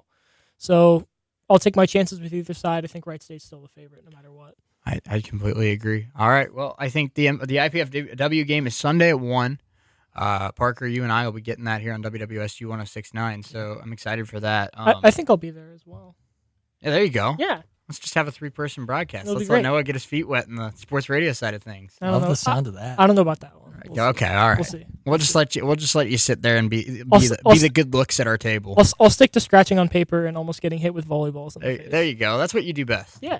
So 0.58 1.06
I'll 1.48 1.58
take 1.58 1.76
my 1.76 1.86
chances 1.86 2.20
with 2.20 2.32
either 2.34 2.54
side. 2.54 2.84
I 2.84 2.88
think 2.88 3.06
Wright 3.06 3.22
State's 3.22 3.44
still 3.44 3.60
the 3.60 3.68
favorite, 3.68 4.04
no 4.08 4.16
matter 4.16 4.32
what. 4.32 4.54
I, 4.84 5.00
I 5.08 5.20
completely 5.20 5.70
agree. 5.72 6.08
All 6.16 6.28
right. 6.28 6.52
Well, 6.52 6.76
I 6.78 6.88
think 6.88 7.14
the 7.14 7.32
the 7.32 7.56
IPFW 7.56 8.46
game 8.46 8.66
is 8.68 8.76
Sunday 8.76 9.10
at 9.10 9.18
one. 9.18 9.60
Uh, 10.14 10.52
Parker, 10.52 10.86
you 10.86 11.02
and 11.02 11.12
I 11.12 11.24
will 11.26 11.32
be 11.32 11.40
getting 11.42 11.64
that 11.64 11.80
here 11.82 11.92
on 11.92 12.02
WWSU 12.02 12.66
1069. 12.68 13.42
So 13.42 13.78
I'm 13.82 13.92
excited 13.92 14.28
for 14.28 14.40
that. 14.40 14.70
Um, 14.74 14.88
I, 14.88 15.08
I 15.08 15.10
think 15.10 15.28
I'll 15.28 15.36
be 15.36 15.50
there 15.50 15.72
as 15.74 15.82
well. 15.84 16.14
yeah, 16.80 16.90
there 16.90 17.02
you 17.04 17.10
go. 17.10 17.34
Yeah, 17.38 17.62
Let's 17.88 17.98
just 18.00 18.14
have 18.14 18.26
a 18.26 18.32
three 18.32 18.50
person 18.50 18.84
broadcast. 18.84 19.26
That'll 19.26 19.38
Let's 19.38 19.48
let 19.48 19.56
great. 19.56 19.62
Noah 19.62 19.82
get 19.84 19.94
his 19.94 20.04
feet 20.04 20.26
wet 20.26 20.48
in 20.48 20.56
the 20.56 20.72
sports 20.72 21.08
radio 21.08 21.32
side 21.32 21.54
of 21.54 21.62
things. 21.62 21.96
I 22.02 22.06
don't 22.06 22.14
Love 22.14 22.22
know. 22.22 22.28
the 22.30 22.36
sound 22.36 22.66
of 22.66 22.74
that. 22.74 22.98
I, 22.98 23.04
I 23.04 23.06
don't 23.06 23.14
know 23.14 23.22
about 23.22 23.40
that 23.40 23.54
one. 23.60 23.80
We'll 23.86 23.94
see. 23.94 24.00
okay. 24.00 24.26
All 24.34 24.48
right. 24.48 24.56
We'll 24.58 24.64
see. 24.64 24.86
We'll 25.04 25.18
just 25.18 25.34
let 25.36 25.54
you. 25.54 25.64
We'll 25.64 25.76
just 25.76 25.94
let 25.94 26.08
you 26.10 26.18
sit 26.18 26.42
there 26.42 26.56
and 26.56 26.68
be 26.68 26.84
be, 26.84 27.02
I'll 27.12 27.20
s- 27.22 27.28
the, 27.28 27.38
I'll 27.46 27.52
be 27.52 27.56
s- 27.58 27.62
the 27.62 27.68
good 27.68 27.94
looks 27.94 28.18
at 28.18 28.26
our 28.26 28.36
table. 28.38 28.74
I'll, 28.76 28.86
I'll 28.98 29.10
stick 29.10 29.30
to 29.32 29.40
scratching 29.40 29.78
on 29.78 29.88
paper 29.88 30.26
and 30.26 30.36
almost 30.36 30.60
getting 30.62 30.80
hit 30.80 30.94
with 30.94 31.06
volleyballs. 31.06 31.54
In 31.56 31.62
the 31.62 31.68
There, 31.68 31.76
face. 31.78 31.90
there 31.92 32.04
you 32.04 32.14
go. 32.14 32.38
That's 32.38 32.52
what 32.52 32.64
you 32.64 32.72
do 32.72 32.84
best. 32.84 33.18
Yeah. 33.22 33.38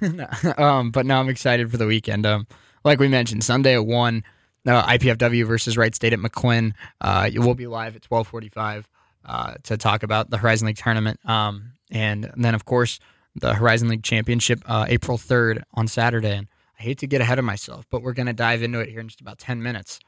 um, 0.56 0.90
but 0.90 1.06
now 1.06 1.20
I'm 1.20 1.28
excited 1.28 1.70
for 1.70 1.76
the 1.76 1.86
weekend. 1.86 2.26
Um, 2.26 2.46
like 2.84 2.98
we 2.98 3.08
mentioned, 3.08 3.44
Sunday 3.44 3.74
at 3.74 3.84
one, 3.84 4.24
uh, 4.66 4.86
IPFW 4.86 5.46
versus 5.46 5.76
Wright 5.76 5.94
State 5.94 6.12
at 6.12 6.18
McLin. 6.18 6.72
Uh, 7.00 7.28
you 7.30 7.42
will 7.42 7.54
be 7.54 7.66
live 7.66 7.96
at 7.96 8.02
12:45 8.02 8.84
uh, 9.26 9.54
to 9.64 9.76
talk 9.76 10.02
about 10.02 10.30
the 10.30 10.38
Horizon 10.38 10.66
League 10.66 10.76
tournament. 10.78 11.18
Um, 11.28 11.72
and 11.90 12.30
then 12.36 12.54
of 12.54 12.64
course 12.64 12.98
the 13.36 13.54
Horizon 13.54 13.88
League 13.88 14.02
Championship 14.02 14.62
uh, 14.66 14.86
April 14.88 15.18
3rd 15.18 15.62
on 15.74 15.88
Saturday. 15.88 16.36
And 16.36 16.46
I 16.78 16.82
hate 16.82 16.98
to 16.98 17.06
get 17.06 17.20
ahead 17.20 17.38
of 17.38 17.44
myself, 17.44 17.86
but 17.90 18.02
we're 18.02 18.12
going 18.12 18.26
to 18.26 18.32
dive 18.32 18.62
into 18.62 18.80
it 18.80 18.88
here 18.88 19.00
in 19.00 19.08
just 19.08 19.20
about 19.20 19.38
10 19.38 19.62
minutes. 19.62 20.00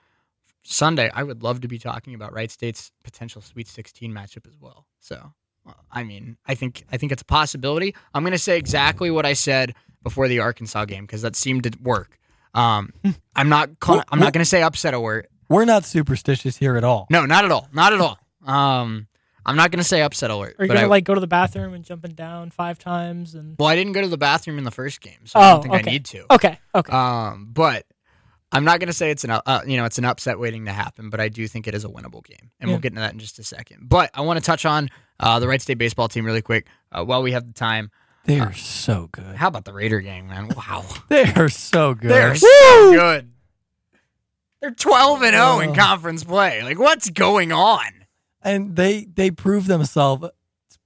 Sunday, 0.63 1.11
I 1.15 1.23
would 1.23 1.43
love 1.43 1.61
to 1.61 1.69
be 1.69 1.79
talking 1.79 2.15
about 2.15 2.33
Wright 2.33 2.51
State's 2.51 2.91
potential 3.05 3.41
Sweet 3.41 3.69
16 3.69 4.13
matchup 4.13 4.47
as 4.49 4.59
well. 4.61 4.87
So, 5.01 5.33
I 5.91 6.03
mean, 6.03 6.37
I 6.47 6.55
think 6.55 6.85
I 6.91 6.97
think 6.97 7.13
it's 7.13 7.23
a 7.23 7.27
possibility. 7.27 7.95
I'm 8.15 8.23
going 8.23 8.33
to 8.33 8.39
say 8.39 8.59
exactly 8.59 9.11
what 9.11 9.25
I 9.27 9.33
said 9.33 9.75
before 10.03 10.29
the 10.29 10.41
Arkansas 10.41 10.85
game 10.87 11.05
because 11.05 11.23
that 11.23 11.37
seemed 11.37 11.65
to 11.65 11.73
work. 11.83 12.19
Um, 12.55 12.93
I'm 13.37 13.49
not 13.49 13.79
call- 13.81 14.03
I'm 14.11 14.19
not 14.19 14.33
going 14.33 14.43
to 14.43 14.49
say 14.49 14.63
upset 14.63 14.95
alert. 14.95 15.29
We're 15.49 15.65
not 15.65 15.85
superstitious 15.85 16.57
here 16.57 16.77
at 16.77 16.83
all. 16.85 17.07
No, 17.11 17.27
not 17.27 17.45
at 17.45 17.53
all. 17.53 17.69
Not 17.73 17.93
at 17.93 18.01
all. 18.01 18.19
Um, 18.45 19.07
I'm 19.47 19.57
not 19.57 19.71
going 19.71 19.79
to 19.79 19.85
say 19.85 20.03
upset 20.03 20.31
alert. 20.31 20.57
Are 20.59 20.65
you 20.65 20.69
but 20.69 20.75
gonna 20.75 20.87
I, 20.87 20.91
like 20.91 21.05
go 21.05 21.15
to 21.15 21.21
the 21.21 21.27
bathroom 21.29 21.73
and 21.73 21.85
jumping 21.85 22.13
down 22.13 22.51
five 22.51 22.79
times 22.79 23.35
and? 23.35 23.55
well, 23.59 23.69
I 23.69 23.77
didn't 23.77 23.93
go 23.93 24.03
to 24.03 24.09
the 24.09 24.19
bathroom 24.19 24.59
in 24.59 24.65
the 24.65 24.71
first 24.73 25.01
game, 25.01 25.25
so 25.25 25.39
I 25.39 25.49
Oh, 25.49 25.53
don't 25.55 25.63
think 25.63 25.75
okay. 25.77 25.89
I 25.89 25.93
need 25.93 26.05
to. 26.07 26.25
Okay, 26.35 26.59
okay. 26.75 26.93
Um, 26.93 27.49
but 27.53 27.87
I'm 28.53 28.65
not 28.65 28.81
going 28.81 28.89
to 28.89 28.93
say 28.93 29.11
it's 29.11 29.23
an 29.25 29.31
uh, 29.31 29.61
you 29.67 29.77
know 29.77 29.85
it's 29.85 29.99
an 29.99 30.05
upset 30.05 30.39
waiting 30.39 30.65
to 30.67 30.73
happen, 30.73 31.11
but 31.11 31.21
I 31.21 31.29
do 31.29 31.47
think 31.49 31.67
it 31.69 31.75
is 31.75 31.85
a 31.85 31.89
winnable 31.89 32.25
game, 32.25 32.51
and 32.61 32.69
Yeah. 32.69 32.75
we'll 32.75 32.81
get 32.81 32.91
into 32.93 33.01
that 33.03 33.13
in 33.13 33.19
just 33.21 33.39
a 33.39 33.45
second. 33.45 33.89
But 33.89 34.11
I 34.15 34.23
want 34.23 34.39
to 34.39 34.45
touch 34.45 34.65
on 34.67 34.91
uh, 35.21 35.39
the 35.39 35.47
Wright 35.49 35.63
State 35.63 35.79
baseball 35.79 36.09
team 36.09 36.25
really 36.27 36.43
quick 36.43 36.67
uh, 36.93 37.05
while 37.05 37.23
we 37.23 37.33
have 37.33 37.47
the 37.47 37.53
time. 37.55 37.91
They 38.25 38.41
are 38.41 38.53
so 38.55 39.09
good. 39.13 39.37
How 39.37 39.47
about 39.47 39.65
the 39.65 39.73
Raider 39.73 40.01
gang, 40.01 40.27
man? 40.27 40.49
Wow, 40.49 40.85
They 41.09 41.33
are 41.35 41.49
so 41.49 41.95
good. 41.95 42.11
they're 42.11 42.35
so 42.35 42.93
good. 42.93 43.31
They're 44.61 44.71
12 44.73 45.23
and 45.23 45.35
0 45.35 45.61
in 45.61 45.71
Oh. 45.71 45.75
conference 45.75 46.25
play. 46.25 46.63
Like, 46.65 46.79
what's 46.79 47.09
going 47.11 47.53
on? 47.53 47.85
And 48.47 48.77
they 48.77 49.05
they 49.05 49.31
proved 49.31 49.67
themselves 49.67 50.29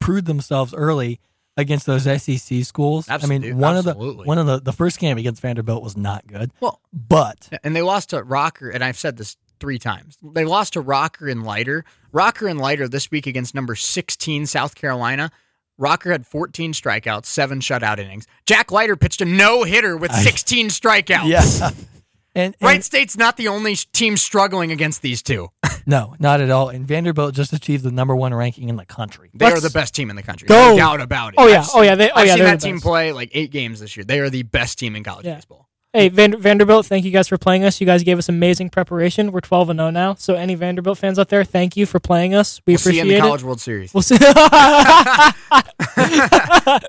proved 0.01 0.27
themselves 0.27 0.75
early 0.75 1.21
against 1.57 1.85
those 1.87 2.05
SEC 2.23 2.65
schools. 2.65 3.07
I 3.09 3.25
mean, 3.27 3.59
one 3.59 3.77
of 3.77 3.85
the 3.85 3.95
one 3.95 4.39
of 4.39 4.47
the 4.47 4.61
the 4.61 4.73
first 4.73 4.99
game 4.99 5.19
against 5.19 5.43
Vanderbilt 5.43 5.83
was 5.83 5.97
not 5.97 6.27
good, 6.27 6.51
Well, 6.61 6.81
but 6.93 7.49
and 7.63 7.77
they 7.77 7.83
lost 7.83 8.11
to 8.11 8.23
Rocker, 8.23 8.71
and 8.71 8.83
I've 8.83 8.97
said 8.99 9.17
this 9.19 9.37
three 9.61 9.79
times. 9.79 10.17
They 10.23 10.47
lost 10.47 10.73
to 10.73 10.81
Rocker 10.81 11.29
and 11.29 11.45
Leiter. 11.45 11.85
Rocker 12.13 12.47
and 12.49 12.59
Leiter 12.59 12.89
this 12.89 13.11
week 13.11 13.27
against 13.27 13.55
number 13.55 13.75
16 13.77 14.47
South 14.47 14.75
Carolina. 14.75 15.31
Rocker 15.77 16.13
had 16.13 16.27
14 16.27 16.73
strikeouts, 16.73 17.27
seven 17.27 17.61
shutout 17.61 17.99
innings. 17.99 18.27
Jack 18.47 18.71
Leiter 18.73 18.97
pitched 18.97 19.21
a 19.21 19.25
no 19.27 19.65
hitter 19.65 19.97
with 19.99 20.13
I- 20.13 20.23
16 20.23 20.69
strikeouts. 20.69 21.27
yeah, 21.29 21.71
and, 22.35 22.55
and 22.61 22.63
Wright 22.63 22.85
State's 22.85 23.17
not 23.17 23.37
the 23.37 23.49
only 23.49 23.77
team 23.77 24.17
struggling 24.17 24.71
against 24.73 25.03
these 25.03 25.23
two. 25.23 25.49
no, 25.87 26.15
not 26.19 26.41
at 26.41 26.51
all. 26.51 26.69
And 26.69 26.87
Vanderbilt 26.87 27.35
just 27.35 27.53
achieved 27.53 27.85
the 27.85 27.91
number 27.91 28.15
one 28.15 28.33
ranking 28.35 28.69
in 28.69 28.77
the 28.77 28.85
country. 28.87 29.31
They 29.35 29.47
are 29.47 29.51
Let's 29.53 29.63
the 29.63 29.71
best 29.71 29.95
team 29.95 30.11
in 30.11 30.17
the 30.17 30.23
country. 30.23 30.47
go. 30.49 30.71
No 30.71 30.77
doubt 30.77 31.01
about 31.01 31.31
it. 31.33 31.37
Oh, 31.39 31.47
yeah. 31.49 31.61
I've 31.63 31.69
Oh, 31.75 31.83
yeah. 31.83 31.95
They- 31.95 32.11
oh, 32.11 32.15
I've 32.17 32.27
yeah, 32.27 32.35
seen 32.37 32.45
that 32.45 32.61
team 32.61 32.77
best. 32.77 32.85
play 32.85 33.13
like 33.13 33.31
eight 33.33 33.51
games 33.51 33.81
this 33.81 33.97
year. 33.97 34.05
They 34.05 34.21
are 34.21 34.31
the 34.31 34.43
best 34.45 34.79
team 34.79 34.97
in 34.97 35.05
college 35.05 35.27
Yeah. 35.27 35.37
baseball. 35.37 35.67
Hey, 35.93 36.09
Van- 36.09 36.41
Vanderbilt, 36.41 36.87
thank 36.87 37.05
you 37.05 37.11
guys 37.11 37.27
for 37.27 37.37
playing 37.37 37.65
us. 37.65 37.81
You 37.81 37.87
guys 37.87 38.05
gave 38.05 38.17
us 38.17 38.29
amazing 38.29 38.71
preparation. 38.71 39.33
We're 39.33 39.41
12 39.41 39.71
and 39.71 39.81
0 39.81 39.91
now. 39.91 40.15
So 40.15 40.35
any 40.35 40.55
Vanderbilt 40.55 40.99
fans 40.99 41.19
out 41.19 41.31
there, 41.31 41.43
thank 41.43 41.77
you 41.77 41.85
for 41.85 41.99
playing 41.99 42.33
us. 42.33 42.61
We 42.65 42.75
We'll 42.75 42.79
see 42.79 42.95
you 42.95 43.01
appreciate 43.01 43.03
in 43.03 43.09
the 43.09 43.17
it. 43.27 43.29
College 43.29 43.43
World 43.43 43.61
Series. 43.61 43.93
We'll 43.93 44.03
see. 44.03 44.17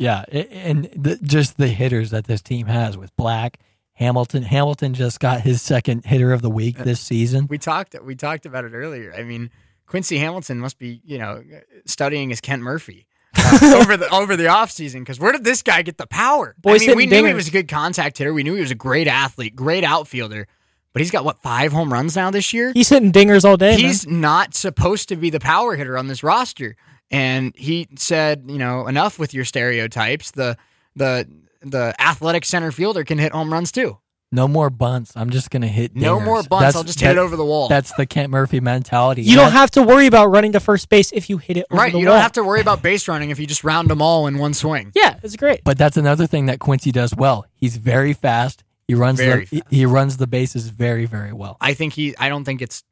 Yeah, 0.00 0.22
and 0.30 0.84
the, 0.94 1.18
just 1.20 1.56
the 1.56 1.66
hitters 1.66 2.10
that 2.10 2.26
this 2.26 2.40
team 2.40 2.68
has 2.68 2.96
with 2.96 3.14
Black, 3.16 3.58
Hamilton. 3.98 4.44
Hamilton 4.44 4.94
just 4.94 5.18
got 5.18 5.40
his 5.40 5.60
second 5.60 6.04
hitter 6.04 6.32
of 6.32 6.40
the 6.40 6.48
week 6.50 6.78
this 6.78 7.00
season. 7.00 7.48
we 7.48 7.58
talked 7.58 7.96
we 8.04 8.14
talked 8.14 8.46
about 8.46 8.64
it 8.64 8.72
earlier. 8.72 9.12
I 9.12 9.24
mean, 9.24 9.50
Quincy 9.86 10.18
Hamilton 10.18 10.58
must 10.60 10.78
be 10.78 11.00
you 11.04 11.18
know 11.18 11.42
studying 11.84 12.30
as 12.30 12.40
Kent 12.40 12.62
Murphy 12.62 13.08
uh, 13.36 13.74
over 13.82 13.96
the 13.96 14.08
over 14.10 14.36
the 14.36 14.44
offseason 14.44 15.00
because 15.00 15.18
where 15.18 15.32
did 15.32 15.42
this 15.42 15.62
guy 15.62 15.82
get 15.82 15.98
the 15.98 16.06
power? 16.06 16.54
Boy's 16.60 16.84
I 16.84 16.86
mean, 16.86 16.96
we 16.96 17.06
knew 17.06 17.24
he 17.24 17.34
was 17.34 17.48
a 17.48 17.50
good 17.50 17.66
contact 17.66 18.18
hitter. 18.18 18.32
We 18.32 18.44
knew 18.44 18.54
he 18.54 18.60
was 18.60 18.70
a 18.70 18.76
great 18.76 19.08
athlete, 19.08 19.56
great 19.56 19.82
outfielder. 19.82 20.46
But 20.92 21.02
he's 21.02 21.10
got 21.10 21.24
what 21.24 21.42
five 21.42 21.72
home 21.72 21.92
runs 21.92 22.14
now 22.14 22.30
this 22.30 22.52
year. 22.52 22.72
He's 22.72 22.88
hitting 22.88 23.10
dingers 23.10 23.44
all 23.44 23.56
day. 23.56 23.76
he's 23.76 24.06
not 24.06 24.54
supposed 24.54 25.08
to 25.08 25.16
be 25.16 25.30
the 25.30 25.40
power 25.40 25.74
hitter 25.74 25.98
on 25.98 26.06
this 26.06 26.22
roster. 26.22 26.76
And 27.10 27.52
he 27.56 27.88
said, 27.96 28.44
you 28.46 28.58
know, 28.58 28.86
enough 28.86 29.18
with 29.18 29.34
your 29.34 29.44
stereotypes. 29.44 30.30
The 30.30 30.56
the 30.94 31.28
the 31.62 31.94
athletic 32.00 32.44
center 32.44 32.70
fielder 32.72 33.04
can 33.04 33.18
hit 33.18 33.32
home 33.32 33.52
runs 33.52 33.72
too. 33.72 33.98
No 34.30 34.46
more 34.46 34.68
bunts. 34.68 35.12
I'm 35.16 35.30
just 35.30 35.50
gonna 35.50 35.68
hit. 35.68 35.96
No 35.96 36.20
more 36.20 36.42
bunts. 36.42 36.48
That's- 36.50 36.76
I'll 36.76 36.84
just 36.84 37.00
hit 37.00 37.12
it 37.12 37.18
over 37.18 37.34
the 37.34 37.44
wall. 37.44 37.68
That's 37.68 37.92
the 37.94 38.04
Kent 38.04 38.30
Murphy 38.30 38.60
mentality. 38.60 39.22
man. 39.22 39.30
You 39.30 39.36
don't 39.36 39.52
have 39.52 39.70
to 39.72 39.82
worry 39.82 40.06
about 40.06 40.26
running 40.26 40.52
to 40.52 40.60
first 40.60 40.90
base 40.90 41.10
if 41.12 41.30
you 41.30 41.38
hit 41.38 41.56
it 41.56 41.66
over 41.70 41.80
right. 41.80 41.92
the 41.92 41.98
You 41.98 42.06
wall. 42.06 42.16
don't 42.16 42.22
have 42.22 42.32
to 42.32 42.44
worry 42.44 42.60
about 42.60 42.82
base 42.82 43.08
running 43.08 43.30
if 43.30 43.38
you 43.38 43.46
just 43.46 43.64
round 43.64 43.88
them 43.88 44.02
all 44.02 44.26
in 44.26 44.36
one 44.36 44.52
swing. 44.52 44.92
Yeah, 44.94 45.18
it's 45.22 45.34
great. 45.36 45.62
But 45.64 45.78
that's 45.78 45.96
another 45.96 46.26
thing 46.26 46.44
that 46.46 46.58
Quincy 46.60 46.92
does 46.92 47.14
well. 47.16 47.46
He's 47.54 47.78
very 47.78 48.12
fast. 48.12 48.64
He 48.86 48.94
runs 48.94 49.18
Very 49.18 49.46
the 49.46 49.62
he- 49.70 49.76
he 49.78 49.86
runs 49.86 50.18
the 50.18 50.26
bases 50.26 50.68
very 50.68 51.06
very 51.06 51.32
well. 51.32 51.56
I 51.60 51.72
think 51.74 51.94
he. 51.94 52.14
I 52.18 52.28
don't 52.28 52.44
think 52.44 52.60
it's 52.60 52.84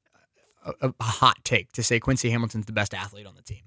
a, 0.80 0.88
a 1.00 1.04
hot 1.04 1.36
take 1.44 1.70
to 1.72 1.82
say 1.82 2.00
Quincy 2.00 2.30
Hamilton's 2.30 2.64
the 2.66 2.72
best 2.72 2.94
athlete 2.94 3.26
on 3.26 3.34
the 3.34 3.42
team. 3.42 3.62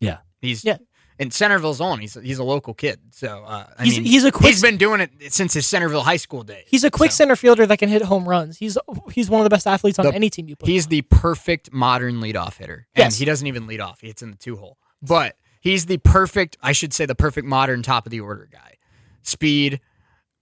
Yeah. 0.00 0.18
He's 0.40 0.64
Yeah. 0.64 0.78
In 1.22 1.30
Centerville's 1.30 1.80
own. 1.80 2.00
He's 2.00 2.14
he's 2.14 2.38
a 2.38 2.44
local 2.44 2.74
kid, 2.74 2.98
so 3.10 3.44
uh, 3.46 3.66
I 3.78 3.84
He's- 3.84 3.96
mean, 3.96 4.04
he's 4.06 4.24
a 4.24 4.32
quick- 4.32 4.50
he's 4.50 4.60
been 4.62 4.76
doing 4.76 5.00
it 5.00 5.32
since 5.32 5.54
his 5.54 5.66
Centerville 5.66 6.02
high 6.02 6.16
school 6.16 6.42
days. 6.42 6.64
He's 6.66 6.84
a 6.84 6.90
quick 6.90 7.10
So, 7.12 7.16
center 7.24 7.36
fielder 7.36 7.64
that 7.66 7.78
can 7.78 7.88
hit 7.88 8.02
home 8.02 8.28
runs. 8.28 8.58
He's 8.58 8.76
he's 9.12 9.30
one 9.30 9.40
of 9.40 9.44
the 9.44 9.50
best 9.50 9.66
athletes 9.66 9.98
on 9.98 10.06
The- 10.06 10.14
any 10.14 10.28
team 10.30 10.48
you 10.48 10.56
put. 10.56 10.68
He's 10.68 10.86
on. 10.86 10.90
the 10.90 11.02
perfect 11.02 11.72
modern 11.72 12.20
leadoff 12.20 12.56
hitter, 12.58 12.86
and 12.94 13.04
Yes. 13.04 13.18
he 13.18 13.24
doesn't 13.24 13.46
even 13.46 13.66
lead 13.66 13.80
off. 13.80 14.00
He 14.00 14.08
hits 14.08 14.22
in 14.22 14.30
the 14.30 14.36
two 14.36 14.56
hole, 14.56 14.78
but 15.00 15.36
he's 15.60 15.86
the 15.86 15.98
perfect. 15.98 16.56
I 16.62 16.72
should 16.72 16.92
say 16.92 17.06
the 17.06 17.14
perfect 17.14 17.46
modern 17.46 17.82
top 17.82 18.04
of 18.06 18.10
the 18.10 18.20
order 18.20 18.48
guy. 18.52 18.74
Speed, 19.22 19.80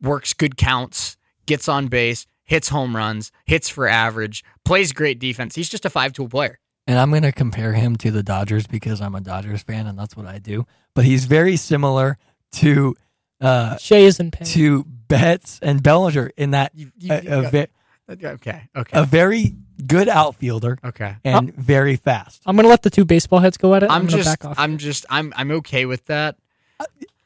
works 0.00 0.32
good 0.32 0.56
counts, 0.56 1.16
gets 1.46 1.68
on 1.68 1.88
base, 1.88 2.26
hits 2.44 2.68
home 2.70 2.96
runs, 2.96 3.30
hits 3.44 3.68
for 3.68 3.86
average, 3.86 4.42
plays 4.64 4.92
great 4.92 5.18
defense. 5.18 5.54
He's 5.54 5.68
just 5.68 5.84
a 5.84 5.90
five 5.90 6.12
tool 6.12 6.28
player. 6.28 6.58
And 6.90 6.98
I'm 6.98 7.10
going 7.10 7.22
to 7.22 7.30
compare 7.30 7.72
him 7.72 7.94
to 7.98 8.10
the 8.10 8.24
Dodgers 8.24 8.66
because 8.66 9.00
I'm 9.00 9.14
a 9.14 9.20
Dodgers 9.20 9.62
fan 9.62 9.86
and 9.86 9.96
that's 9.96 10.16
what 10.16 10.26
I 10.26 10.38
do. 10.38 10.66
But 10.92 11.04
he's 11.04 11.24
very 11.24 11.56
similar 11.56 12.18
to 12.54 12.96
uh, 13.40 13.76
Shays 13.76 14.18
and 14.18 14.32
Penn. 14.32 14.44
to 14.48 14.82
Betts 15.06 15.60
and 15.62 15.82
Bellinger 15.84 16.32
in 16.36 16.50
that 16.50 16.72
You- 16.74 16.90
you- 16.98 17.12
a, 17.12 17.22
you 17.22 17.28
a, 17.38 17.42
got- 17.42 17.52
ve- 17.52 17.66
okay, 18.10 18.68
okay, 18.76 18.98
a 18.98 19.04
very 19.04 19.54
good 19.86 20.08
outfielder 20.08 20.78
okay. 20.84 21.14
and 21.24 21.54
very 21.54 21.94
fast. 21.94 22.42
I'm 22.44 22.56
gonna 22.56 22.66
let 22.66 22.82
the 22.82 22.90
two 22.90 23.04
baseball 23.04 23.38
heads 23.38 23.56
go 23.56 23.72
at 23.76 23.84
it. 23.84 23.90
I'm 23.90 24.06
gonna 24.06 24.16
just, 24.24 24.28
back 24.40 24.44
off. 24.44 24.58
I'm 24.58 24.76
just, 24.76 25.06
I'm, 25.08 25.32
I'm 25.36 25.52
okay 25.52 25.86
with 25.86 26.04
that. 26.06 26.36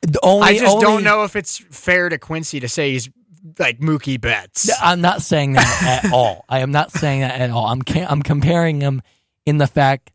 The 0.02 0.20
only, 0.22 0.46
I 0.48 0.52
just 0.58 0.74
only- 0.74 0.82
don't 0.84 1.04
know 1.04 1.24
if 1.24 1.36
it's 1.36 1.56
fair 1.56 2.10
to 2.10 2.18
Quincy 2.18 2.60
to 2.60 2.68
say 2.68 2.92
he's 2.92 3.08
like 3.58 3.78
Mookie 3.80 4.20
Betts. 4.20 4.70
I'm 4.82 5.00
not 5.00 5.22
saying 5.22 5.54
that 5.54 6.02
at 6.04 6.12
all. 6.12 6.44
I 6.50 6.58
am 6.60 6.70
not 6.70 6.92
saying 6.92 7.22
that 7.22 7.40
at 7.40 7.50
all. 7.50 7.66
I'm 7.66 7.80
ca- 7.80 8.06
I'm 8.08 8.22
comparing 8.22 8.82
him 8.82 9.00
in 9.46 9.58
the 9.58 9.66
fact 9.66 10.10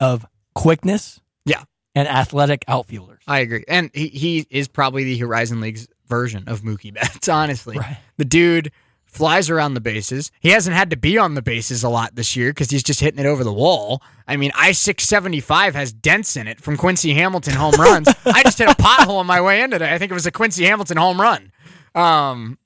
of 0.00 0.26
quickness, 0.54 1.20
Yeah. 1.44 1.62
and 1.94 2.08
athletic 2.08 2.64
outfielders. 2.68 3.22
I 3.26 3.40
agree, 3.40 3.64
and 3.68 3.90
he, 3.94 4.08
he 4.08 4.46
is 4.50 4.68
probably 4.68 5.04
the 5.04 5.18
Horizon 5.18 5.60
League's 5.60 5.86
version 6.08 6.44
of 6.48 6.62
Mookie 6.62 6.92
Betts. 6.94 7.28
Honestly, 7.28 7.78
Right. 7.78 7.96
the 8.16 8.24
dude 8.24 8.70
flies 9.06 9.48
around 9.48 9.74
the 9.74 9.80
bases. 9.80 10.32
He 10.40 10.48
hasn't 10.50 10.74
had 10.74 10.90
to 10.90 10.96
be 10.96 11.16
on 11.18 11.34
the 11.34 11.42
bases 11.42 11.84
a 11.84 11.88
lot 11.88 12.16
this 12.16 12.34
year 12.34 12.50
because 12.50 12.68
he's 12.70 12.82
just 12.82 12.98
hitting 13.00 13.20
it 13.24 13.26
over 13.26 13.44
the 13.44 13.52
wall. 13.52 14.02
I 14.26 14.36
mean, 14.36 14.50
I 14.56 14.72
six 14.72 15.04
seventy 15.04 15.38
five 15.40 15.74
has 15.76 15.92
dents 15.92 16.36
in 16.36 16.48
it 16.48 16.60
from 16.60 16.76
Quincy 16.76 17.14
Hamilton 17.14 17.54
home 17.54 17.74
runs. 17.78 18.08
I 18.26 18.42
just 18.42 18.58
hit 18.58 18.68
a 18.68 18.74
pothole 18.74 19.18
on 19.20 19.26
my 19.26 19.40
way 19.40 19.62
in 19.62 19.70
today. 19.70 19.94
I 19.94 19.98
think 19.98 20.10
it 20.10 20.14
was 20.14 20.26
a 20.26 20.32
Quincy 20.32 20.64
Hamilton 20.64 20.96
home 20.96 21.20
run. 21.20 21.52
Um, 21.94 22.58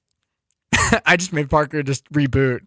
I 1.05 1.17
just 1.19 1.35
made 1.35 1.51
Parker 1.51 1.83
just 1.83 2.11
reboot. 2.13 2.61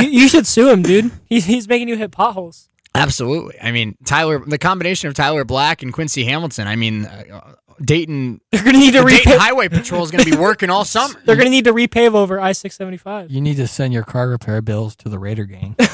You, 0.00 0.08
you 0.08 0.28
should 0.28 0.46
sue 0.46 0.68
him, 0.70 0.82
dude. 0.82 1.10
He's 1.26 1.44
he's 1.44 1.68
making 1.68 1.88
you 1.88 1.96
hit 1.96 2.10
potholes. 2.10 2.68
Absolutely. 2.94 3.56
I 3.62 3.70
mean, 3.70 3.96
Tyler, 4.04 4.38
the 4.44 4.58
combination 4.58 5.08
of 5.08 5.14
Tyler 5.14 5.44
Black 5.44 5.82
and 5.82 5.92
Quincy 5.92 6.24
Hamilton. 6.24 6.66
I 6.66 6.74
mean, 6.76 7.04
uh, 7.06 7.54
Dayton, 7.80 8.40
They're 8.50 8.62
gonna 8.64 8.78
need 8.78 8.92
to 8.94 9.02
the 9.02 9.06
Dayton 9.08 9.32
repave. 9.32 9.38
Highway 9.38 9.68
Patrol 9.68 10.02
is 10.02 10.10
going 10.10 10.24
to 10.24 10.30
be 10.30 10.36
working 10.36 10.68
all 10.70 10.84
summer. 10.96 11.14
They're 11.24 11.36
gonna 11.36 11.50
need 11.50 11.64
to 11.64 11.72
repave 11.72 12.14
over 12.14 12.38
I 12.40 12.52
six 12.52 12.76
seventy 12.76 12.96
five. 12.98 13.30
You 13.30 13.40
need 13.40 13.56
to 13.56 13.66
send 13.66 13.92
your 13.94 14.02
car 14.02 14.28
repair 14.28 14.60
bills 14.60 14.96
to 14.96 15.08
the 15.08 15.18
Raider 15.18 15.44
gang. 15.44 15.76
Co- 15.78 15.86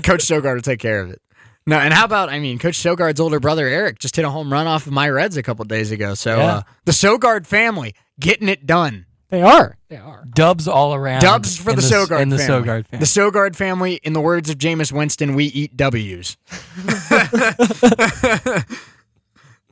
Coach 0.00 0.24
Sogard 0.24 0.54
will 0.54 0.62
take 0.62 0.78
care 0.80 1.00
of 1.00 1.10
it. 1.10 1.20
No, 1.66 1.78
and 1.78 1.92
how 1.92 2.04
about 2.04 2.28
I 2.30 2.38
mean, 2.38 2.58
Coach 2.58 2.78
Sogard's 2.78 3.18
older 3.20 3.40
brother 3.40 3.66
Eric 3.66 3.98
just 3.98 4.16
hit 4.16 4.24
a 4.24 4.30
home 4.30 4.52
run 4.52 4.66
off 4.66 4.86
of 4.86 4.92
my 4.92 5.08
Reds 5.08 5.36
a 5.36 5.42
couple 5.42 5.64
days 5.64 5.90
ago. 5.90 6.14
So 6.14 6.36
Yeah. 6.36 6.44
uh, 6.56 6.62
the 6.84 6.92
Sogard 6.92 7.46
family 7.46 7.94
getting 8.20 8.48
it 8.48 8.64
done. 8.66 9.06
They 9.30 9.42
are. 9.42 9.76
They 9.88 9.96
are. 9.96 10.24
Dubs 10.34 10.66
all 10.66 10.94
around. 10.94 11.20
Dubs 11.20 11.58
for 11.58 11.70
in 11.70 11.76
the, 11.76 11.82
s- 11.82 11.92
Sogard 11.92 12.20
in 12.22 12.28
the 12.30 12.38
family. 12.38 12.66
Sogard 12.68 12.86
family. 12.86 13.00
The 13.00 13.06
Sogard 13.06 13.56
family, 13.56 14.00
in 14.02 14.12
the 14.14 14.20
words 14.20 14.48
of 14.48 14.56
Jameis 14.56 14.90
Winston, 14.90 15.34
we 15.34 15.46
eat 15.46 15.76
W's. 15.76 16.36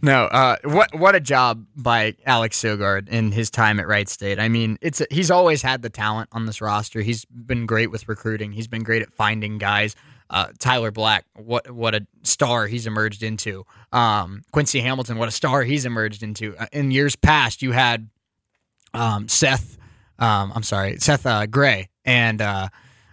no, 0.03 0.25
uh, 0.27 0.57
what 0.65 0.95
what 0.95 1.15
a 1.15 1.21
job 1.21 1.65
by 1.75 2.15
Alex 2.27 2.61
Sogard 2.61 3.09
in 3.09 3.33
his 3.33 3.51
time 3.51 3.81
at 3.81 3.89
Wright 3.89 4.09
State. 4.09 4.39
I 4.39 4.49
mean, 4.49 4.79
it's 4.83 5.01
a, 5.01 5.07
he's 5.11 5.31
always 5.31 5.63
had 5.63 5.81
the 5.81 5.91
talent 5.91 6.29
on 6.33 6.45
this 6.45 6.61
roster. 6.61 7.01
He's 7.01 7.25
been 7.25 7.65
great 7.65 7.91
with 7.91 8.09
recruiting. 8.09 8.53
He's 8.53 8.69
been 8.69 8.83
great 8.83 9.03
at 9.03 9.13
finding 9.15 9.57
guys. 9.59 9.97
Uh, 10.29 10.49
Tyler 10.59 10.91
Black, 10.91 11.25
what 11.35 11.71
what 11.71 11.95
a 11.95 12.07
star 12.25 12.67
he's 12.67 12.87
emerged 12.87 13.23
into. 13.23 13.65
Um, 13.93 14.43
Quincy 14.53 14.81
Hamilton, 14.81 15.17
what 15.19 15.29
a 15.29 15.33
star 15.33 15.63
he's 15.63 15.87
emerged 15.87 16.23
into. 16.23 16.55
Uh, 16.59 16.67
in 16.73 16.91
years 16.91 17.17
past, 17.17 17.63
you 17.63 17.73
had 17.73 18.09
um, 18.97 19.29
Seth. 19.29 19.79
Um, 20.19 20.53
I'm 20.55 20.63
sorry, 20.63 20.97
Seth 20.99 21.27
uh, 21.27 21.47
Gray, 21.47 21.89
and 22.05 22.41
uh, 22.41 22.69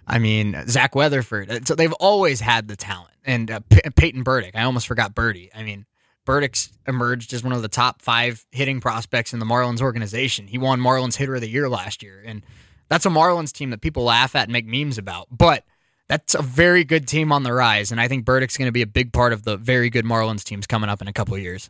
I 0.08 0.20
mean 0.20 0.56
Zach 0.68 0.96
Weatherford. 0.96 1.52
Uh, 1.52 1.60
So 1.66 1.76
they've 1.76 1.94
always 1.94 2.40
had 2.40 2.68
the 2.68 2.76
talent, 2.76 3.14
and 3.26 3.52
uh, 3.52 3.60
P- 3.70 3.82
Peyton 3.96 4.24
Burdick. 4.24 4.56
I 4.56 4.64
almost 4.64 4.88
forgot 4.88 5.14
Birdie. 5.14 5.50
I 5.54 5.64
mean, 5.64 5.86
Burdick's 6.26 6.72
emerged 6.88 7.34
as 7.34 7.44
one 7.44 7.52
of 7.54 7.62
the 7.62 7.68
top 7.68 8.02
five 8.02 8.46
hitting 8.52 8.80
prospects 8.80 9.34
in 9.34 9.40
the 9.40 9.46
Marlins 9.46 9.82
organization. 9.82 10.48
He 10.48 10.58
won 10.58 10.80
Marlins 10.80 11.18
Hitter 11.18 11.36
of 11.36 11.42
the 11.42 11.50
Year 11.50 11.68
last 11.68 12.02
year, 12.02 12.24
and 12.26 12.44
that's 12.88 13.06
a 13.06 13.10
Marlins 13.10 13.52
team 13.52 13.72
that 13.72 13.82
people 13.82 14.04
laugh 14.04 14.36
at 14.36 14.44
and 14.44 14.54
make 14.54 14.66
memes 14.66 14.98
about. 14.98 15.28
But 15.30 15.66
that's 16.08 16.36
a 16.36 16.42
very 16.42 16.84
good 16.84 17.08
team 17.08 17.32
on 17.34 17.44
the 17.44 17.52
rise, 17.54 17.92
and 17.92 18.00
I 18.00 18.08
think 18.08 18.24
Burdick's 18.24 18.58
going 18.58 18.68
to 18.68 18.72
be 18.74 18.82
a 18.82 18.88
big 18.88 19.12
part 19.12 19.34
of 19.34 19.44
the 19.44 19.58
very 19.58 19.90
good 19.90 20.06
Marlins 20.06 20.44
teams 20.44 20.68
coming 20.68 20.90
up 20.90 21.02
in 21.02 21.08
a 21.10 21.14
couple 21.14 21.36
of 21.36 21.42
years. 21.42 21.70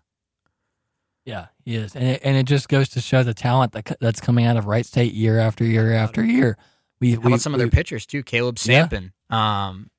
Yeah, 1.25 1.47
he 1.63 1.75
is, 1.75 1.95
and 1.95 2.05
it, 2.05 2.21
and 2.23 2.35
it 2.35 2.45
just 2.45 2.67
goes 2.67 2.89
to 2.89 3.01
show 3.01 3.23
the 3.23 3.33
talent 3.33 3.71
that 3.73 3.97
that's 4.01 4.19
coming 4.19 4.45
out 4.45 4.57
of 4.57 4.65
Wright 4.65 4.85
State 4.85 5.13
year 5.13 5.39
after 5.39 5.63
year 5.63 5.93
after 5.93 6.23
year. 6.23 6.57
We, 6.99 7.13
How 7.13 7.19
we 7.21 7.27
about 7.27 7.41
some 7.41 7.53
of 7.53 7.59
their 7.59 7.69
pitchers 7.69 8.05
too? 8.05 8.23
Caleb 8.23 8.57
Yeah. 8.63 8.87
Sampen. 8.87 9.11
Um, 9.33 9.89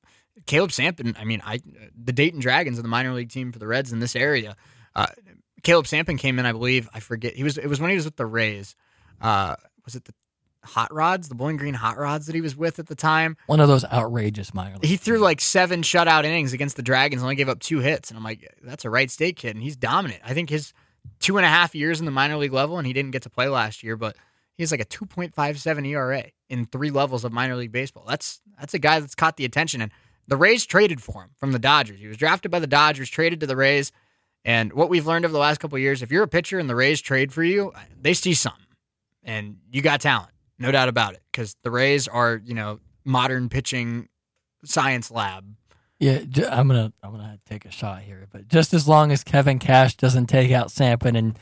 Caleb 0.45 0.69
Sampen. 0.69 1.15
I 1.19 1.23
mean, 1.23 1.41
I 1.43 1.59
the 1.95 2.13
Dayton 2.13 2.39
Dragons 2.39 2.77
are 2.77 2.83
the 2.83 2.87
minor 2.87 3.13
league 3.13 3.29
team 3.31 3.51
for 3.51 3.57
the 3.59 3.67
Reds 3.67 3.91
in 3.91 3.99
this 3.99 4.15
area. 4.15 4.55
Uh, 4.95 5.07
Caleb 5.63 5.85
Sampen 5.85 6.19
came 6.19 6.37
in, 6.37 6.45
I 6.45 6.51
believe. 6.51 6.87
I 6.93 6.99
forget. 6.99 7.35
He 7.35 7.43
was. 7.43 7.57
It 7.57 7.67
was 7.67 7.81
when 7.81 7.89
he 7.89 7.95
was 7.95 8.05
with 8.05 8.17
the 8.17 8.25
Rays. 8.25 8.75
Uh, 9.19 9.55
was 9.83 9.95
it 9.95 10.05
the 10.05 10.13
Hot 10.63 10.93
Rods, 10.93 11.27
the 11.27 11.35
Bowling 11.35 11.57
Green 11.57 11.73
Hot 11.73 11.97
Rods 11.97 12.27
that 12.27 12.35
he 12.35 12.41
was 12.41 12.55
with 12.55 12.77
at 12.77 12.85
the 12.87 12.95
time? 12.95 13.35
one 13.47 13.59
of 13.59 13.67
those 13.67 13.83
outrageous 13.85 14.53
minor. 14.53 14.75
league 14.75 14.85
He 14.85 14.97
threw 14.97 15.17
like 15.17 15.41
seven 15.41 15.81
shutout 15.81 16.23
innings 16.23 16.53
against 16.53 16.75
the 16.75 16.83
Dragons, 16.83 17.23
only 17.23 17.35
gave 17.35 17.49
up 17.49 17.59
two 17.59 17.79
hits, 17.79 18.09
and 18.09 18.17
I'm 18.17 18.23
like, 18.23 18.53
that's 18.63 18.85
a 18.85 18.89
Wright 18.91 19.09
State 19.09 19.37
kid, 19.37 19.55
and 19.55 19.63
he's 19.63 19.75
dominant. 19.75 20.21
I 20.23 20.33
think 20.35 20.49
his 20.51 20.71
two 21.19 21.37
and 21.37 21.45
a 21.45 21.49
half 21.49 21.75
years 21.75 21.99
in 21.99 22.05
the 22.05 22.11
minor 22.11 22.37
league 22.37 22.53
level, 22.53 22.77
and 22.77 22.85
he 22.85 22.93
didn't 22.93 23.11
get 23.11 23.23
to 23.23 23.29
play 23.29 23.47
last 23.47 23.83
year, 23.83 23.95
but 23.95 24.15
he 24.55 24.63
has 24.63 24.71
like 24.71 24.81
a 24.81 24.85
2.57 24.85 25.87
ERA 25.87 26.23
in 26.49 26.65
three 26.65 26.91
levels 26.91 27.23
of 27.25 27.33
minor 27.33 27.55
league 27.55 27.71
baseball. 27.71 28.05
That's 28.07 28.41
that's 28.59 28.73
a 28.73 28.79
guy 28.79 28.99
that's 28.99 29.15
caught 29.15 29.37
the 29.37 29.45
attention, 29.45 29.81
and 29.81 29.91
the 30.27 30.37
Rays 30.37 30.65
traded 30.65 31.01
for 31.01 31.23
him 31.23 31.31
from 31.37 31.51
the 31.51 31.59
Dodgers. 31.59 31.99
He 31.99 32.07
was 32.07 32.17
drafted 32.17 32.51
by 32.51 32.59
the 32.59 32.67
Dodgers, 32.67 33.09
traded 33.09 33.39
to 33.41 33.47
the 33.47 33.55
Rays, 33.55 33.91
and 34.43 34.73
what 34.73 34.89
we've 34.89 35.07
learned 35.07 35.25
over 35.25 35.31
the 35.31 35.39
last 35.39 35.59
couple 35.59 35.77
years, 35.77 36.01
if 36.01 36.11
you're 36.11 36.23
a 36.23 36.27
pitcher 36.27 36.59
and 36.59 36.69
the 36.69 36.75
Rays 36.75 37.01
trade 37.01 37.33
for 37.33 37.43
you, 37.43 37.73
they 37.99 38.13
see 38.13 38.33
something, 38.33 38.65
and 39.23 39.57
you 39.71 39.81
got 39.81 40.01
talent, 40.01 40.31
no 40.59 40.71
doubt 40.71 40.89
about 40.89 41.13
it, 41.13 41.21
because 41.31 41.55
the 41.63 41.71
Rays 41.71 42.07
are 42.07 42.41
you 42.43 42.53
know 42.53 42.79
modern 43.03 43.49
pitching 43.49 44.07
science 44.63 45.11
lab. 45.11 45.45
Yeah, 45.99 46.19
I'm 46.51 46.67
gonna 46.67 46.91
I'm 47.01 47.11
gonna 47.11 47.39
take 47.45 47.65
a 47.65 47.71
shot 47.71 48.01
here, 48.01 48.27
but 48.31 48.47
just 48.47 48.73
as 48.73 48.87
long 48.87 49.11
as 49.11 49.23
Kevin 49.23 49.59
Cash 49.59 49.95
doesn't 49.95 50.27
take 50.27 50.51
out 50.51 50.67
Sampen 50.67 51.15
in 51.15 51.37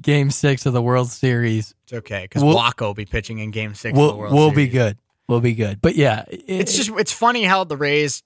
Game 0.00 0.30
Six 0.30 0.66
of 0.66 0.72
the 0.74 0.82
World 0.82 1.10
Series, 1.10 1.74
It's 1.84 1.92
okay 1.94 2.24
because 2.24 2.42
We'll- 2.44 2.62
will 2.80 2.94
be 2.94 3.04
pitching 3.06 3.38
in 3.38 3.50
Game 3.50 3.74
Six. 3.74 3.98
of 3.98 4.08
the 4.08 4.16
we'll 4.16 4.32
we'll 4.32 4.50
be 4.52 4.68
good. 4.68 4.98
We'll 5.28 5.40
be 5.40 5.54
good. 5.54 5.80
But 5.80 5.96
yeah, 5.96 6.24
it- 6.30 6.44
It's 6.46 6.76
just 6.76 6.90
it's 6.98 7.12
funny 7.12 7.44
how 7.44 7.64
the 7.64 7.76
Rays, 7.78 8.22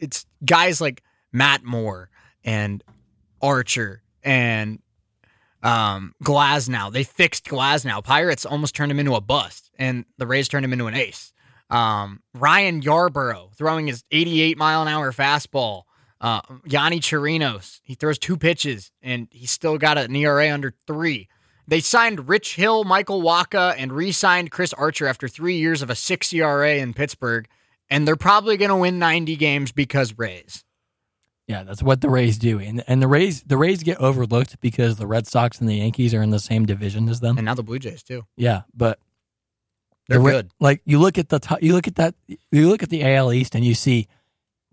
it's 0.00 0.26
guys 0.44 0.80
like 0.80 1.02
Matt 1.32 1.62
Moore 1.62 2.10
and 2.44 2.82
Archer 3.40 4.02
and 4.24 4.80
um 5.62 6.14
Glasnow. 6.24 6.92
They 6.92 7.04
fixed 7.04 7.44
Glasnow. 7.44 8.02
Pirates 8.02 8.44
almost 8.44 8.74
turned 8.74 8.90
him 8.90 8.98
into 8.98 9.14
a 9.14 9.20
bust, 9.20 9.70
and 9.78 10.04
the 10.18 10.26
Rays 10.26 10.48
turned 10.48 10.64
him 10.64 10.72
into 10.72 10.86
an 10.86 10.94
ace. 10.94 11.32
Um, 11.70 12.20
Ryan 12.34 12.82
Yarbrough 12.82 13.54
throwing 13.54 13.86
his 13.86 14.04
88 14.10 14.58
mile 14.58 14.82
an 14.82 14.88
hour 14.88 15.12
fastball. 15.12 15.82
Uh, 16.20 16.42
Yonny 16.68 17.00
Chirinos, 17.00 17.80
he 17.82 17.94
throws 17.94 18.18
two 18.18 18.36
pitches 18.36 18.90
and 19.02 19.28
he's 19.30 19.50
still 19.50 19.78
got 19.78 19.96
an 19.96 20.14
ERA 20.14 20.50
under 20.50 20.74
three. 20.86 21.28
They 21.66 21.80
signed 21.80 22.28
Rich 22.28 22.56
Hill, 22.56 22.84
Michael 22.84 23.22
Wacha, 23.22 23.74
and 23.78 23.92
re-signed 23.92 24.50
Chris 24.50 24.72
Archer 24.72 25.06
after 25.06 25.28
three 25.28 25.56
years 25.56 25.82
of 25.82 25.88
a 25.90 25.94
six 25.94 26.32
ERA 26.34 26.74
in 26.74 26.92
Pittsburgh, 26.94 27.46
and 27.88 28.06
they're 28.08 28.16
probably 28.16 28.56
going 28.56 28.70
to 28.70 28.76
win 28.76 28.98
90 28.98 29.36
games 29.36 29.70
because 29.70 30.18
Rays. 30.18 30.64
yeah, 31.46 31.62
that's 31.62 31.82
what 31.82 32.00
the 32.00 32.10
Rays 32.10 32.38
do, 32.38 32.58
and 32.58 32.82
and 32.88 33.00
the 33.00 33.06
Rays 33.08 33.42
the 33.42 33.56
Rays 33.56 33.82
get 33.84 33.98
overlooked 33.98 34.60
because 34.60 34.96
the 34.96 35.06
Red 35.06 35.26
Sox 35.28 35.60
and 35.60 35.68
the 35.68 35.76
Yankees 35.76 36.12
are 36.12 36.22
in 36.22 36.30
the 36.30 36.40
same 36.40 36.66
division 36.66 37.08
as 37.08 37.20
them. 37.20 37.38
And 37.38 37.44
now 37.44 37.54
the 37.54 37.62
Blue 37.62 37.78
Jays 37.78 38.02
too. 38.02 38.24
yeah, 38.36 38.62
but 38.74 38.98
They're 40.10 40.18
the 40.22 40.30
good. 40.30 40.50
Like 40.60 40.82
you 40.84 40.98
look 40.98 41.16
at 41.18 41.28
the 41.28 41.38
top, 41.38 41.62
you 41.62 41.72
look 41.72 41.86
at 41.86 41.94
that, 41.96 42.14
you 42.50 42.68
look 42.68 42.82
at 42.82 42.90
the 42.90 43.02
AL 43.04 43.32
East, 43.32 43.54
and 43.54 43.64
you 43.64 43.74
see 43.74 44.06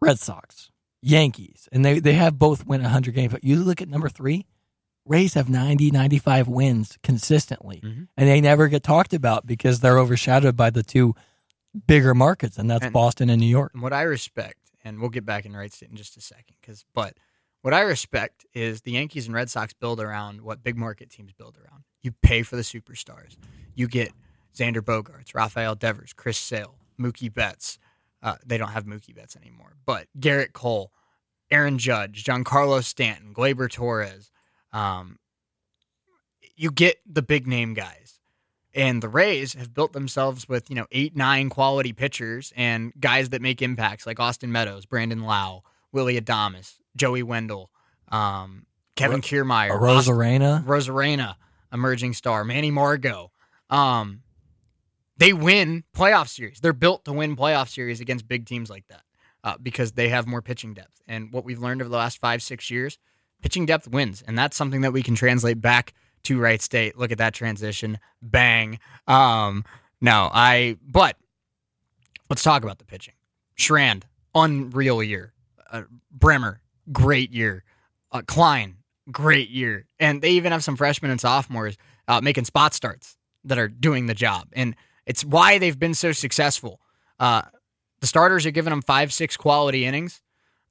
Red 0.02 0.20
Sox, 0.20 0.70
Yankees, 1.02 1.70
and 1.72 1.86
they 1.86 2.00
they 2.00 2.14
have 2.14 2.38
both 2.38 2.66
win 2.66 2.82
100 2.82 3.14
games. 3.16 3.32
But 3.32 3.44
you 3.44 3.58
look 3.64 3.82
at 3.82 3.88
number 3.90 4.10
three, 4.10 4.46
Rays 5.06 5.36
have 5.36 5.50
90, 5.50 5.92
95 5.92 6.48
wins 6.50 6.98
consistently, 7.02 7.80
Mhm. 7.82 8.08
and 8.18 8.28
they 8.28 8.42
never 8.42 8.68
get 8.68 8.84
talked 8.84 9.14
about 9.14 9.46
because 9.48 9.80
they're 9.80 9.98
overshadowed 10.00 10.58
by 10.58 10.70
the 10.70 10.84
two 10.84 11.16
bigger 11.88 12.14
markets, 12.14 12.58
and 12.58 12.70
that's 12.70 12.84
And- 12.86 12.94
Boston 12.94 13.30
and 13.30 13.40
New 13.40 13.48
York. 13.48 13.72
And 13.74 13.82
what 13.82 13.94
I 13.94 14.02
respect, 14.02 14.60
and 14.84 15.00
we'll 15.00 15.10
get 15.10 15.26
back 15.26 15.46
in 15.46 15.56
right 15.56 15.72
state 15.72 15.90
in 15.90 15.96
just 15.96 16.18
a 16.18 16.22
second, 16.22 16.56
because 16.60 16.84
but 16.94 17.16
what 17.62 17.74
I 17.74 17.82
respect 17.82 18.46
is 18.54 18.82
the 18.82 18.92
Yankees 18.92 19.28
and 19.28 19.36
Red 19.36 19.50
Sox 19.50 19.74
build 19.74 20.00
around 20.02 20.42
what 20.42 20.64
big 20.64 20.78
market 20.78 21.10
teams 21.10 21.32
build 21.34 21.58
around. 21.58 21.84
You 22.02 22.12
pay 22.12 22.44
for 22.44 22.56
the 22.56 22.62
superstars. 22.62 23.38
You 23.76 23.88
get 23.88 24.12
Xander 24.58 24.82
Bogaerts, 24.82 25.34
Rafael 25.34 25.76
Devers, 25.76 26.14
Chris 26.14 26.38
Sale, 26.38 26.76
Mookie 27.00 27.34
Betts. 27.34 27.78
Uh, 28.24 28.36
they 28.46 28.58
don't 28.58 28.70
have 28.70 28.86
Mookie 28.86 29.16
Betts 29.16 29.36
anymore, 29.36 29.74
but 29.86 30.08
Gerrit 30.20 30.54
Cole, 30.54 30.92
Aaron 31.52 31.78
Judge, 31.78 32.24
Giancarlo 32.24 32.84
Stanton, 32.84 33.34
Gleyber 33.34 33.70
Torres. 33.70 34.32
Um, 34.74 35.20
you 36.56 36.72
get 36.72 36.98
the 37.06 37.22
big 37.22 37.48
name 37.48 37.74
guys. 37.74 38.20
And 38.74 39.02
the 39.02 39.10
Rays 39.10 39.54
have 39.54 39.74
built 39.74 39.94
themselves 39.94 40.48
with, 40.48 40.70
you 40.70 40.76
know, 40.76 40.86
eight, 40.92 41.16
nine 41.16 41.50
quality 41.50 41.94
pitchers 41.94 42.54
and 42.56 42.94
guys 43.00 43.30
that 43.30 43.42
make 43.42 43.62
impacts 43.62 44.06
like 44.06 44.20
Austin 44.20 44.52
Meadows, 44.52 44.86
Brandon 44.86 45.24
Lowe, 45.24 45.64
Willy 45.92 46.20
Adames, 46.20 46.76
Joey 46.96 47.24
Wendle, 47.24 47.72
um, 48.10 48.66
Kevin 48.96 49.18
Ro- 49.18 49.22
Kiermaier, 49.22 49.72
Arozarena, 49.72 50.64
Rosarena, 50.64 51.36
emerging 51.74 52.14
star, 52.14 52.44
Manny 52.44 52.70
Margot. 52.70 53.32
Um, 53.70 54.22
they 55.18 55.34
win 55.34 55.84
playoff 55.96 56.28
series. 56.28 56.60
They're 56.60 56.74
built 56.74 57.06
to 57.06 57.14
win 57.14 57.36
playoff 57.36 57.70
series 57.70 58.00
against 58.00 58.28
big 58.28 58.46
teams 58.46 58.70
like 58.70 58.88
that 58.90 59.04
uh, 59.44 59.58
because 59.62 59.94
they 59.94 60.10
have 60.10 60.28
more 60.28 60.42
pitching 60.42 60.74
depth. 60.74 61.02
And 61.08 61.32
what 61.32 61.46
we've 61.46 61.60
learned 61.60 61.82
over 61.82 61.90
the 61.90 61.98
last 61.98 62.20
five, 62.20 62.42
six 62.42 62.70
years, 62.70 62.98
pitching 63.42 63.66
depth 63.66 63.88
wins, 63.88 64.24
and 64.26 64.38
that's 64.38 64.58
something 64.58 64.82
that 64.82 64.94
we 64.94 65.04
can 65.04 65.16
translate 65.16 65.62
back 65.62 65.94
to 66.24 66.40
Wright 66.40 66.62
State. 66.62 66.98
Look 66.98 67.12
at 67.12 67.18
that 67.20 67.34
transition, 67.34 68.00
bang. 68.22 68.80
Um, 69.08 69.64
no, 70.02 70.30
I. 70.32 70.78
But 70.86 71.18
let's 72.30 72.44
talk 72.44 72.64
about 72.64 72.80
the 72.80 72.86
pitching. 72.86 73.14
Schrand, 73.56 74.06
unreal 74.36 75.02
year. 75.02 75.34
Uh, 75.72 75.84
Bremer, 76.12 76.62
great 76.92 77.32
year. 77.32 77.64
Uh, 78.12 78.22
Klein, 78.26 78.78
great 79.12 79.50
year. 79.50 79.86
And 80.00 80.22
they 80.22 80.32
even 80.32 80.52
have 80.52 80.64
some 80.64 80.76
freshmen 80.76 81.12
and 81.12 81.20
sophomores 81.20 81.78
uh, 82.08 82.22
making 82.22 82.46
spot 82.46 82.74
starts 82.74 83.18
that 83.44 83.58
are 83.58 83.68
doing 83.68 84.06
the 84.06 84.14
job. 84.14 84.48
And 84.54 84.76
it's 85.08 85.24
why 85.24 85.58
they've 85.58 85.80
been 85.80 85.94
so 85.94 86.12
successful. 86.12 86.80
Uh, 87.20 87.44
the 88.02 88.08
starters 88.08 88.46
are 88.46 88.52
giving 88.52 88.72
them 88.72 88.82
five, 88.82 89.12
six 89.12 89.38
quality 89.38 89.86
innings. 89.86 90.22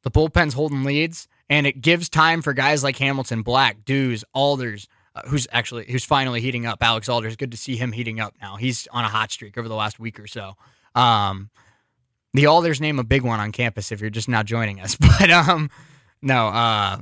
The 0.03 0.11
bullpen's 0.11 0.55
holding 0.55 0.85
leads, 0.85 1.27
and 1.49 1.67
it 1.67 1.81
gives 1.81 2.09
time 2.09 2.43
for 2.43 2.53
guys 2.53 2.85
like 2.85 2.97
Hamilton, 2.99 3.43
Black, 3.43 3.85
Dews, 3.85 4.25
Alders, 4.35 4.87
uh, 5.17 5.23
who's 5.27 5.49
actually 5.51 5.87
who's 5.91 6.05
finally 6.05 6.41
heating 6.41 6.67
up. 6.67 6.81
Alex 6.83 7.09
Alders, 7.09 7.35
good 7.35 7.51
to 7.51 7.57
see 7.57 7.77
him 7.77 7.91
heating 7.91 8.21
up 8.21 8.35
now. 8.41 8.57
He's 8.57 8.87
on 8.93 9.05
a 9.05 9.09
hot 9.09 9.33
streak 9.33 9.59
over 9.59 9.67
the 9.67 9.75
last 9.75 9.99
week 9.99 10.21
or 10.21 10.27
so. 10.27 10.53
Um, 10.95 11.51
the 12.35 12.47
Alders 12.47 12.81
name 12.81 12.99
a 12.99 13.05
big 13.05 13.23
one 13.23 13.41
on 13.41 13.51
campus 13.51 13.91
if 13.91 14.01
you're 14.01 14.11
just 14.11 14.29
now 14.29 14.43
joining 14.43 14.81
us, 14.81 14.97
but 15.19 15.31
um, 15.31 15.71
no, 16.21 16.49
uh, 16.49 16.99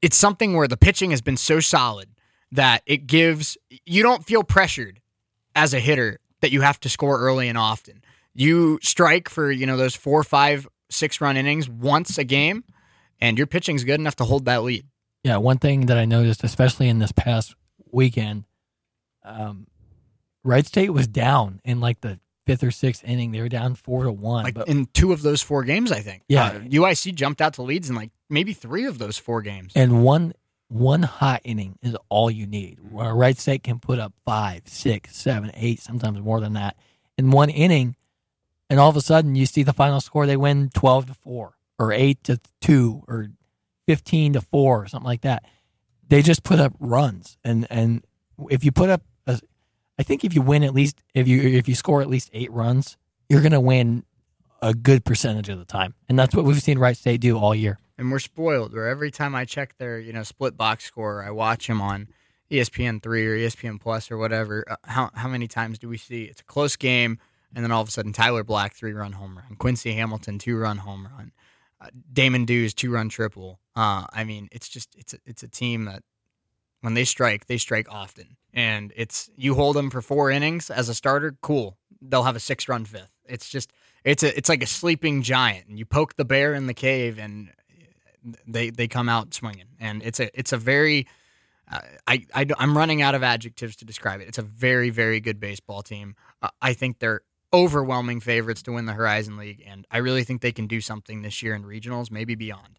it's 0.00 0.16
something 0.16 0.54
where 0.54 0.68
the 0.68 0.76
pitching 0.76 1.10
has 1.10 1.20
been 1.20 1.36
so 1.36 1.58
solid 1.58 2.08
that 2.52 2.82
it 2.86 3.08
gives 3.08 3.58
you 3.84 4.02
don't 4.04 4.24
feel 4.24 4.44
pressured 4.44 5.00
as 5.56 5.74
a 5.74 5.80
hitter 5.80 6.20
that 6.42 6.52
you 6.52 6.60
have 6.60 6.78
to 6.80 6.88
score 6.88 7.18
early 7.18 7.48
and 7.48 7.58
often. 7.58 8.04
You 8.34 8.78
strike 8.82 9.28
for 9.28 9.50
you 9.50 9.66
know 9.66 9.76
those 9.76 9.96
four, 9.96 10.22
five, 10.22 10.68
six 10.90 11.20
run 11.20 11.36
innings 11.36 11.68
once 11.68 12.18
a 12.18 12.24
game, 12.24 12.62
and 13.20 13.36
your 13.36 13.48
pitching's 13.48 13.82
good 13.82 13.98
enough 13.98 14.16
to 14.16 14.24
hold 14.24 14.44
that 14.44 14.62
lead. 14.62 14.84
Yeah, 15.24 15.38
one 15.38 15.58
thing 15.58 15.86
that 15.86 15.98
I 15.98 16.04
noticed, 16.04 16.44
especially 16.44 16.88
in 16.88 17.00
this 17.00 17.10
past 17.10 17.56
weekend, 17.90 18.44
um, 19.24 19.66
Wright 20.44 20.64
State 20.64 20.90
was 20.90 21.08
down 21.08 21.60
in 21.64 21.80
like 21.80 22.00
the 22.02 22.20
fifth 22.44 22.62
or 22.62 22.70
sixth 22.70 23.02
inning. 23.02 23.32
They 23.32 23.40
were 23.40 23.48
down 23.48 23.74
four 23.74 24.04
to 24.04 24.12
one. 24.12 24.44
Like 24.44 24.54
but, 24.54 24.68
in 24.68 24.86
two 24.92 25.12
of 25.12 25.22
those 25.22 25.42
four 25.42 25.64
games, 25.64 25.90
I 25.90 26.00
think. 26.00 26.22
Yeah. 26.28 26.46
Uh, 26.46 26.58
UIC 26.60 27.14
jumped 27.14 27.40
out 27.40 27.54
to 27.54 27.62
leads 27.62 27.90
in 27.90 27.96
like 27.96 28.10
maybe 28.30 28.52
three 28.52 28.84
of 28.84 28.98
those 28.98 29.18
four 29.18 29.42
games. 29.42 29.72
and 29.74 30.04
one 30.04 30.34
one 30.68 31.02
hot 31.02 31.40
inning 31.44 31.78
is 31.82 31.96
all 32.08 32.30
you 32.30 32.46
need. 32.46 32.78
Where 32.90 33.14
Wright 33.14 33.38
State 33.38 33.62
can 33.62 33.78
put 33.78 33.98
up 33.98 34.12
five, 34.24 34.62
six, 34.66 35.16
seven, 35.16 35.50
eight, 35.54 35.80
sometimes 35.80 36.20
more 36.20 36.40
than 36.40 36.54
that 36.54 36.76
in 37.16 37.30
one 37.30 37.50
inning, 37.50 37.96
and 38.68 38.80
all 38.80 38.90
of 38.90 38.96
a 38.96 39.00
sudden 39.00 39.34
you 39.36 39.46
see 39.46 39.62
the 39.62 39.72
final 39.72 40.00
score. 40.00 40.26
They 40.26 40.36
win 40.36 40.70
twelve 40.74 41.06
to 41.06 41.14
four, 41.14 41.54
or 41.78 41.92
eight 41.92 42.22
to 42.24 42.40
two, 42.60 43.02
or 43.06 43.28
fifteen 43.86 44.32
to 44.32 44.40
four, 44.40 44.82
or 44.82 44.88
something 44.88 45.06
like 45.06 45.22
that. 45.22 45.44
They 46.08 46.22
just 46.22 46.42
put 46.42 46.60
up 46.60 46.72
runs, 46.78 47.38
and 47.44 47.66
and 47.70 48.04
if 48.50 48.64
you 48.64 48.72
put 48.72 48.90
up, 48.90 49.02
a, 49.26 49.40
I 49.98 50.02
think 50.02 50.24
if 50.24 50.34
you 50.34 50.42
win 50.42 50.62
at 50.62 50.74
least 50.74 51.02
if 51.14 51.28
you 51.28 51.40
if 51.42 51.68
you 51.68 51.74
score 51.74 52.02
at 52.02 52.08
least 52.08 52.30
eight 52.32 52.50
runs, 52.52 52.96
you're 53.28 53.42
gonna 53.42 53.60
win 53.60 54.04
a 54.62 54.74
good 54.74 55.04
percentage 55.04 55.48
of 55.48 55.58
the 55.58 55.64
time, 55.64 55.94
and 56.08 56.18
that's 56.18 56.34
what 56.34 56.44
we've 56.44 56.60
seen 56.62 56.78
Wright 56.78 56.96
State 56.96 57.20
do 57.20 57.38
all 57.38 57.54
year. 57.54 57.78
and 57.98 58.10
we're 58.10 58.18
spoiled. 58.18 58.72
Where 58.72 58.88
every 58.88 59.10
time 59.10 59.34
I 59.34 59.44
check 59.44 59.76
their 59.78 59.98
you 59.98 60.12
know 60.12 60.22
split 60.22 60.56
box 60.56 60.84
score, 60.84 61.22
I 61.22 61.30
watch 61.30 61.66
them 61.66 61.80
on 61.80 62.08
ESPN 62.50 63.02
three 63.02 63.26
or 63.26 63.36
ESPN 63.36 63.80
Plus 63.80 64.10
or 64.10 64.18
whatever. 64.18 64.64
Uh, 64.68 64.76
how 64.84 65.10
how 65.14 65.28
many 65.28 65.48
times 65.48 65.78
do 65.78 65.88
we 65.88 65.96
see 65.98 66.24
it's 66.24 66.40
a 66.40 66.44
close 66.44 66.76
game? 66.76 67.18
and 67.54 67.64
then 67.64 67.72
all 67.72 67.80
of 67.80 67.88
a 67.88 67.90
sudden 67.90 68.12
Tyler 68.12 68.44
Black 68.44 68.74
three 68.74 68.92
run 68.92 69.12
home 69.12 69.38
run, 69.38 69.56
Quincy 69.56 69.92
Hamilton 69.92 70.38
two 70.38 70.58
run 70.58 70.78
home 70.78 71.08
run, 71.16 71.32
uh, 71.80 71.88
Damon 72.12 72.44
Dews 72.44 72.74
two 72.74 72.90
run 72.90 73.08
triple. 73.08 73.60
Uh, 73.74 74.04
I 74.12 74.24
mean, 74.24 74.48
it's 74.52 74.68
just 74.68 74.94
it's 74.96 75.14
a, 75.14 75.18
it's 75.24 75.42
a 75.42 75.48
team 75.48 75.84
that 75.86 76.02
when 76.82 76.94
they 76.94 77.04
strike, 77.04 77.46
they 77.46 77.56
strike 77.56 77.86
often, 77.90 78.36
and 78.52 78.92
it's 78.96 79.30
you 79.36 79.54
hold 79.54 79.76
them 79.76 79.90
for 79.90 80.02
four 80.02 80.30
innings 80.30 80.68
as 80.70 80.88
a 80.88 80.94
starter, 80.94 81.36
cool. 81.40 81.78
They'll 82.02 82.24
have 82.24 82.36
a 82.36 82.40
six 82.40 82.68
run 82.68 82.84
fifth. 82.84 83.12
It's 83.24 83.48
just 83.48 83.72
it's 84.06 84.22
a 84.22 84.34
it's 84.36 84.48
like 84.48 84.62
a 84.62 84.66
sleeping 84.66 85.22
giant, 85.22 85.66
and 85.66 85.78
you 85.78 85.84
poke 85.84 86.14
the 86.14 86.24
bear 86.24 86.54
in 86.54 86.68
the 86.68 86.74
cave, 86.74 87.18
and 87.18 87.50
they 88.46 88.70
they 88.70 88.86
come 88.86 89.08
out 89.08 89.34
swinging, 89.34 89.66
and 89.80 90.02
it's 90.02 90.20
a 90.20 90.30
it's 90.38 90.52
a 90.52 90.56
very 90.56 91.08
uh, 91.70 91.80
I, 92.06 92.24
I 92.32 92.46
I'm 92.56 92.78
running 92.78 93.02
out 93.02 93.16
of 93.16 93.24
adjectives 93.24 93.74
to 93.76 93.84
describe 93.84 94.20
it. 94.20 94.28
It's 94.28 94.38
a 94.38 94.42
very 94.42 94.90
very 94.90 95.18
good 95.20 95.40
baseball 95.40 95.82
team. 95.82 96.14
Uh, 96.40 96.50
I 96.62 96.72
think 96.72 97.00
they're 97.00 97.22
overwhelming 97.52 98.20
favorites 98.20 98.62
to 98.62 98.72
win 98.72 98.86
the 98.86 98.92
Horizon 98.92 99.36
League, 99.36 99.64
and 99.66 99.84
I 99.90 99.98
really 99.98 100.22
think 100.22 100.40
they 100.40 100.52
can 100.52 100.68
do 100.68 100.80
something 100.80 101.22
this 101.22 101.42
year 101.42 101.54
in 101.54 101.64
regionals, 101.64 102.10
maybe 102.10 102.36
beyond. 102.36 102.78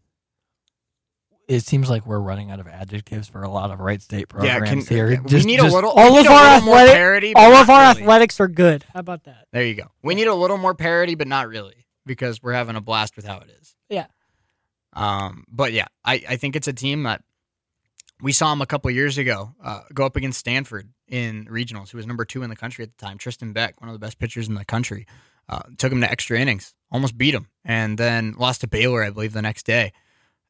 It 1.48 1.62
seems 1.64 1.90
like 1.90 2.06
we're 2.06 2.20
running 2.20 2.52
out 2.52 2.60
of 2.60 2.68
adjectives 2.68 3.30
for 3.30 3.42
a 3.42 3.50
lot 3.50 3.72
of 3.72 3.80
right 3.80 4.02
state 4.02 4.28
programs 4.28 4.86
can- 4.88 4.96
here. 4.96 5.12
yeah, 5.12 5.22
we 5.22 5.30
Just- 5.30 5.46
need 5.46 5.62
a 5.62 5.64
little- 5.64 5.92
all 5.92 6.14
we 6.16 6.20
of 6.22 6.28
our 6.28 6.46
athletic, 6.58 7.34
but 7.34 7.40
all 7.42 7.56
of 7.56 7.70
our 7.70 7.88
really. 7.90 8.02
athletics 8.02 8.40
are 8.42 8.50
good. 8.50 8.84
How 8.94 9.00
about 9.00 9.24
that? 9.24 9.48
There 9.54 9.64
you 9.64 9.76
go. 9.76 9.90
We 10.04 10.14
need 10.16 10.28
a 10.28 10.36
little 10.36 10.58
more 10.58 10.76
parity, 10.76 11.16
but 11.16 11.28
not 11.28 11.48
really, 11.48 11.86
because 12.06 12.44
we're 12.44 12.52
having 12.54 12.76
a 12.76 12.82
blast 12.82 13.16
with 13.16 13.26
how 13.26 13.38
it 13.40 13.50
is. 13.62 13.76
Yeah. 13.90 14.08
Um, 14.94 15.46
but 15.50 15.72
yeah, 15.72 15.86
I, 16.04 16.22
I 16.28 16.36
think 16.36 16.56
it's 16.58 16.68
a 16.68 16.74
team 16.74 17.04
that 17.04 17.24
we 18.22 18.34
saw 18.34 18.52
him 18.52 18.62
a 18.62 18.66
couple 18.66 18.90
years 18.92 19.18
ago 19.18 19.54
uh, 19.64 19.82
go 19.94 20.06
up 20.06 20.16
against 20.18 20.40
Stanford 20.40 20.90
in 21.08 21.46
regionals, 21.46 21.92
who 21.92 21.98
was 21.98 22.08
number 22.08 22.26
two 22.26 22.44
in 22.44 22.50
the 22.50 22.56
country 22.58 22.84
at 22.84 22.98
the 22.98 23.06
time. 23.06 23.18
Tristan 23.18 23.54
Beck, 23.54 23.80
one 23.80 23.90
of 23.90 23.94
the 23.94 24.00
best 24.00 24.20
pitchers 24.20 24.50
in 24.50 24.56
the 24.56 24.66
country, 24.66 25.06
uh, 25.48 25.62
took 25.78 25.92
him 25.94 26.02
to 26.02 26.12
extra 26.12 26.38
innings, 26.40 26.74
almost 26.92 27.18
beat 27.18 27.34
him, 27.34 27.48
and 27.64 27.98
then 27.98 28.34
lost 28.38 28.62
to 28.62 28.68
Baylor, 28.68 29.02
I 29.04 29.12
believe, 29.12 29.32
the 29.34 29.42
next 29.42 29.66
day. 29.66 29.94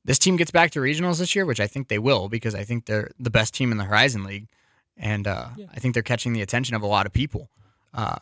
This 0.07 0.17
team 0.17 0.37
gets 0.37 0.51
back 0.51 0.71
to 0.71 0.79
regionals 0.79 1.19
this 1.19 1.35
year, 1.35 1.45
which 1.45 1.59
I 1.59 1.67
think 1.67 1.89
they 1.89 1.99
will, 1.99 2.29
because 2.29 2.55
I 2.55 2.63
think 2.63 2.85
they're 2.85 3.11
the 3.19 3.29
best 3.29 3.53
team 3.53 3.73
in 3.73 3.77
the 3.77 3.83
Horizon 3.83 4.23
League, 4.23 4.47
and 4.95 5.27
uh, 5.27 5.49
Yeah. 5.57 5.65
I 5.75 5.79
think 5.81 5.93
they're 5.93 6.01
catching 6.01 6.31
the 6.31 6.41
attention 6.41 6.77
of 6.77 6.81
a 6.81 6.87
lot 6.87 7.05
of 7.05 7.11
people. 7.11 7.49
Uh, 7.93 8.15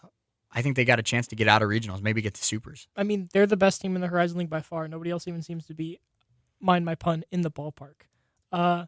I 0.51 0.63
think 0.63 0.77
they 0.77 0.83
got 0.83 0.97
a 0.97 1.03
chance 1.03 1.27
to 1.27 1.35
get 1.35 1.47
out 1.47 1.61
of 1.61 1.69
regionals, 1.69 2.01
maybe 2.01 2.23
get 2.23 2.33
to 2.33 2.43
supers. 2.43 2.87
I 2.97 3.03
mean, 3.03 3.29
they're 3.33 3.45
the 3.45 3.55
best 3.55 3.81
team 3.81 3.93
in 3.93 4.01
the 4.01 4.07
Horizon 4.07 4.39
League 4.39 4.49
by 4.49 4.61
far. 4.61 4.87
Nobody 4.87 5.11
else 5.11 5.27
even 5.27 5.43
seems 5.43 5.67
to 5.67 5.75
be, 5.75 5.99
mind 6.59 6.85
my 6.85 6.95
pun, 6.95 7.23
in 7.31 7.41
the 7.41 7.51
ballpark. 7.51 8.07
Uh, 8.51 8.85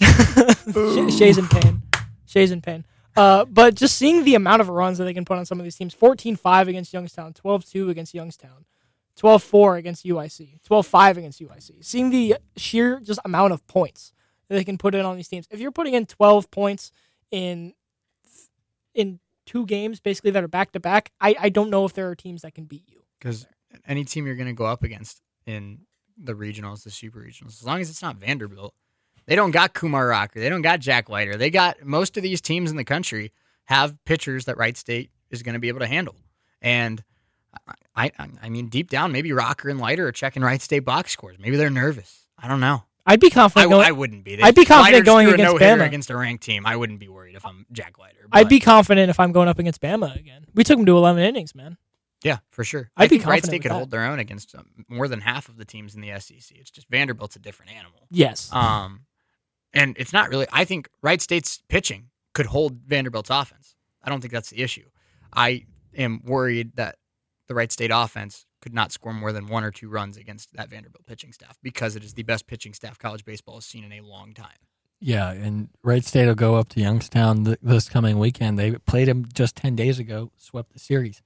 Shay's 1.16 1.38
in 1.38 1.46
pain. 1.46 1.82
Shay's 2.26 2.50
in 2.50 2.60
pain. 2.60 2.84
Uh, 3.14 3.44
but 3.44 3.76
just 3.76 3.96
seeing 3.96 4.24
the 4.24 4.34
amount 4.34 4.62
of 4.62 4.68
runs 4.68 4.98
that 4.98 5.04
they 5.04 5.14
can 5.14 5.24
put 5.24 5.38
on 5.38 5.46
some 5.46 5.60
of 5.60 5.64
these 5.64 5.76
teams 5.76 5.94
14 5.94 6.34
5 6.34 6.66
against 6.66 6.92
Youngstown, 6.92 7.34
12 7.34 7.64
2 7.66 7.90
against 7.90 8.14
Youngstown, 8.14 8.64
12 9.16 9.42
4 9.42 9.76
against 9.76 10.04
UIC, 10.04 10.62
12 10.64 10.86
5 10.86 11.18
against 11.18 11.40
UIC. 11.40 11.84
Seeing 11.84 12.10
the 12.10 12.36
sheer 12.56 13.00
just 13.00 13.20
amount 13.24 13.52
of 13.52 13.66
points 13.66 14.12
that 14.48 14.56
they 14.56 14.64
can 14.64 14.78
put 14.78 14.94
in 14.94 15.04
on 15.04 15.16
these 15.16 15.28
teams. 15.28 15.46
If 15.50 15.60
you're 15.60 15.72
putting 15.72 15.94
in 15.94 16.06
12 16.06 16.50
points 16.50 16.92
in 17.30 17.74
in 18.94 19.20
two 19.46 19.66
games, 19.66 20.00
basically 20.00 20.30
that 20.32 20.44
are 20.44 20.48
back 20.48 20.72
to 20.72 20.80
back, 20.80 21.12
I 21.20 21.48
don't 21.48 21.70
know 21.70 21.84
if 21.84 21.92
there 21.92 22.08
are 22.08 22.14
teams 22.14 22.42
that 22.42 22.54
can 22.54 22.64
beat 22.64 22.84
you. 22.88 23.02
Because 23.18 23.46
any 23.86 24.04
team 24.04 24.26
you're 24.26 24.36
going 24.36 24.48
to 24.48 24.52
go 24.52 24.66
up 24.66 24.82
against 24.82 25.20
in 25.46 25.80
the 26.16 26.34
regionals, 26.34 26.84
the 26.84 26.90
super 26.90 27.20
regionals, 27.20 27.60
as 27.60 27.64
long 27.64 27.80
as 27.80 27.90
it's 27.90 28.02
not 28.02 28.16
Vanderbilt, 28.16 28.74
they 29.26 29.36
don't 29.36 29.50
got 29.50 29.72
Kumar 29.72 30.06
Rocker, 30.06 30.40
they 30.40 30.48
don't 30.48 30.62
got 30.62 30.80
Jack 30.80 31.08
Leiter. 31.08 31.36
They 31.36 31.50
got 31.50 31.84
most 31.84 32.16
of 32.16 32.22
these 32.22 32.40
teams 32.40 32.70
in 32.70 32.76
the 32.76 32.84
country 32.84 33.32
have 33.66 33.96
pitchers 34.04 34.46
that 34.46 34.58
Wright 34.58 34.76
State 34.76 35.10
is 35.30 35.42
going 35.42 35.54
to 35.54 35.60
be 35.60 35.68
able 35.68 35.80
to 35.80 35.86
handle. 35.86 36.16
And 36.60 37.02
I, 37.94 38.10
I, 38.18 38.28
I 38.42 38.48
mean, 38.48 38.68
deep 38.68 38.90
down, 38.90 39.12
maybe 39.12 39.32
Rocker 39.32 39.68
and 39.68 39.78
Leiter 39.80 40.06
are 40.06 40.12
checking 40.12 40.42
Wright 40.42 40.60
State 40.60 40.80
box 40.80 41.12
scores. 41.12 41.36
Maybe 41.38 41.56
they're 41.56 41.70
nervous. 41.70 42.26
I 42.38 42.48
don't 42.48 42.60
know. 42.60 42.84
I'd 43.04 43.20
be 43.20 43.26
I, 43.28 43.30
confident 43.30 43.70
going. 43.70 43.86
I 43.86 43.92
wouldn't 43.92 44.24
be. 44.24 44.40
I'd 44.42 44.54
be 44.54 44.64
confident 44.64 44.94
Leiter 44.94 45.04
going 45.04 45.26
against 45.28 45.52
no-hitter 45.52 45.82
Bama. 45.82 45.86
against 45.86 46.10
a 46.10 46.16
ranked 46.16 46.44
team. 46.44 46.64
I 46.66 46.76
wouldn't 46.76 47.00
be 47.00 47.08
worried 47.08 47.34
if 47.34 47.44
I'm 47.44 47.66
Jack 47.72 47.98
Leiter. 47.98 48.28
I'd 48.30 48.48
be 48.48 48.60
confident 48.60 49.10
if 49.10 49.18
I'm 49.18 49.32
going 49.32 49.48
up 49.48 49.58
against 49.58 49.80
Bama 49.80 50.14
again. 50.16 50.46
We 50.54 50.64
took 50.64 50.78
them 50.78 50.86
to 50.86 50.96
11 50.96 51.22
innings, 51.22 51.54
man. 51.54 51.76
Yeah, 52.22 52.38
for 52.50 52.62
sure. 52.62 52.90
I'd 52.96 53.04
I 53.04 53.06
be 53.06 53.16
think 53.18 53.22
Wright 53.22 53.42
confident 53.42 53.50
State 53.50 53.62
could 53.62 53.70
that. 53.72 53.76
hold 53.76 53.90
their 53.90 54.04
own 54.04 54.20
against 54.20 54.54
um, 54.54 54.66
more 54.88 55.08
than 55.08 55.20
half 55.20 55.48
of 55.48 55.56
the 55.56 55.64
teams 55.64 55.96
in 55.96 56.00
the 56.00 56.18
SEC. 56.20 56.56
It's 56.56 56.70
just 56.70 56.88
Vanderbilt's 56.88 57.34
a 57.34 57.40
different 57.40 57.72
animal. 57.72 58.06
Yes. 58.10 58.48
Um, 58.52 59.06
and 59.74 59.96
it's 59.98 60.12
not 60.12 60.28
really. 60.28 60.46
I 60.52 60.64
think 60.64 60.88
Wright 61.02 61.20
State's 61.20 61.60
pitching 61.68 62.10
could 62.34 62.46
hold 62.46 62.78
Vanderbilt's 62.86 63.30
offense. 63.30 63.74
I 64.04 64.10
don't 64.10 64.20
think 64.20 64.32
that's 64.32 64.50
the 64.50 64.62
issue. 64.62 64.88
I 65.32 65.64
am 65.96 66.22
worried 66.24 66.76
that 66.76 66.96
the 67.48 67.54
Wright 67.54 67.72
State 67.72 67.90
offense 67.92 68.46
could 68.60 68.74
not 68.74 68.92
score 68.92 69.12
more 69.12 69.32
than 69.32 69.48
one 69.48 69.64
or 69.64 69.70
two 69.70 69.88
runs 69.88 70.16
against 70.16 70.54
that 70.54 70.70
Vanderbilt 70.70 71.06
pitching 71.06 71.32
staff 71.32 71.58
because 71.62 71.96
it 71.96 72.04
is 72.04 72.14
the 72.14 72.22
best 72.22 72.46
pitching 72.46 72.72
staff 72.72 72.98
college 72.98 73.24
baseball 73.24 73.56
has 73.56 73.66
seen 73.66 73.84
in 73.84 73.92
a 73.92 74.00
long 74.00 74.32
time. 74.32 74.58
Yeah, 75.00 75.32
and 75.32 75.68
Wright 75.82 76.04
State 76.04 76.26
will 76.26 76.36
go 76.36 76.54
up 76.54 76.68
to 76.70 76.80
Youngstown 76.80 77.44
th- 77.44 77.58
this 77.60 77.88
coming 77.88 78.20
weekend. 78.20 78.56
They 78.56 78.72
played 78.72 79.08
them 79.08 79.26
just 79.34 79.56
10 79.56 79.74
days 79.74 79.98
ago, 79.98 80.30
swept 80.36 80.72
the 80.72 80.78
series. 80.78 81.22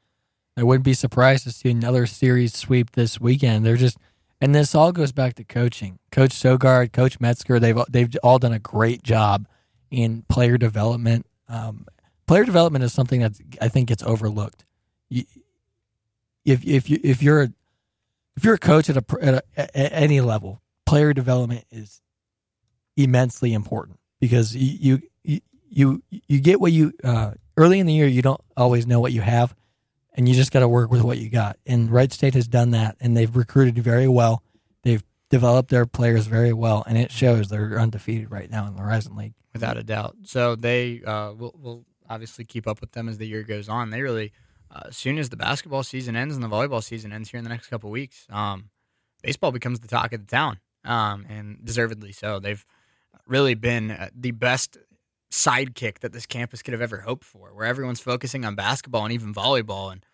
I 0.57 0.63
wouldn't 0.63 0.85
be 0.85 0.95
surprised 0.95 1.45
to 1.45 1.53
see 1.53 1.71
another 1.71 2.07
series 2.07 2.55
sweep 2.55 2.93
this 2.93 3.21
weekend. 3.21 3.67
They're 3.67 3.77
just, 3.77 3.99
and 4.41 4.55
this 4.55 4.75
all 4.75 4.93
goes 4.93 5.13
back 5.13 5.35
to 5.35 5.45
coaching. 5.45 5.99
Coach 6.11 6.31
Sogard, 6.31 6.95
Coach 6.95 7.21
Metzger, 7.21 7.61
they've 7.61 7.79
they've 7.91 8.17
all 8.23 8.39
done 8.39 8.55
a 8.55 8.59
great 8.59 9.03
job 9.03 9.47
in 9.91 10.25
player 10.31 10.57
development. 10.57 11.27
Um, 11.47 11.87
player 12.27 12.45
development 12.45 12.85
is 12.85 12.95
something 12.95 13.21
that 13.21 13.33
I 13.61 13.69
think 13.69 13.89
gets 13.89 14.03
overlooked. 14.03 14.65
You, 15.11 15.25
if 16.47 16.65
if 16.65 16.89
you 16.89 16.99
if 17.03 17.23
you're 17.23 17.43
a, 17.43 17.53
if 18.37 18.45
you're 18.45 18.55
a 18.55 18.59
coach 18.59 18.89
at 18.89 18.97
a, 18.97 19.05
at, 19.21 19.45
a 19.57 19.79
at 19.79 19.93
any 19.93 20.21
level, 20.23 20.63
player 20.87 21.13
development 21.13 21.65
is 21.71 22.01
immensely 22.97 23.53
important 23.53 23.99
because 24.21 24.57
you 24.57 25.03
you 25.23 25.41
you, 25.69 26.03
you 26.11 26.41
get 26.41 26.61
what 26.61 26.73
you 26.73 26.95
uh, 27.05 27.33
early 27.59 27.79
in 27.79 27.87
the 27.87 27.93
year 27.93 28.07
you 28.07 28.23
don't 28.23 28.41
always 28.57 28.87
know 28.87 29.01
what 29.01 29.13
you 29.13 29.21
have 29.21 29.55
and 30.15 30.27
you 30.27 30.35
just 30.35 30.51
got 30.51 30.61
to 30.61 30.69
work 30.69 30.91
with 30.91 31.03
what 31.03 31.19
you 31.19 31.29
got 31.29 31.59
and 31.67 31.91
Wright 31.91 32.11
State 32.11 32.33
has 32.33 32.49
done 32.49 32.71
that 32.71 32.97
and 33.01 33.15
they've 33.15 33.37
recruited 33.37 33.77
very 33.77 34.09
well 34.09 34.43
they've 34.85 35.03
developed 35.29 35.69
their 35.69 35.85
players 35.85 36.27
very 36.27 36.53
well 36.53 36.83
and 36.87 36.97
it 36.97 37.11
shows 37.11 37.49
they're 37.49 37.79
undefeated 37.79 38.31
right 38.31 38.51
now 38.51 38.67
in 38.67 38.75
the 38.75 38.81
Horizon 38.81 39.17
League 39.17 39.35
without 39.57 39.79
a 39.79 39.83
doubt. 39.83 40.17
So 40.25 40.55
they 40.55 41.03
uh, 41.03 41.33
will 41.33 41.55
will 41.61 41.85
obviously 42.09 42.45
keep 42.45 42.67
up 42.67 42.81
with 42.81 42.93
them 42.93 43.09
as 43.09 43.19
the 43.19 43.27
year 43.27 43.43
goes 43.43 43.69
on. 43.69 43.91
They 43.91 44.03
really, 44.03 44.33
uh, 44.71 44.85
as 44.89 44.97
soon 44.97 45.19
as 45.19 45.29
the 45.29 45.37
basketball 45.37 45.83
season 45.83 46.17
ends 46.17 46.35
and 46.35 46.43
the 46.43 46.49
volleyball 46.49 46.83
season 46.83 47.13
ends 47.13 47.31
here 47.31 47.39
in 47.39 47.45
the 47.45 47.51
next 47.51 47.69
couple 47.69 47.91
weeks, 47.91 48.27
um, 48.31 48.71
baseball 49.23 49.53
becomes 49.53 49.81
the 49.81 49.89
talk 49.89 50.13
of 50.13 50.21
the 50.21 50.31
town, 50.31 50.59
um, 50.85 51.27
and 51.29 51.65
deservedly 51.65 52.13
so. 52.13 52.39
They've 52.39 52.65
really 53.27 53.55
been 53.55 53.91
uh, 53.91 54.09
the 54.15 54.31
best 54.33 54.79
sidekick 55.31 56.01
that 56.01 56.13
this 56.13 56.27
campus 56.27 56.63
could 56.63 56.73
have 56.73 56.83
ever 56.83 56.99
hoped 56.99 57.25
for, 57.25 57.55
where 57.55 57.67
everyone's 57.67 58.01
focusing 58.01 58.45
on 58.45 58.55
basketball 58.55 59.05
and 59.05 59.13
even 59.13 59.35
volleyball, 59.35 59.93
and 59.93 60.05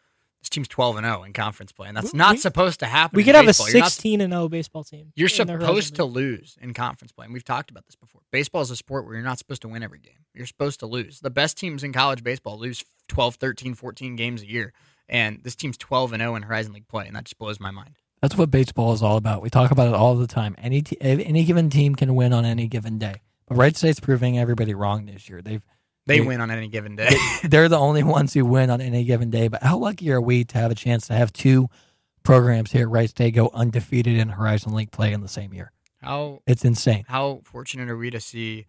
this 0.43 0.51
team's 0.51 0.69
twelve 0.69 0.97
and 0.97 1.07
zero 1.07 1.23
in 1.23 1.33
conference 1.33 1.73
play, 1.73 1.89
and 1.89 1.97
that's 1.97 2.13
We- 2.13 2.19
not 2.19 2.33
we- 2.33 2.39
supposed 2.39 2.81
to 2.81 2.87
happen. 2.87 3.17
we 3.17 3.25
could 3.25 3.35
have 3.35 3.45
a 3.45 3.49
baseball. 3.49 3.71
You're 3.71 3.79
not 3.81 3.93
16 3.93 4.21
and 4.21 4.33
0 4.33 4.49
baseball 4.49 4.85
team. 4.85 5.13
you're 5.15 5.29
in 5.29 5.47
the 5.47 5.53
Horizon 5.55 5.67
supposed 5.69 5.95
to 5.97 6.05
lose 6.05 6.59
in 6.61 6.75
conference 6.75 7.13
play. 7.13 7.25
And 7.27 7.33
we've 7.33 7.45
talked 7.45 7.71
about 7.71 7.87
this 7.87 7.95
before. 7.97 8.21
Baseball 8.31 8.61
is 8.63 8.71
a 8.71 8.77
sport 8.77 9.05
where 9.07 9.15
you're 9.15 9.23
not 9.25 9.39
supposed 9.39 9.63
to 9.63 9.69
win 9.69 9.83
every 9.83 10.01
game. 10.01 10.25
You're 10.35 10.47
supposed 10.47 10.81
to 10.81 10.87
lose. 10.87 11.21
The 11.21 11.31
best 11.31 11.57
teams 11.57 11.83
in 11.85 11.93
college 11.93 12.23
baseball 12.25 12.59
lose 12.59 12.85
12, 13.09 13.37
13, 13.37 13.75
14 13.75 14.17
games 14.17 14.43
a 14.43 14.49
year. 14.49 14.73
And 15.09 15.41
this 15.45 15.55
team's 15.55 15.77
12 15.79 16.13
and 16.13 16.21
0 16.21 16.35
in 16.35 16.43
Horizon 16.43 16.73
League 16.73 16.89
play. 16.89 17.07
And 17.07 17.15
that 17.17 17.25
just 17.25 17.39
blows 17.39 17.61
my 17.61 17.71
mind. 17.71 17.97
that's 18.21 18.37
what 18.37 18.51
baseball 18.51 18.93
is 18.93 19.03
all 19.03 19.17
about 19.17 19.43
we 19.43 19.51
talk 19.51 19.71
about 19.73 19.89
it 19.89 19.95
all 19.95 20.15
the 20.15 20.29
time 20.29 20.55
any 20.59 20.81
te- 20.81 20.97
any 21.01 21.43
given 21.45 21.69
team 21.69 21.95
can 21.97 22.15
win 22.15 22.33
on 22.33 22.45
any 22.45 22.69
given 22.69 22.97
day 22.97 23.21
but 23.49 23.57
Wright 23.57 23.77
State's 23.77 23.99
proving 23.99 24.39
everybody 24.39 24.75
wrong 24.75 25.07
this 25.07 25.29
year 25.29 25.43
they've 25.43 25.67
They 26.07 26.19
Yeah. 26.19 26.25
win 26.27 26.41
on 26.41 26.51
any 26.51 26.69
given 26.69 26.97
day. 26.97 27.11
they're 27.45 27.69
the 27.69 27.79
only 27.79 28.03
ones 28.03 28.35
who 28.35 28.45
win 28.45 28.71
on 28.71 28.81
any 28.81 29.05
given 29.05 29.31
day. 29.31 29.49
But 29.49 29.63
how 29.63 29.79
lucky 29.79 30.11
are 30.11 30.21
we 30.21 30.45
to 30.45 30.59
have 30.59 30.71
a 30.71 30.75
chance 30.75 31.07
to 31.07 31.15
have 31.15 31.33
two 31.33 31.69
programs 32.25 32.73
here 32.73 32.83
at 32.83 32.89
Wright 32.91 33.09
State 33.11 33.35
go 33.35 33.51
undefeated 33.55 34.17
in 34.19 34.31
Horizon 34.31 34.75
League 34.75 34.91
play 34.91 35.13
in 35.13 35.21
the 35.21 35.29
same 35.29 35.53
year? 35.55 35.73
how 36.01 36.41
It's 36.47 36.65
insane. 36.65 37.05
how 37.09 37.41
fortunate 37.45 37.89
are 37.89 37.97
we 37.97 38.11
to 38.11 38.21
see 38.21 38.67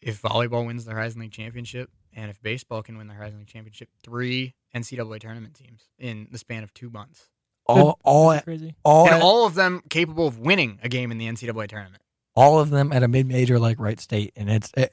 if 0.00 0.22
volleyball 0.22 0.64
wins 0.66 0.84
the 0.84 0.92
Horizon 0.92 1.20
League 1.20 1.32
championship 1.32 1.90
and 2.14 2.30
if 2.30 2.40
baseball 2.42 2.82
can 2.82 2.96
win 2.96 3.08
the 3.08 3.14
Horizon 3.14 3.40
League 3.40 3.48
championship, 3.48 3.88
three 4.04 4.54
NCAA 4.74 5.18
tournament 5.20 5.54
teams 5.54 5.82
in 5.98 6.28
the 6.30 6.38
span 6.38 6.62
of 6.62 6.72
two 6.72 6.90
months. 6.90 7.28
All 7.66 7.98
all 8.04 8.30
That's 8.30 8.44
crazy. 8.44 8.74
all 8.84 9.06
and 9.06 9.16
at- 9.16 9.22
all 9.22 9.46
of 9.46 9.54
them 9.54 9.82
capable 9.90 10.26
of 10.26 10.38
winning 10.38 10.78
a 10.82 10.88
game 10.88 11.10
in 11.12 11.18
the 11.18 11.26
NCAA 11.26 11.66
tournament. 11.68 12.02
all 12.34 12.58
of 12.60 12.70
them 12.70 12.92
at 12.92 13.02
a 13.02 13.08
mid 13.08 13.26
major 13.26 13.58
like 13.58 13.78
Wright 13.78 14.00
State, 14.00 14.32
and 14.36 14.48
it's 14.50 14.72
it, 14.76 14.92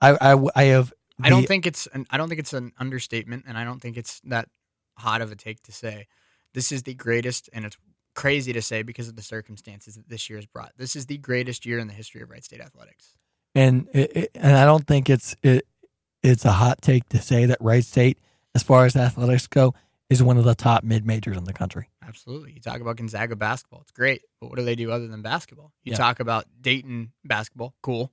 I 0.00 0.16
I 0.34 0.46
I 0.54 0.62
have. 0.64 0.92
I 1.20 1.30
don't 1.30 1.46
think 1.48 1.66
it's 1.66 1.88
an, 1.92 2.06
I 2.10 2.16
don't 2.16 2.28
think 2.28 2.38
it's 2.38 2.52
an 2.52 2.72
understatement, 2.78 3.44
and 3.48 3.58
I 3.58 3.64
don't 3.64 3.80
think 3.80 3.96
it's 3.96 4.20
that 4.24 4.48
hot 4.98 5.20
of 5.20 5.32
a 5.32 5.36
take 5.36 5.60
to 5.64 5.72
say 5.72 6.06
this 6.54 6.70
is 6.70 6.84
the 6.84 6.94
greatest, 6.94 7.50
and 7.52 7.64
it's 7.64 7.76
crazy 8.14 8.52
to 8.52 8.62
say 8.62 8.82
because 8.82 9.08
of 9.08 9.16
the 9.16 9.22
circumstances 9.22 9.96
that 9.96 10.08
this 10.08 10.28
year 10.30 10.38
has 10.38 10.46
brought. 10.46 10.72
This 10.76 10.94
is 10.96 11.06
the 11.06 11.18
greatest 11.18 11.66
year 11.66 11.78
in 11.78 11.88
the 11.88 11.94
history 11.94 12.20
of 12.22 12.30
Wright 12.30 12.44
State 12.44 12.60
athletics. 12.60 13.14
and 13.54 13.88
it, 13.92 14.16
it- 14.16 14.30
and 14.34 14.56
I 14.56 14.64
don't 14.64 14.86
think 14.86 15.10
it's 15.10 15.34
it 15.42 15.66
it's 16.22 16.44
a 16.44 16.52
hot 16.52 16.82
take 16.82 17.08
to 17.10 17.20
say 17.20 17.46
that 17.46 17.58
Wright 17.60 17.84
State, 17.84 18.18
as 18.54 18.62
far 18.62 18.86
as 18.86 18.94
athletics 18.96 19.46
go, 19.48 19.74
is 20.10 20.22
one 20.22 20.36
of 20.38 20.44
the 20.44 20.54
top 20.54 20.84
mid 20.84 21.04
majors 21.06 21.36
in 21.36 21.44
the 21.44 21.52
country. 21.52 21.88
Absolutely. 22.06 22.52
You 22.52 22.60
talk 22.60 22.80
about 22.80 22.96
Gonzaga 22.96 23.36
basketball. 23.36 23.80
It's 23.82 23.90
great. 23.92 24.22
But 24.40 24.48
what 24.50 24.58
do 24.58 24.64
they 24.64 24.74
do 24.76 24.90
other 24.90 25.06
than 25.08 25.20
basketball? 25.22 25.72
You 25.84 25.92
Yeah. 25.92 25.98
talk 25.98 26.18
about 26.20 26.46
Dayton 26.60 27.12
basketball. 27.24 27.74
Cool. 27.82 28.10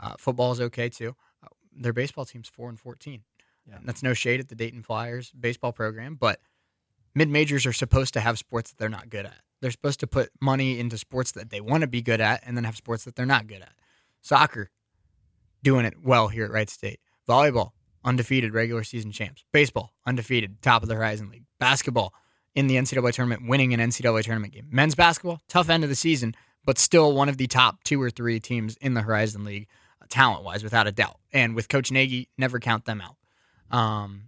Uh, 0.00 0.14
football 0.18 0.52
is 0.52 0.60
okay 0.60 0.88
too. 0.88 1.14
Uh, 1.42 1.48
their 1.76 1.92
baseball 1.92 2.24
team's 2.24 2.48
4 2.48 2.70
and 2.70 2.78
14. 2.78 3.22
Yeah. 3.68 3.76
And 3.76 3.86
that's 3.86 4.02
no 4.02 4.14
shade 4.14 4.40
at 4.40 4.48
the 4.48 4.54
Dayton 4.54 4.82
Flyers 4.82 5.30
baseball 5.38 5.72
program, 5.72 6.16
but 6.16 6.40
mid 7.14 7.28
majors 7.28 7.66
are 7.66 7.72
supposed 7.72 8.14
to 8.14 8.20
have 8.20 8.38
sports 8.38 8.70
that 8.70 8.78
they're 8.78 8.88
not 8.88 9.10
good 9.10 9.26
at. 9.26 9.36
They're 9.60 9.70
supposed 9.70 10.00
to 10.00 10.06
put 10.06 10.30
money 10.40 10.78
into 10.78 10.96
sports 10.96 11.32
that 11.32 11.50
they 11.50 11.60
want 11.60 11.82
to 11.82 11.86
be 11.86 12.00
good 12.00 12.20
at 12.20 12.42
and 12.46 12.56
then 12.56 12.64
have 12.64 12.76
sports 12.76 13.04
that 13.04 13.14
they're 13.14 13.26
not 13.26 13.46
good 13.46 13.60
at. 13.60 13.72
Soccer, 14.22 14.70
doing 15.62 15.84
it 15.84 15.94
well 16.02 16.28
here 16.28 16.46
at 16.46 16.50
Wright 16.50 16.70
State. 16.70 17.00
Volleyball, 17.28 17.72
undefeated 18.04 18.54
regular 18.54 18.84
season 18.84 19.12
champs. 19.12 19.44
Baseball, 19.52 19.92
undefeated, 20.06 20.62
top 20.62 20.82
of 20.82 20.88
the 20.88 20.94
Horizon 20.94 21.28
League. 21.28 21.44
Basketball, 21.58 22.14
in 22.54 22.66
the 22.66 22.76
NCAA 22.76 23.12
tournament, 23.12 23.48
winning 23.48 23.72
an 23.74 23.80
NCAA 23.80 24.24
tournament 24.24 24.52
game. 24.52 24.66
Men's 24.70 24.94
basketball, 24.94 25.40
tough 25.48 25.68
end 25.68 25.84
of 25.84 25.90
the 25.90 25.96
season, 25.96 26.34
but 26.64 26.78
still 26.78 27.12
one 27.12 27.28
of 27.28 27.36
the 27.36 27.46
top 27.46 27.82
two 27.84 28.00
or 28.02 28.10
three 28.10 28.40
teams 28.40 28.76
in 28.80 28.94
the 28.94 29.02
Horizon 29.02 29.44
League, 29.44 29.68
talent 30.10 30.44
wise, 30.44 30.62
without 30.62 30.86
a 30.86 30.92
doubt. 30.92 31.16
And 31.32 31.54
with 31.54 31.68
Coach 31.68 31.90
Nagy, 31.90 32.28
never 32.36 32.58
count 32.60 32.84
them 32.84 33.00
out. 33.00 33.16
Um, 33.76 34.24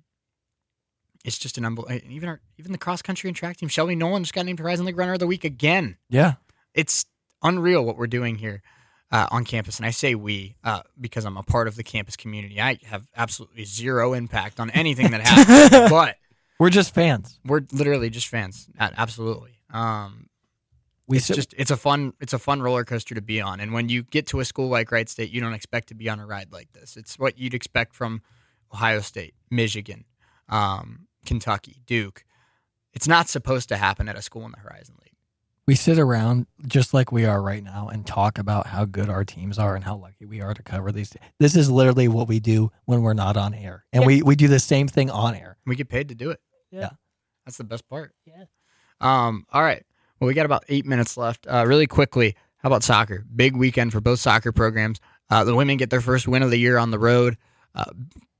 it's 1.24 1.38
just 1.38 1.58
an 1.58 1.64
unbelievable. 1.64 2.10
Even 2.12 2.28
our, 2.28 2.40
even 2.58 2.72
the 2.72 2.78
cross 2.78 3.02
country 3.02 3.28
and 3.28 3.36
track 3.36 3.56
team, 3.58 3.68
Shelby 3.68 3.94
Nolan 3.94 4.22
just 4.24 4.34
got 4.34 4.46
named 4.46 4.58
Horizon 4.58 4.86
League 4.86 4.96
Runner 4.96 5.12
of 5.12 5.18
the 5.18 5.26
Week 5.26 5.44
again. 5.44 5.96
Yeah. 6.08 6.34
It's 6.74 7.04
unreal 7.42 7.84
what 7.84 7.96
we're 7.96 8.06
doing 8.06 8.36
here 8.36 8.62
uh, 9.10 9.26
on 9.30 9.44
campus, 9.44 9.76
and 9.76 9.84
I 9.86 9.90
say 9.90 10.14
we 10.14 10.56
uh, 10.64 10.80
because 11.00 11.24
I'm 11.26 11.36
a 11.36 11.42
part 11.42 11.68
of 11.68 11.76
the 11.76 11.82
campus 11.84 12.16
community. 12.16 12.60
I 12.60 12.78
have 12.84 13.06
absolutely 13.16 13.64
zero 13.64 14.14
impact 14.14 14.58
on 14.58 14.70
anything 14.70 15.10
that 15.10 15.20
happens, 15.26 15.90
but 15.90 16.16
We're 16.58 16.70
just 16.70 16.94
fans. 16.94 17.38
we're 17.44 17.60
literally 17.72 18.08
just 18.10 18.28
fans. 18.28 18.68
Absolutely. 18.78 19.58
Um, 19.70 20.28
it's 21.18 21.26
sit- 21.26 21.36
just 21.36 21.54
it's 21.56 21.70
a 21.70 21.76
fun 21.76 22.12
it's 22.20 22.32
a 22.32 22.38
fun 22.38 22.62
roller 22.62 22.84
coaster 22.84 23.14
to 23.14 23.22
be 23.22 23.40
on. 23.40 23.60
And 23.60 23.72
when 23.72 23.88
you 23.88 24.02
get 24.02 24.26
to 24.28 24.40
a 24.40 24.44
school 24.44 24.68
like 24.68 24.90
Wright 24.92 25.08
State, 25.08 25.30
you 25.30 25.40
don't 25.40 25.54
expect 25.54 25.88
to 25.88 25.94
be 25.94 26.08
on 26.08 26.18
a 26.20 26.26
ride 26.26 26.52
like 26.52 26.72
this. 26.72 26.96
It's 26.96 27.18
what 27.18 27.38
you'd 27.38 27.54
expect 27.54 27.94
from 27.94 28.22
Ohio 28.72 29.00
State, 29.00 29.34
Michigan, 29.50 30.04
um, 30.48 31.06
Kentucky, 31.26 31.82
Duke. 31.86 32.24
It's 32.94 33.08
not 33.08 33.28
supposed 33.28 33.68
to 33.70 33.76
happen 33.76 34.08
at 34.08 34.16
a 34.16 34.22
school 34.22 34.44
in 34.44 34.52
the 34.52 34.58
Horizon 34.58 34.94
League. 35.02 35.08
we 35.66 35.74
sit 35.76 35.98
around 35.98 36.46
just 36.66 36.92
like 36.92 37.12
we 37.12 37.24
are 37.24 37.40
right 37.40 37.62
now 37.62 37.88
and 37.88 38.04
talk 38.06 38.36
about 38.38 38.66
how 38.66 38.84
good 38.84 39.08
our 39.08 39.24
teams 39.24 39.58
are 39.58 39.74
and 39.76 39.84
how 39.84 39.96
lucky 39.96 40.24
we 40.26 40.40
are 40.42 40.52
to 40.54 40.62
cover 40.62 40.90
these. 40.92 41.14
This 41.38 41.54
is 41.56 41.70
literally 41.70 42.08
what 42.08 42.26
we 42.28 42.40
do 42.40 42.70
when 42.86 43.00
we're 43.02 43.14
not 43.14 43.36
on 43.36 43.54
air, 43.54 43.84
and 43.92 44.02
Yeah. 44.02 44.06
we 44.08 44.22
we 44.22 44.36
do 44.36 44.48
the 44.48 44.58
same 44.58 44.88
thing 44.88 45.08
on 45.10 45.34
air. 45.34 45.56
We 45.64 45.76
get 45.76 45.88
paid 45.88 46.08
to 46.08 46.14
do 46.14 46.30
it. 46.30 46.40
Yeah. 46.70 46.90
That's 47.46 47.56
the 47.58 47.64
best 47.64 47.88
part. 47.88 48.12
Yeah. 48.26 48.44
Um, 49.00 49.46
all 49.52 49.62
right. 49.62 49.84
Well, 50.22 50.28
we 50.28 50.34
got 50.34 50.46
about 50.46 50.62
eight 50.68 50.86
minutes 50.86 51.16
left. 51.16 51.48
Uh, 51.48 51.64
really 51.66 51.88
quickly, 51.88 52.36
how 52.58 52.68
about 52.68 52.84
soccer? 52.84 53.24
Big 53.34 53.56
weekend 53.56 53.90
for 53.90 54.00
both 54.00 54.20
soccer 54.20 54.52
programs. 54.52 55.00
Uh, 55.28 55.42
the 55.42 55.56
women 55.56 55.78
get 55.78 55.90
their 55.90 56.00
first 56.00 56.28
win 56.28 56.44
of 56.44 56.50
the 56.52 56.58
year 56.58 56.78
on 56.78 56.92
the 56.92 56.98
road, 57.00 57.36
uh, 57.74 57.90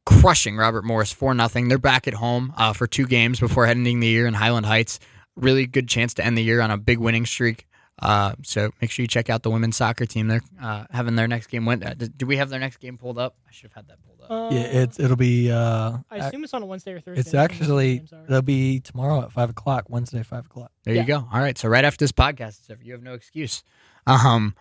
crushing 0.06 0.56
Robert 0.56 0.84
Morris 0.84 1.10
four 1.10 1.34
nothing. 1.34 1.66
They're 1.66 1.78
back 1.78 2.06
at 2.06 2.14
home 2.14 2.54
uh, 2.56 2.72
for 2.72 2.86
two 2.86 3.08
games 3.08 3.40
before 3.40 3.66
ending 3.66 3.98
the 3.98 4.06
year 4.06 4.28
in 4.28 4.34
Highland 4.34 4.64
Heights. 4.64 5.00
Really 5.34 5.66
good 5.66 5.88
chance 5.88 6.14
to 6.14 6.24
end 6.24 6.38
the 6.38 6.44
year 6.44 6.60
on 6.60 6.70
a 6.70 6.78
big 6.78 7.00
winning 7.00 7.26
streak. 7.26 7.66
Uh, 8.00 8.34
so 8.42 8.70
make 8.80 8.90
sure 8.90 9.02
you 9.02 9.06
check 9.06 9.30
out 9.30 9.42
the 9.42 9.50
women's 9.50 9.76
soccer 9.76 10.06
team. 10.06 10.26
They're 10.28 10.40
uh, 10.60 10.84
having 10.90 11.14
their 11.14 11.28
next 11.28 11.48
game. 11.48 11.66
When 11.66 11.82
uh, 11.82 11.94
do 11.96 12.08
do 12.08 12.26
we 12.26 12.36
have 12.38 12.48
their 12.50 12.58
next 12.58 12.78
game 12.78 12.96
pulled 12.98 13.18
up? 13.18 13.36
I 13.48 13.52
should 13.52 13.70
have 13.70 13.74
had 13.74 13.88
that 13.88 13.98
pulled 14.04 14.20
up. 14.22 14.30
Uh, 14.30 14.54
Yeah, 14.54 14.62
it's 14.62 14.98
it'll 14.98 15.16
be. 15.16 15.50
Uh, 15.52 15.98
I 16.10 16.16
assume 16.16 16.42
it's 16.42 16.54
on 16.54 16.62
a 16.62 16.66
Wednesday 16.66 16.92
or 16.94 17.00
Thursday. 17.00 17.20
it's 17.20 17.30
That's 17.30 17.52
when 17.52 17.58
the 17.58 17.64
actually 17.64 17.98
games 17.98 18.12
are. 18.12 18.24
it'll 18.24 18.42
be 18.42 18.80
tomorrow 18.80 19.22
at 19.22 19.30
five 19.32 19.50
o'clock. 19.50 19.84
Wednesday, 19.88 20.22
five 20.22 20.46
o'clock. 20.46 20.72
There 20.84 20.94
Yeah. 20.94 21.02
you 21.02 21.06
go. 21.06 21.28
All 21.32 21.40
right. 21.40 21.56
So 21.56 21.68
right 21.68 21.84
after 21.84 22.02
this 22.02 22.12
podcast 22.12 22.60
is 22.62 22.70
over, 22.70 22.82
you 22.82 22.92
have 22.94 23.02
no 23.02 23.12
excuse. 23.14 23.62
Um, 24.06 24.54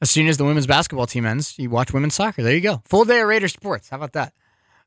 as 0.00 0.08
soon 0.10 0.28
as 0.28 0.36
the 0.38 0.44
women's 0.44 0.66
basketball 0.66 1.06
team 1.06 1.26
ends, 1.26 1.58
you 1.58 1.68
watch 1.70 1.92
women's 1.92 2.14
soccer. 2.14 2.42
There 2.42 2.54
you 2.54 2.60
go. 2.60 2.82
Full 2.86 3.04
day 3.04 3.20
of 3.20 3.28
Raider 3.28 3.48
sports. 3.48 3.88
How 3.90 3.96
about 3.96 4.12
that? 4.12 4.32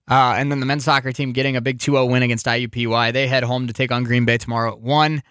Uh, 0.09 0.33
and 0.37 0.49
then 0.51 0.59
the 0.59 0.65
men's 0.65 0.85
soccer 0.85 1.11
team 1.11 1.33
getting 1.33 1.55
a 1.55 1.61
big 1.61 1.77
2-0 1.77 2.09
win 2.09 2.23
against 2.23 2.47
IUPUI. 2.47 3.13
They 3.13 3.27
head 3.27 3.43
home 3.43 3.67
to 3.67 3.73
take 3.73 3.91
on 3.91 4.03
Green 4.03 4.25
Bay 4.25 4.39
tomorrow 4.39 4.71
at 4.71 4.79
one. 4.79 5.21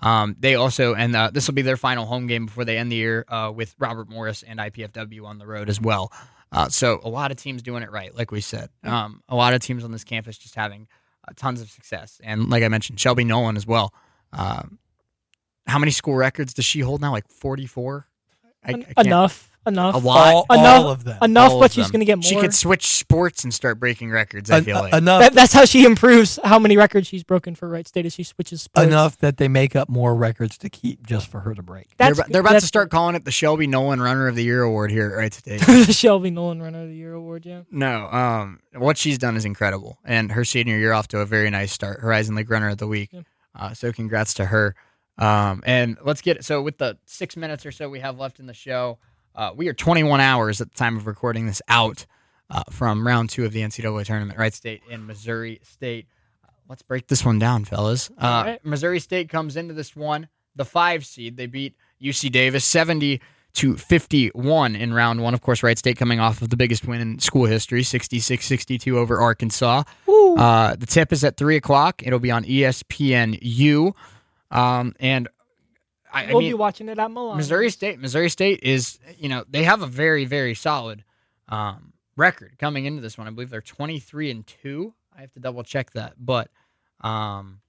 Um, 0.00 0.36
they 0.38 0.54
also 0.54 0.94
and 0.94 1.14
uh, 1.16 1.30
this 1.32 1.46
will 1.46 1.54
be 1.54 1.62
their 1.62 1.76
final 1.76 2.06
home 2.06 2.26
game 2.26 2.46
before 2.46 2.64
they 2.64 2.78
end 2.78 2.92
the 2.92 2.96
year 2.96 3.24
uh, 3.28 3.52
with 3.54 3.74
Robert 3.78 4.08
Morris 4.08 4.42
and 4.42 4.58
IPFW 4.58 5.24
on 5.24 5.38
the 5.38 5.46
road 5.46 5.68
as 5.68 5.80
well. 5.80 6.12
Uh, 6.52 6.68
so 6.68 7.00
a 7.02 7.08
lot 7.08 7.30
of 7.30 7.36
teams 7.36 7.62
doing 7.62 7.82
it 7.82 7.90
right, 7.90 8.14
like 8.14 8.30
we 8.30 8.40
said. 8.40 8.70
Um, 8.84 9.22
a 9.28 9.36
lot 9.36 9.54
of 9.54 9.60
teams 9.60 9.84
on 9.84 9.92
this 9.92 10.04
campus 10.04 10.38
just 10.38 10.54
having 10.54 10.86
uh, 11.26 11.32
tons 11.36 11.60
of 11.60 11.68
success, 11.70 12.20
and 12.24 12.48
like 12.48 12.62
I 12.62 12.68
mentioned, 12.68 12.98
Shelby 13.00 13.24
Nolan 13.24 13.56
as 13.56 13.66
well. 13.66 13.92
Um, 14.32 14.78
how 15.66 15.78
many 15.78 15.90
school 15.90 16.14
records 16.14 16.54
does 16.54 16.64
she 16.64 16.80
hold 16.80 17.00
now? 17.00 17.12
Like 17.12 17.28
forty 17.28 17.66
four. 17.66 18.06
En- 18.64 18.86
enough, 18.96 19.47
enough, 19.68 19.94
A 19.94 19.98
lot. 19.98 20.34
All, 20.34 20.46
Enough- 20.58 20.66
all 20.84 20.88
of 20.90 21.04
them. 21.04 21.18
enough. 21.22 21.52
All 21.52 21.60
But 21.60 21.72
she's 21.72 21.90
going 21.90 22.00
to 22.00 22.04
get 22.06 22.16
more. 22.16 22.22
She 22.24 22.34
could 22.36 22.52
switch 22.54 22.86
sports 22.88 23.44
and 23.44 23.54
start 23.54 23.78
breaking 23.78 24.10
records. 24.10 24.50
I 24.50 24.56
En- 24.56 24.64
feel 24.64 24.76
like. 24.80 24.92
enough. 24.94 25.20
That, 25.20 25.32
that's 25.34 25.52
how 25.52 25.64
she 25.64 25.84
improves 25.84 26.38
how 26.42 26.58
many 26.58 26.76
records 26.76 27.06
she's 27.06 27.22
broken 27.22 27.54
for 27.54 27.68
Wright 27.68 27.86
State 27.86 28.06
as 28.06 28.14
she 28.14 28.22
switches 28.24 28.62
sports. 28.62 28.86
enough 28.86 29.16
that 29.18 29.36
they 29.36 29.46
make 29.48 29.76
up 29.76 29.88
more 29.88 30.14
records 30.16 30.58
to 30.58 30.68
keep 30.68 31.06
just 31.06 31.30
for 31.30 31.40
her 31.40 31.54
to 31.54 31.62
break. 31.62 31.86
they're, 31.98 32.12
about- 32.12 32.28
they're 32.30 32.40
about 32.40 32.52
that's 32.54 32.64
to 32.64 32.68
start 32.68 32.90
calling 32.90 33.14
it 33.14 33.24
the 33.24 33.30
Shelby 33.30 33.66
Nolan 33.68 34.00
Runner 34.02 34.26
of 34.26 34.34
the 34.34 34.42
Year 34.44 34.62
award 34.62 34.90
here, 34.90 35.16
right 35.16 35.30
today. 35.30 35.58
the 35.84 35.92
Shelby 35.92 36.30
Nolan 36.30 36.60
Runner 36.60 36.82
of 36.82 36.88
the 36.88 36.94
Year 36.96 37.12
award. 37.12 37.46
Yeah. 37.46 37.62
no, 37.70 38.06
um, 38.08 38.60
what 38.74 38.96
she's 38.98 39.18
done 39.18 39.36
is 39.36 39.44
incredible, 39.44 39.98
and 40.04 40.32
her 40.32 40.44
senior 40.44 40.78
year 40.78 40.92
off 40.92 41.08
to 41.08 41.20
a 41.20 41.26
very 41.26 41.50
nice 41.50 41.72
start. 41.72 42.00
Horizon 42.00 42.34
League 42.34 42.50
Runner 42.50 42.70
of 42.70 42.78
the 42.78 42.86
Week. 42.86 43.10
Yeah. 43.12 43.20
Uh, 43.54 43.74
so 43.74 43.92
congrats 43.92 44.34
to 44.34 44.44
her. 44.46 44.74
Um, 45.18 45.62
and 45.66 45.96
let's 46.04 46.20
get 46.20 46.44
so 46.44 46.62
with 46.62 46.78
the 46.78 46.96
six 47.06 47.36
minutes 47.36 47.66
or 47.66 47.72
so 47.72 47.88
we 47.88 47.98
have 47.98 48.18
left 48.18 48.38
in 48.38 48.46
the 48.46 48.54
show. 48.54 48.98
Uh, 49.38 49.52
we 49.54 49.68
are 49.68 49.72
21 49.72 50.20
hours 50.20 50.60
at 50.60 50.68
the 50.68 50.76
time 50.76 50.96
of 50.96 51.06
recording 51.06 51.46
this 51.46 51.62
out 51.68 52.04
uh, 52.50 52.64
from 52.70 53.06
round 53.06 53.30
two 53.30 53.44
of 53.44 53.52
the 53.52 53.60
NCAA 53.60 54.04
tournament. 54.04 54.36
Wright 54.36 54.52
State 54.52 54.82
and 54.90 55.06
Missouri 55.06 55.60
State. 55.62 56.08
Uh, 56.44 56.48
let's 56.68 56.82
break 56.82 57.06
this 57.06 57.24
one 57.24 57.38
down, 57.38 57.64
fellas. 57.64 58.10
Uh, 58.18 58.42
right. 58.44 58.64
Missouri 58.64 58.98
State 58.98 59.28
comes 59.28 59.56
into 59.56 59.72
this 59.74 59.94
one 59.94 60.28
the 60.56 60.64
five 60.64 61.06
seed. 61.06 61.36
They 61.36 61.46
beat 61.46 61.76
UC 62.02 62.32
Davis 62.32 62.64
70 62.64 63.20
to 63.54 63.76
51 63.76 64.74
in 64.74 64.92
round 64.92 65.22
one. 65.22 65.34
Of 65.34 65.40
course, 65.40 65.62
Wright 65.62 65.78
State 65.78 65.96
coming 65.96 66.18
off 66.18 66.42
of 66.42 66.50
the 66.50 66.56
biggest 66.56 66.84
win 66.88 67.00
in 67.00 67.20
school 67.20 67.46
history, 67.46 67.82
66-62 67.82 68.92
over 68.94 69.20
Arkansas. 69.20 69.84
Uh, 70.08 70.74
the 70.74 70.86
tip 70.86 71.12
is 71.12 71.22
at 71.22 71.36
three 71.36 71.54
o'clock. 71.54 72.02
It'll 72.04 72.18
be 72.18 72.32
on 72.32 72.42
ESPNU. 72.42 73.94
Um, 74.50 74.94
and 74.98 75.28
I, 76.12 76.24
I 76.24 76.26
we'll 76.28 76.40
mean, 76.40 76.50
be 76.50 76.54
watching 76.54 76.88
it 76.88 76.98
at 76.98 77.10
Milan. 77.10 77.36
Missouri 77.36 77.70
State. 77.70 77.98
Missouri 77.98 78.28
State 78.28 78.60
is, 78.62 78.98
you 79.18 79.28
know, 79.28 79.44
they 79.48 79.64
have 79.64 79.82
a 79.82 79.86
very, 79.86 80.24
very 80.24 80.54
solid 80.54 81.04
um, 81.48 81.92
record 82.16 82.56
coming 82.58 82.84
into 82.84 83.00
this 83.00 83.18
one. 83.18 83.26
I 83.26 83.30
believe 83.30 83.50
they're 83.50 83.60
twenty 83.60 83.98
three 83.98 84.30
and 84.30 84.46
two. 84.46 84.94
I 85.16 85.22
have 85.22 85.32
to 85.32 85.40
double 85.40 85.62
check 85.64 85.92
that, 85.92 86.14
but 86.18 86.48
um, 87.00 87.60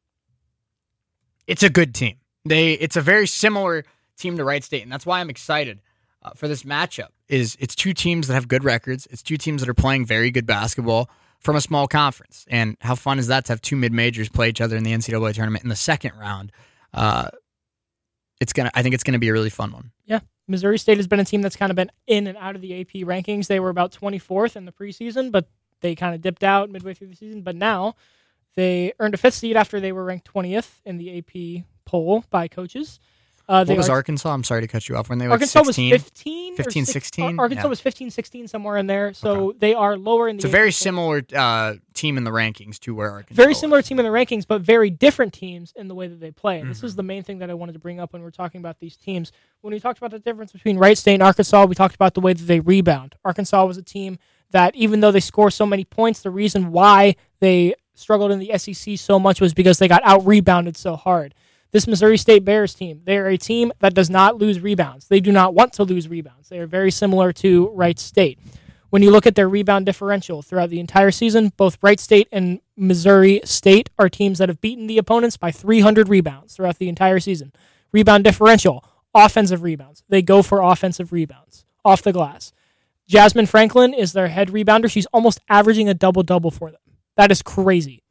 it's 1.47 1.63
a 1.63 1.69
good 1.69 1.95
team. 1.95 2.17
They, 2.45 2.73
it's 2.73 2.95
a 2.95 3.01
very 3.01 3.27
similar 3.27 3.83
team 4.17 4.37
to 4.37 4.43
Wright 4.43 4.63
State, 4.63 4.83
and 4.83 4.91
that's 4.91 5.05
why 5.05 5.19
I'm 5.19 5.29
excited 5.29 5.79
uh, 6.21 6.31
for 6.35 6.47
this 6.47 6.63
matchup. 6.63 7.09
Is 7.27 7.57
it's 7.59 7.75
two 7.75 7.93
teams 7.93 8.27
that 8.27 8.33
have 8.33 8.47
good 8.47 8.63
records. 8.63 9.07
It's 9.11 9.23
two 9.23 9.37
teams 9.37 9.61
that 9.61 9.69
are 9.69 9.73
playing 9.75 10.05
very 10.05 10.31
good 10.31 10.45
basketball 10.45 11.09
from 11.39 11.55
a 11.55 11.61
small 11.61 11.87
conference. 11.87 12.45
And 12.49 12.75
how 12.81 12.95
fun 12.95 13.19
is 13.19 13.27
that 13.27 13.45
to 13.45 13.53
have 13.53 13.61
two 13.61 13.75
mid 13.75 13.93
majors 13.93 14.29
play 14.29 14.49
each 14.49 14.61
other 14.61 14.77
in 14.77 14.83
the 14.83 14.91
NCAA 14.91 15.33
tournament 15.33 15.63
in 15.63 15.69
the 15.69 15.75
second 15.75 16.13
round? 16.17 16.51
Uh, 16.93 17.29
it's 18.39 18.53
gonna. 18.53 18.71
I 18.73 18.83
think 18.83 18.95
it's 18.95 19.03
gonna 19.03 19.19
be 19.19 19.29
a 19.29 19.33
really 19.33 19.49
fun 19.49 19.71
one. 19.71 19.91
Yeah, 20.05 20.19
Missouri 20.47 20.77
State 20.77 20.97
has 20.97 21.07
been 21.07 21.19
a 21.19 21.25
team 21.25 21.41
that's 21.41 21.55
kind 21.55 21.71
of 21.71 21.75
been 21.75 21.91
in 22.07 22.27
and 22.27 22.37
out 22.37 22.55
of 22.55 22.61
the 22.61 22.81
AP 22.81 23.05
rankings. 23.07 23.47
They 23.47 23.59
were 23.59 23.69
about 23.69 23.91
24th 23.91 24.55
in 24.55 24.65
the 24.65 24.71
preseason, 24.71 25.31
but 25.31 25.47
they 25.81 25.95
kind 25.95 26.15
of 26.15 26.21
dipped 26.21 26.43
out 26.43 26.69
midway 26.69 26.93
through 26.93 27.07
the 27.07 27.15
season. 27.15 27.41
But 27.41 27.55
now 27.55 27.95
they 28.55 28.93
earned 28.99 29.13
a 29.13 29.17
fifth 29.17 29.35
seed 29.35 29.55
after 29.55 29.79
they 29.79 29.91
were 29.91 30.03
ranked 30.03 30.31
20th 30.33 30.81
in 30.85 30.97
the 30.97 31.17
AP 31.19 31.65
poll 31.85 32.25
by 32.29 32.47
coaches. 32.47 32.99
Uh, 33.49 33.65
What 33.65 33.77
was 33.77 33.89
are- 33.89 33.93
Arkansas? 33.93 34.31
I'm 34.31 34.43
sorry 34.43 34.61
to 34.61 34.67
cut 34.67 34.87
you 34.87 34.95
off. 34.95 35.09
When 35.09 35.17
they 35.17 35.25
were 35.25 35.31
Arkansas 35.33 35.63
16? 35.63 35.91
was 35.91 36.03
15, 36.03 36.53
or 36.53 36.55
15, 36.57 36.85
six- 36.85 36.93
16? 36.93 37.25
Ar- 37.39 37.45
Arkansas 37.45 37.63
Yeah. 37.63 37.69
was 37.69 37.79
15, 37.81 38.11
16, 38.11 38.47
somewhere 38.47 38.77
in 38.77 38.85
there. 38.85 39.11
So 39.13 39.55
they 39.57 39.73
are 39.73 39.97
lower 39.97 40.27
in 40.29 40.35
the 40.35 40.41
It's 40.41 40.45
a 40.45 40.49
very 40.49 40.71
similar 40.71 41.23
uh, 41.35 41.73
team 41.95 42.17
in 42.19 42.25
the 42.25 42.29
rankings 42.31 42.77
to 42.81 42.93
where 42.93 43.09
Arkansas. 43.11 43.33
very 43.41 43.49
was. 43.53 43.59
similar 43.59 43.81
team 43.81 43.97
in 43.99 44.05
the 44.05 44.11
rankings, 44.11 44.45
but 44.47 44.61
very 44.61 44.91
different 44.91 45.33
teams 45.33 45.73
in 45.75 45.87
the 45.87 45.95
way 45.95 46.07
that 46.07 46.19
they 46.19 46.29
play. 46.29 46.59
And 46.59 46.69
this 46.69 46.77
Mm-hmm. 46.77 46.85
is 46.85 46.95
the 46.95 47.01
main 47.03 47.23
thing 47.23 47.39
that 47.39 47.49
I 47.49 47.55
wanted 47.55 47.73
to 47.73 47.79
bring 47.79 47.99
up 47.99 48.13
when 48.13 48.21
we're 48.21 48.29
talking 48.29 48.59
about 48.59 48.79
these 48.79 48.95
teams. 48.95 49.31
When 49.61 49.73
we 49.73 49.79
talked 49.79 49.97
about 49.97 50.11
the 50.11 50.19
difference 50.19 50.51
between 50.51 50.77
Wright 50.77 50.97
State 50.97 51.15
and 51.15 51.23
Arkansas, 51.23 51.65
we 51.65 51.73
talked 51.73 51.95
about 51.95 52.13
the 52.13 52.21
way 52.21 52.33
that 52.33 52.43
they 52.45 52.59
rebound. 52.59 53.15
Arkansas 53.25 53.65
was 53.65 53.77
a 53.77 53.81
team 53.83 54.19
that, 54.51 54.75
even 54.75 54.99
though 54.99 55.11
they 55.11 55.19
score 55.19 55.49
so 55.49 55.65
many 55.65 55.85
points, 55.85 56.21
the 56.21 56.29
reason 56.29 56.71
why 56.71 57.15
they 57.39 57.73
struggled 57.95 58.31
in 58.31 58.37
the 58.39 58.51
SEC 58.57 58.95
so 58.95 59.17
much 59.19 59.41
was 59.41 59.55
because 59.55 59.79
they 59.79 59.87
got 59.87 60.01
out 60.05 60.23
rebounded 60.25 60.77
so 60.77 60.95
hard. 60.95 61.33
This 61.71 61.87
Missouri 61.87 62.17
State 62.17 62.43
Bears 62.43 62.73
team, 62.73 63.01
they 63.03 63.17
are 63.17 63.27
a 63.27 63.37
team 63.37 63.71
that 63.79 63.93
does 63.93 64.09
not 64.09 64.37
lose 64.37 64.59
rebounds. 64.59 65.07
They 65.07 65.19
do 65.19 65.31
not 65.31 65.53
want 65.53 65.73
to 65.73 65.83
lose 65.83 66.07
rebounds. 66.07 66.49
They 66.49 66.59
are 66.59 66.65
very 66.65 66.89
similar 66.89 67.31
to 67.33 67.69
Wright 67.69 67.99
State. 67.99 68.39
When 68.89 69.03
you 69.03 69.11
look 69.11 69.27
at 69.27 69.35
their 69.35 69.47
rebound 69.47 69.85
differential 69.85 70.41
throughout 70.41 70.71
the 70.71 70.79
entire 70.79 71.11
season, 71.11 71.53
both 71.57 71.77
Wright 71.83 71.99
State 71.99 72.27
and 72.31 72.59
Missouri 72.75 73.41
State 73.43 73.91
are 73.99 74.09
teams 74.09 74.39
that 74.39 74.49
have 74.49 74.61
beaten 74.61 74.87
the 74.87 74.97
opponents 74.97 75.37
by 75.37 75.51
300 75.51 76.09
rebounds 76.09 76.55
throughout 76.55 76.79
the 76.79 76.89
entire 76.89 77.19
season. 77.19 77.53
Rebound 77.91 78.23
differential, 78.23 78.83
offensive 79.13 79.61
rebounds. 79.61 80.03
They 80.09 80.23
go 80.23 80.41
for 80.41 80.61
offensive 80.61 81.11
rebounds 81.11 81.65
off 81.85 82.01
the 82.01 82.13
glass. 82.13 82.51
Jasmine 83.07 83.45
Franklin 83.45 83.93
is 83.93 84.13
their 84.13 84.27
head 84.27 84.49
rebounder. 84.49 84.89
She's 84.89 85.07
almost 85.07 85.39
averaging 85.49 85.87
a 85.87 85.93
double 85.93 86.23
double 86.23 86.51
for 86.51 86.71
them. 86.71 86.81
That 87.15 87.31
is 87.31 87.41
crazy. 87.41 88.03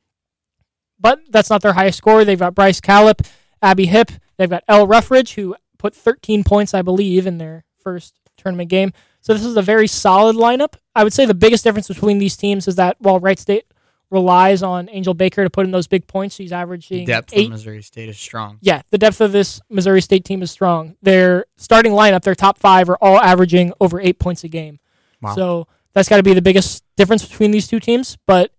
But 1.00 1.20
that's 1.30 1.50
not 1.50 1.62
their 1.62 1.72
highest 1.72 1.98
score. 1.98 2.24
They've 2.24 2.38
got 2.38 2.54
Brice 2.54 2.80
Calip, 2.80 3.24
Abby 3.62 3.86
Hip. 3.86 4.11
They've 4.36 4.50
got 4.50 4.64
Elle 4.68 4.86
Ruffridge, 4.86 5.34
who 5.34 5.56
put 5.78 5.94
13 5.94 6.44
points, 6.44 6.74
I 6.74 6.82
believe, 6.82 7.26
in 7.26 7.38
their 7.38 7.64
first 7.82 8.14
tournament 8.36 8.70
game. 8.70 8.92
So 9.20 9.34
this 9.34 9.44
is 9.44 9.56
a 9.56 9.62
very 9.62 9.86
solid 9.86 10.36
lineup. 10.36 10.74
I 10.94 11.04
would 11.04 11.12
say 11.12 11.26
the 11.26 11.34
biggest 11.34 11.64
difference 11.64 11.88
between 11.88 12.18
these 12.18 12.36
teams 12.36 12.68
is 12.68 12.76
that 12.76 12.96
while 13.00 13.18
Wright 13.20 13.38
State 13.38 13.64
relies 14.11 14.62
on 14.62 14.88
Angel 14.90 15.12
Baker 15.12 15.44
to 15.44 15.50
put 15.50 15.66
in 15.66 15.72
those 15.72 15.86
big 15.86 16.06
points, 16.06 16.34
she's 16.34 16.52
averaging 16.52 17.00
the 17.00 17.12
Depth 17.12 17.32
eight. 17.34 17.46
of 17.46 17.50
Missouri 17.50 17.82
State 17.82 18.09
is 18.09 18.18
strong. 18.18 18.59
Yeah, 18.61 18.82
the 18.90 18.98
depth 18.98 19.20
of 19.20 19.32
this 19.32 19.61
Missouri 19.68 20.00
State 20.00 20.24
team 20.24 20.42
is 20.42 20.50
strong. 20.50 20.96
Their 21.02 21.44
starting 21.56 21.92
lineup, 21.92 22.22
their 22.22 22.34
top 22.34 22.59
five, 22.59 22.88
are 22.88 22.98
all 23.00 23.20
averaging 23.20 23.72
over 23.80 24.00
eight 24.00 24.18
points 24.18 24.44
a 24.44 24.48
game. 24.48 24.78
Wow. 25.20 25.34
So 25.34 25.68
that's 25.92 26.09
got 26.09 26.18
to 26.18 26.22
be 26.22 26.34
the 26.34 26.42
biggest 26.42 26.84
difference 26.96 27.26
between 27.26 27.50
these 27.50 27.66
two 27.66 27.80
teams. 27.80 28.16
But 28.26 28.52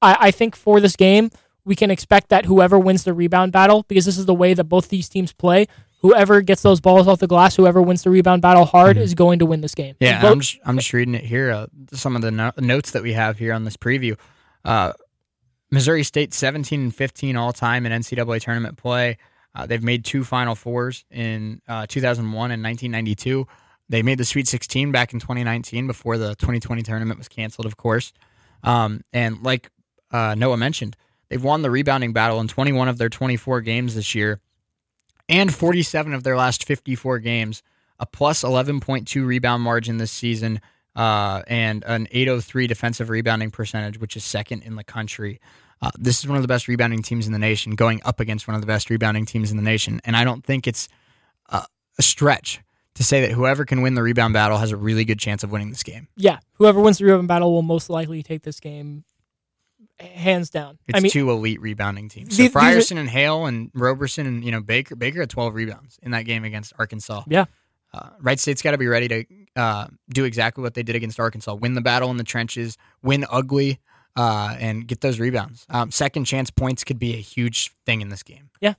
I, 0.00 0.16
I 0.20 0.30
think 0.30 0.54
for 0.54 0.80
this 0.80 0.96
game, 0.96 1.30
we 1.68 1.76
can 1.76 1.90
expect 1.90 2.30
that 2.30 2.46
whoever 2.46 2.78
wins 2.78 3.04
the 3.04 3.12
rebound 3.12 3.52
battle, 3.52 3.84
because 3.88 4.06
this 4.06 4.16
is 4.18 4.26
the 4.26 4.34
way 4.34 4.54
that 4.54 4.64
both 4.64 4.88
these 4.88 5.08
teams 5.08 5.32
play, 5.32 5.66
whoever 6.00 6.40
gets 6.40 6.62
those 6.62 6.80
balls 6.80 7.06
off 7.06 7.18
the 7.18 7.26
glass, 7.26 7.54
whoever 7.56 7.82
wins 7.82 8.02
the 8.02 8.10
rebound 8.10 8.40
battle 8.42 8.64
hard, 8.64 8.96
is 8.96 9.14
going 9.14 9.38
to 9.40 9.46
win 9.46 9.60
this 9.60 9.74
game. 9.74 9.94
Mm-hmm. 9.94 10.04
Yeah, 10.04 10.22
both- 10.22 10.32
I'm 10.32 10.40
just, 10.40 10.58
I'm 10.64 10.78
just 10.78 10.92
reading 10.92 11.14
it 11.14 11.24
here. 11.24 11.50
Uh, 11.50 11.66
some 11.92 12.16
of 12.16 12.22
the 12.22 12.30
no- 12.30 12.52
notes 12.58 12.92
that 12.92 13.02
we 13.02 13.12
have 13.12 13.38
here 13.38 13.52
on 13.52 13.64
this 13.64 13.76
preview. 13.76 14.18
Uh, 14.64 14.92
Missouri 15.70 16.02
State 16.02 16.32
17 16.32 16.80
and 16.80 16.94
15 16.94 17.36
all 17.36 17.52
time 17.52 17.84
in 17.84 17.92
NCAA 17.92 18.40
tournament 18.40 18.78
play. 18.78 19.18
Uh, 19.54 19.66
they've 19.66 19.82
made 19.82 20.04
two 20.04 20.24
Final 20.24 20.54
Fours 20.54 21.04
in 21.10 21.60
uh, 21.68 21.86
2001 21.86 22.50
and 22.50 22.62
1992. 22.62 23.46
They 23.90 24.02
made 24.02 24.18
the 24.18 24.24
Sweet 24.24 24.48
16 24.48 24.92
back 24.92 25.12
in 25.12 25.20
2019 25.20 25.86
before 25.86 26.16
the 26.16 26.34
2020 26.36 26.82
tournament 26.82 27.18
was 27.18 27.28
canceled, 27.28 27.66
of 27.66 27.76
course. 27.76 28.12
Um, 28.62 29.02
and 29.12 29.42
like 29.42 29.70
uh, 30.10 30.34
Noah 30.38 30.56
mentioned, 30.56 30.96
they've 31.28 31.42
won 31.42 31.62
the 31.62 31.70
rebounding 31.70 32.12
battle 32.12 32.40
in 32.40 32.48
21 32.48 32.88
of 32.88 32.98
their 32.98 33.08
24 33.08 33.60
games 33.60 33.94
this 33.94 34.14
year 34.14 34.40
and 35.28 35.52
47 35.52 36.14
of 36.14 36.22
their 36.22 36.36
last 36.36 36.64
54 36.64 37.18
games, 37.18 37.62
a 38.00 38.06
plus 38.06 38.42
11.2 38.42 39.26
rebound 39.26 39.62
margin 39.62 39.98
this 39.98 40.10
season, 40.10 40.60
uh, 40.96 41.42
and 41.46 41.84
an 41.86 42.08
803 42.10 42.66
defensive 42.66 43.10
rebounding 43.10 43.50
percentage, 43.50 44.00
which 44.00 44.16
is 44.16 44.24
second 44.24 44.62
in 44.62 44.76
the 44.76 44.84
country. 44.84 45.40
Uh, 45.80 45.90
this 45.98 46.18
is 46.18 46.26
one 46.26 46.36
of 46.36 46.42
the 46.42 46.48
best 46.48 46.66
rebounding 46.66 47.02
teams 47.02 47.26
in 47.26 47.32
the 47.32 47.38
nation, 47.38 47.74
going 47.74 48.00
up 48.04 48.20
against 48.20 48.48
one 48.48 48.54
of 48.54 48.60
the 48.60 48.66
best 48.66 48.90
rebounding 48.90 49.26
teams 49.26 49.50
in 49.50 49.56
the 49.56 49.62
nation. 49.62 50.00
And 50.04 50.16
I 50.16 50.24
don't 50.24 50.44
think 50.44 50.66
it's 50.66 50.88
uh, 51.50 51.62
a 51.98 52.02
stretch 52.02 52.60
to 52.94 53.04
say 53.04 53.20
that 53.20 53.30
whoever 53.30 53.64
can 53.64 53.80
win 53.80 53.94
the 53.94 54.02
rebound 54.02 54.34
battle 54.34 54.58
has 54.58 54.72
a 54.72 54.76
really 54.76 55.04
good 55.04 55.20
chance 55.20 55.44
of 55.44 55.52
winning 55.52 55.70
this 55.70 55.84
game. 55.84 56.08
yeah, 56.16 56.38
whoever 56.54 56.80
wins 56.80 56.98
the 56.98 57.04
rebound 57.04 57.28
battle 57.28 57.52
will 57.52 57.62
most 57.62 57.88
likely 57.88 58.24
take 58.24 58.42
this 58.42 58.58
game 58.58 59.04
hands 60.00 60.50
down. 60.50 60.78
It's 60.86 60.96
I 60.96 61.00
mean, 61.00 61.10
two 61.10 61.30
elite 61.30 61.60
rebounding 61.60 62.08
teams. 62.08 62.36
So 62.36 62.42
These- 62.42 62.52
these 62.52 62.56
are- 62.56 62.60
Frierson 62.60 62.98
and 62.98 63.08
Hale 63.08 63.46
and 63.46 63.70
Roberson 63.74 64.26
and 64.26 64.44
you 64.44 64.50
know 64.52 64.60
Baker 64.60 64.96
Baker 64.96 65.20
had 65.20 65.30
12 65.30 65.54
rebounds 65.54 65.98
in 66.02 66.12
that 66.12 66.22
game 66.22 66.44
against 66.44 66.72
Arkansas. 66.78 67.22
Yeah. 67.28 67.46
Uh, 67.92 68.10
Wright 68.20 68.38
State's 68.38 68.60
got 68.60 68.72
to 68.72 68.78
be 68.78 68.86
ready 68.86 69.08
to 69.08 69.24
uh, 69.56 69.86
do 70.10 70.24
exactly 70.24 70.62
what 70.62 70.74
they 70.74 70.82
did 70.82 70.94
against 70.94 71.18
Arkansas: 71.18 71.54
win 71.54 71.72
the 71.74 71.80
battle 71.80 72.10
in 72.10 72.16
the 72.18 72.24
trenches, 72.24 72.76
win 73.02 73.24
ugly, 73.30 73.78
uh, 74.14 74.54
and 74.60 74.86
get 74.86 75.00
those 75.00 75.18
rebounds. 75.18 75.64
Um, 75.70 75.90
second 75.90 76.26
chance 76.26 76.50
points 76.50 76.84
could 76.84 76.98
be 76.98 77.14
a 77.14 77.20
huge 77.20 77.70
thing 77.86 78.02
in 78.02 78.10
this 78.10 78.22
game. 78.22 78.50
Yeah, 78.60 78.74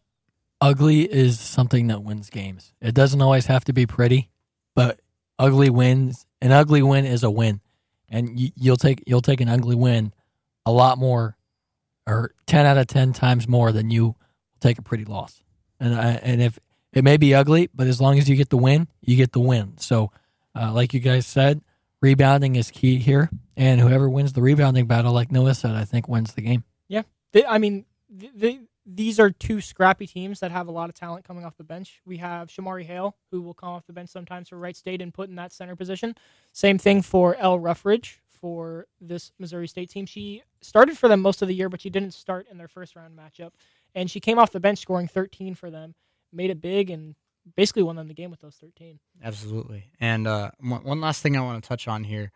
ugly 0.61 1.01
is 1.11 1.39
something 1.39 1.87
that 1.87 2.03
wins 2.03 2.29
games. 2.29 2.73
It 2.81 2.93
doesn't 2.93 3.21
always 3.21 3.47
have 3.47 3.65
to 3.65 3.73
be 3.73 3.85
pretty, 3.87 4.29
but 4.75 4.99
ugly 5.39 5.71
wins. 5.71 6.25
An 6.41 6.51
ugly 6.51 6.83
win 6.83 7.05
is 7.05 7.23
a 7.23 7.31
win, 7.31 7.61
and 8.09 8.39
you'll 8.55 8.77
take 8.77 9.03
you'll 9.07 9.21
take 9.21 9.41
an 9.41 9.49
ugly 9.49 9.75
win 9.75 10.13
a 10.65 10.71
lot 10.71 10.97
more, 10.97 11.37
or 12.07 12.33
ten 12.45 12.65
out 12.65 12.77
of 12.77 12.87
ten 12.87 13.13
times 13.13 13.47
more 13.47 13.71
than 13.71 13.89
you 13.89 14.15
take 14.59 14.77
a 14.77 14.81
pretty 14.81 15.05
loss. 15.05 15.41
And 15.79 15.95
I, 15.95 16.11
and 16.21 16.41
if 16.41 16.59
it 16.93 17.03
may 17.03 17.17
be 17.17 17.33
ugly, 17.33 17.69
but 17.73 17.87
as 17.87 18.01
long 18.01 18.17
as 18.17 18.29
you 18.29 18.35
get 18.35 18.49
the 18.49 18.57
win, 18.57 18.87
you 19.01 19.15
get 19.15 19.31
the 19.31 19.39
win. 19.39 19.77
So, 19.77 20.11
uh, 20.55 20.73
like 20.73 20.93
you 20.93 20.99
guys 20.99 21.25
said, 21.25 21.61
rebounding 22.01 22.55
is 22.55 22.71
key 22.71 22.97
here, 22.97 23.29
and 23.55 23.79
whoever 23.79 24.09
wins 24.09 24.33
the 24.33 24.41
rebounding 24.41 24.87
battle, 24.87 25.13
like 25.13 25.31
Noah 25.31 25.53
said, 25.53 25.75
I 25.75 25.85
think 25.85 26.07
wins 26.07 26.33
the 26.33 26.41
game. 26.41 26.63
They, 27.31 27.45
I 27.45 27.57
mean, 27.59 27.85
they, 28.09 28.61
these 28.85 29.19
are 29.19 29.29
two 29.29 29.61
scrappy 29.61 30.07
teams 30.07 30.39
that 30.39 30.51
have 30.51 30.67
a 30.67 30.71
lot 30.71 30.89
of 30.89 30.95
talent 30.95 31.25
coming 31.25 31.45
off 31.45 31.57
the 31.57 31.63
bench. 31.63 32.01
We 32.05 32.17
have 32.17 32.49
Shamari 32.49 32.85
Hale, 32.85 33.15
who 33.31 33.41
will 33.41 33.53
come 33.53 33.69
off 33.69 33.85
the 33.85 33.93
bench 33.93 34.09
sometimes 34.09 34.49
for 34.49 34.57
Wright 34.57 34.75
State 34.75 35.01
and 35.01 35.13
put 35.13 35.29
in 35.29 35.35
that 35.35 35.51
center 35.51 35.75
position. 35.75 36.15
Same 36.53 36.77
thing 36.77 37.01
for 37.01 37.35
Elle 37.35 37.59
Ruffridge 37.59 38.15
for 38.41 38.87
this 39.01 39.31
Missouri 39.39 39.67
State 39.67 39.89
team. 39.89 40.05
She 40.05 40.43
started 40.61 40.97
for 40.97 41.07
them 41.07 41.21
most 41.21 41.41
of 41.41 41.47
the 41.47 41.53
year, 41.55 41.69
but 41.69 41.81
she 41.81 41.89
didn't 41.89 42.13
start 42.13 42.47
in 42.51 42.57
their 42.57 42.67
first 42.67 42.95
round 42.95 43.17
matchup. 43.17 43.51
And 43.95 44.09
she 44.09 44.19
came 44.19 44.37
off 44.37 44.51
the 44.51 44.59
bench 44.59 44.79
scoring 44.79 45.07
13 45.07 45.55
for 45.55 45.69
them, 45.69 45.95
made 46.31 46.49
it 46.49 46.61
big, 46.61 46.89
and 46.89 47.15
basically 47.55 47.83
won 47.83 47.95
them 47.95 48.07
the 48.07 48.13
game 48.13 48.31
with 48.31 48.41
those 48.41 48.55
13. 48.55 48.99
Absolutely. 49.23 49.85
And 49.99 50.27
uh, 50.27 50.51
one, 50.59 51.01
last 51.01 51.21
thing 51.21 51.37
I 51.37 51.41
want 51.41 51.63
to 51.63 51.67
touch 51.67 51.87
on 51.87 52.03
here, 52.03 52.31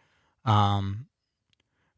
um, 0.46 1.08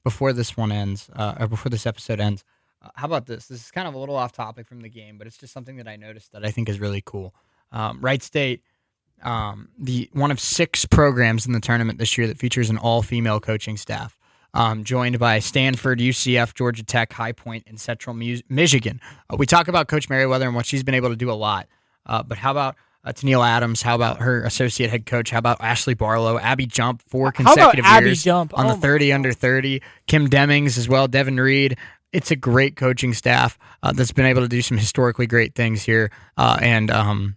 before 0.03 0.33
this 0.33 0.55
one 0.55 0.71
ends, 0.71 1.09
uh, 1.15 1.35
or 1.39 1.47
before 1.47 1.69
this 1.69 1.85
episode 1.85 2.19
ends. 2.19 2.43
Uh, 2.81 2.89
how 2.95 3.07
about 3.07 3.25
this? 3.25 3.47
This 3.47 3.65
is 3.65 3.71
kind 3.71 3.87
of 3.87 3.93
a 3.93 3.97
little 3.97 4.15
off 4.15 4.31
topic 4.31 4.67
from 4.67 4.81
the 4.81 4.89
game, 4.89 5.17
but 5.17 5.25
it's 5.25 5.37
just 5.37 5.53
something 5.53 5.77
that 5.77 5.87
I 5.87 5.95
noticed 5.95 6.31
that 6.33 6.45
I 6.45 6.51
think 6.51 6.69
is 6.69 6.79
really 6.79 7.01
cool. 7.03 7.33
Um, 7.71 7.99
Wright 8.01 8.21
State, 8.21 8.61
um, 9.23 9.69
the 9.79 10.09
one 10.13 10.31
of 10.31 10.39
six 10.39 10.85
programs 10.85 11.45
in 11.45 11.53
the 11.53 11.59
tournament 11.59 11.99
this 11.99 12.17
year 12.17 12.27
that 12.27 12.37
features 12.37 12.69
an 12.69 12.77
all-female 12.77 13.39
coaching 13.39 13.77
staff. 13.77 14.17
Um, 14.53 14.85
joined 14.85 15.19
by 15.19 15.39
Stanford, 15.39 15.99
UCF, 15.99 16.53
Georgia 16.53 16.83
Tech, 16.83 17.11
High 17.11 17.33
Point, 17.33 17.65
and 17.67 17.77
Central 17.79 18.15
Mu- 18.15 18.39
Michigan. 18.47 19.01
Uh, 19.29 19.35
we 19.37 19.45
talk 19.45 19.67
about 19.67 19.89
Coach 19.89 20.09
Merriweather 20.09 20.45
and 20.45 20.55
what 20.55 20.65
she's 20.65 20.81
been 20.83 20.95
able 20.95 21.09
to 21.09 21.17
do 21.17 21.29
a 21.29 21.33
lot. 21.33 21.67
Uh, 22.05 22.23
but 22.23 22.37
how 22.37 22.51
about 22.51 22.75
uh, 23.03 23.11
Tennille 23.11 23.45
Adams? 23.45 23.81
How 23.81 23.95
about 23.95 24.19
her 24.21 24.43
associate 24.45 24.89
head 24.89 25.05
coach? 25.05 25.29
How 25.29 25.39
about 25.39 25.59
Ashley 25.59 25.93
Barlow? 25.93 26.37
Abby 26.39 26.67
Jump, 26.67 27.01
four 27.09 27.33
consecutive 27.33 27.83
Abby 27.83 28.05
years 28.05 28.23
Jump? 28.23 28.57
on 28.57 28.67
Oh 28.67 28.75
the 28.75 28.77
30 28.77 29.09
God. 29.09 29.15
under 29.15 29.33
30. 29.33 29.81
Kim 30.07 30.29
Demings 30.29 30.77
as 30.77 30.87
well, 30.87 31.09
Devin 31.09 31.37
Reed. 31.37 31.77
It's 32.13 32.31
a 32.31 32.35
great 32.37 32.77
coaching 32.77 33.13
staff 33.13 33.59
uh, 33.83 33.91
that's 33.91 34.13
been 34.13 34.25
able 34.25 34.41
to 34.41 34.47
do 34.47 34.61
some 34.61 34.77
historically 34.77 35.27
great 35.27 35.53
things 35.53 35.83
here. 35.83 36.11
Uh, 36.37 36.57
and 36.61 36.89
um, 36.91 37.35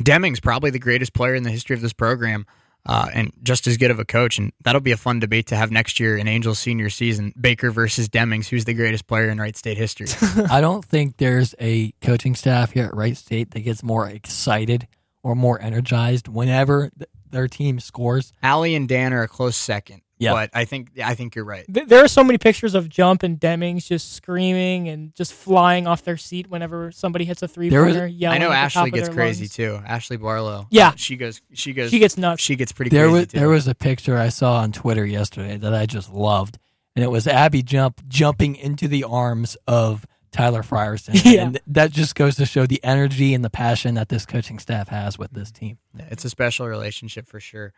Demings, 0.00 0.42
probably 0.42 0.70
the 0.70 0.78
greatest 0.78 1.12
player 1.12 1.34
in 1.34 1.42
the 1.42 1.50
history 1.50 1.74
of 1.74 1.82
this 1.82 1.92
program. 1.92 2.46
Uh, 2.86 3.08
and 3.12 3.30
just 3.42 3.66
as 3.66 3.76
good 3.76 3.90
of 3.90 3.98
a 3.98 4.06
coach, 4.06 4.38
and 4.38 4.52
that'll 4.62 4.80
be 4.80 4.92
a 4.92 4.96
fun 4.96 5.20
debate 5.20 5.48
to 5.48 5.54
have 5.56 5.70
next 5.70 6.00
year 6.00 6.16
in 6.16 6.26
Angels 6.26 6.58
senior 6.58 6.88
season. 6.88 7.30
Baker 7.38 7.70
versus 7.70 8.08
Demings, 8.08 8.48
who's 8.48 8.64
the 8.64 8.72
greatest 8.72 9.06
player 9.06 9.28
in 9.28 9.38
Wright 9.38 9.54
State 9.54 9.76
history? 9.76 10.06
I 10.50 10.62
don't 10.62 10.82
think 10.82 11.18
there's 11.18 11.54
a 11.60 11.92
coaching 12.00 12.34
staff 12.34 12.70
here 12.70 12.86
at 12.86 12.94
Wright 12.94 13.16
State 13.16 13.50
that 13.50 13.60
gets 13.60 13.82
more 13.82 14.08
excited 14.08 14.88
or 15.22 15.34
more 15.34 15.60
energized 15.60 16.26
whenever 16.26 16.90
th- 16.96 17.10
their 17.30 17.48
team 17.48 17.80
scores. 17.80 18.32
Allie 18.42 18.74
and 18.74 18.88
Dan 18.88 19.12
are 19.12 19.22
a 19.22 19.28
close 19.28 19.56
second. 19.56 20.00
Yeah. 20.20 20.32
but 20.32 20.50
I 20.54 20.64
think 20.66 20.90
I 21.02 21.14
think 21.14 21.34
you're 21.34 21.44
right. 21.44 21.64
There 21.68 22.04
are 22.04 22.08
so 22.08 22.22
many 22.22 22.38
pictures 22.38 22.74
of 22.74 22.88
Jump 22.88 23.22
and 23.22 23.40
Demings 23.40 23.86
just 23.86 24.12
screaming 24.12 24.88
and 24.88 25.14
just 25.14 25.32
flying 25.32 25.86
off 25.86 26.02
their 26.04 26.16
seat 26.18 26.48
whenever 26.48 26.92
somebody 26.92 27.24
hits 27.24 27.42
a 27.42 27.48
three 27.48 27.68
There 27.70 27.84
was- 27.84 27.96
pointer. 27.96 28.26
I 28.28 28.38
know 28.38 28.52
Ashley 28.52 28.90
gets 28.90 29.08
crazy 29.08 29.48
too. 29.48 29.78
too. 29.78 29.82
Ashley 29.86 30.16
Barlow. 30.18 30.66
Yeah. 30.70 30.88
Uh, 30.90 30.92
she 30.96 31.16
goes. 31.16 31.40
She 31.54 31.72
goes. 31.72 31.90
She 31.90 31.98
gets 31.98 32.16
nuts. 32.16 32.42
She 32.42 32.54
gets 32.54 32.70
pretty 32.70 32.90
There 32.90 33.06
crazy 33.06 33.18
was 33.18 33.26
too. 33.28 33.38
there 33.38 33.48
was 33.48 33.66
a 33.66 33.74
picture 33.74 34.16
I 34.18 34.28
saw 34.28 34.58
on 34.58 34.72
Twitter 34.72 35.04
yesterday 35.06 35.56
that 35.56 35.74
I 35.74 35.86
just 35.86 36.12
loved, 36.12 36.58
and 36.94 37.04
it 37.04 37.08
was 37.08 37.26
Abby 37.26 37.62
Jump 37.62 38.00
jumping 38.06 38.56
into 38.56 38.88
the 38.88 39.04
arms 39.04 39.56
of 39.66 40.06
Tyler 40.32 40.62
Frierson, 40.62 41.20
Yeah. 41.24 41.42
and 41.46 41.60
that 41.66 41.90
just 41.92 42.14
goes 42.14 42.36
to 42.36 42.46
show 42.46 42.66
the 42.66 42.78
energy 42.84 43.34
and 43.34 43.44
the 43.44 43.50
passion 43.50 43.94
that 43.96 44.08
this 44.10 44.26
coaching 44.26 44.58
staff 44.60 44.88
has 44.88 45.18
with 45.18 45.32
this 45.32 45.50
team. 45.50 45.78
Yeah, 45.96 46.04
it's 46.10 46.24
a 46.24 46.30
special 46.30 46.68
relationship 46.68 47.26
for 47.26 47.40
sure. 47.40 47.72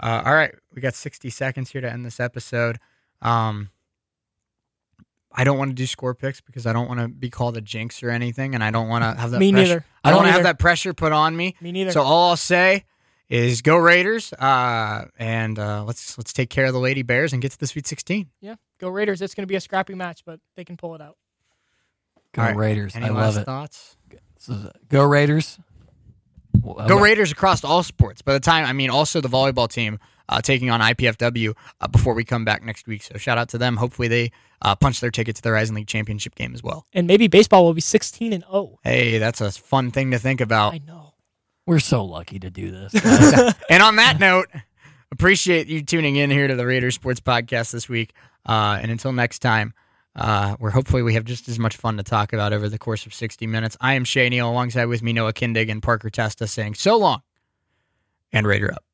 Uh, 0.00 0.22
all 0.24 0.34
right, 0.34 0.54
we 0.74 0.80
got 0.80 0.94
60 0.94 1.30
seconds 1.30 1.70
here 1.70 1.80
to 1.80 1.90
end 1.90 2.04
this 2.04 2.18
episode. 2.20 2.78
Um, 3.20 3.70
I 5.34 5.44
don't 5.44 5.58
want 5.58 5.70
to 5.70 5.74
do 5.74 5.86
score 5.86 6.14
picks 6.14 6.40
because 6.40 6.66
I 6.66 6.72
don't 6.72 6.88
want 6.88 7.00
to 7.00 7.08
be 7.08 7.30
called 7.30 7.56
a 7.56 7.60
jinx 7.60 8.02
or 8.02 8.10
anything, 8.10 8.54
and 8.54 8.62
I 8.62 8.70
don't 8.70 8.88
want 8.88 9.02
to 9.04 9.20
have 9.20 9.30
that. 9.30 9.38
Me 9.38 9.52
pressure. 9.52 9.68
neither. 9.68 9.84
I 10.04 10.10
don't 10.10 10.18
want 10.18 10.28
to 10.28 10.32
have 10.32 10.42
that 10.42 10.58
pressure 10.58 10.92
put 10.92 11.12
on 11.12 11.36
me. 11.36 11.56
Me 11.60 11.72
neither. 11.72 11.92
So 11.92 12.02
all 12.02 12.30
I'll 12.30 12.36
say 12.36 12.84
is 13.28 13.62
go 13.62 13.76
Raiders, 13.76 14.32
uh, 14.34 15.06
and 15.18 15.58
uh, 15.58 15.84
let's 15.84 16.18
let's 16.18 16.32
take 16.32 16.50
care 16.50 16.66
of 16.66 16.72
the 16.74 16.78
Lady 16.80 17.02
Bears 17.02 17.32
and 17.32 17.40
get 17.40 17.52
to 17.52 17.58
the 17.58 17.66
Sweet 17.66 17.86
16. 17.86 18.28
yeah, 18.40 18.56
go 18.78 18.88
Raiders. 18.88 19.22
It's 19.22 19.34
going 19.34 19.44
to 19.44 19.50
be 19.50 19.56
a 19.56 19.60
scrappy 19.60 19.94
match, 19.94 20.22
but 20.26 20.38
they 20.56 20.64
can 20.64 20.76
pull 20.76 20.94
it 20.94 21.00
out. 21.00 21.16
Go 22.32 22.42
All 22.42 22.48
right. 22.48 22.56
Raiders! 22.56 22.96
Any 22.96 23.06
I 23.06 23.10
last 23.10 23.34
love 23.34 23.42
it. 23.42 23.44
thoughts? 23.44 23.96
Go 24.88 25.04
Raiders! 25.04 25.58
Well, 26.60 26.86
Go 26.86 26.98
Raiders 27.00 27.32
across 27.32 27.64
all 27.64 27.82
sports. 27.82 28.22
By 28.22 28.32
the 28.34 28.40
time, 28.40 28.64
I 28.64 28.72
mean, 28.72 28.90
also 28.90 29.20
the 29.20 29.28
volleyball 29.28 29.68
team 29.68 29.98
uh, 30.28 30.40
taking 30.40 30.70
on 30.70 30.80
IPFW 30.80 31.54
uh, 31.80 31.88
before 31.88 32.14
we 32.14 32.24
come 32.24 32.44
back 32.44 32.62
next 32.64 32.86
week. 32.86 33.02
So 33.02 33.18
shout 33.18 33.38
out 33.38 33.48
to 33.50 33.58
them. 33.58 33.76
Hopefully 33.76 34.08
they 34.08 34.32
uh, 34.62 34.74
punch 34.74 35.00
their 35.00 35.10
ticket 35.10 35.36
to 35.36 35.42
the 35.42 35.50
Horizon 35.50 35.74
League 35.74 35.86
Championship 35.86 36.34
game 36.34 36.54
as 36.54 36.62
well. 36.62 36.86
And 36.92 37.06
maybe 37.06 37.26
baseball 37.28 37.64
will 37.64 37.74
be 37.74 37.80
16 37.80 38.32
and 38.32 38.44
0. 38.44 38.78
Hey, 38.82 39.18
that's 39.18 39.40
a 39.40 39.50
fun 39.50 39.90
thing 39.90 40.10
to 40.12 40.18
think 40.18 40.40
about. 40.40 40.74
I 40.74 40.78
know. 40.78 41.14
We're 41.66 41.78
so 41.78 42.04
lucky 42.04 42.38
to 42.40 42.50
do 42.50 42.70
this. 42.70 42.94
and 43.70 43.82
on 43.82 43.96
that 43.96 44.18
note, 44.18 44.48
appreciate 45.12 45.68
you 45.68 45.82
tuning 45.82 46.16
in 46.16 46.30
here 46.30 46.48
to 46.48 46.56
the 46.56 46.66
Raiders 46.66 46.94
Sports 46.96 47.20
Podcast 47.20 47.70
this 47.70 47.88
week. 47.88 48.14
Uh, 48.44 48.78
and 48.82 48.90
until 48.90 49.12
next 49.12 49.38
time, 49.40 49.72
uh, 50.16 50.56
where 50.56 50.70
hopefully 50.70 51.02
we 51.02 51.14
have 51.14 51.24
just 51.24 51.48
as 51.48 51.58
much 51.58 51.76
fun 51.76 51.96
to 51.96 52.02
talk 52.02 52.32
about 52.32 52.52
over 52.52 52.68
the 52.68 52.78
course 52.78 53.06
of 53.06 53.14
60 53.14 53.46
minutes. 53.46 53.76
I 53.80 53.94
am 53.94 54.04
Shay 54.04 54.28
Neal, 54.28 54.48
alongside 54.48 54.86
with 54.86 55.02
me 55.02 55.12
Noah 55.12 55.32
Kindig 55.32 55.70
and 55.70 55.82
Parker 55.82 56.10
Testa 56.10 56.46
saying 56.46 56.74
so 56.74 56.96
long 56.96 57.22
and 58.32 58.46
Raider 58.46 58.72
up. 58.72 58.84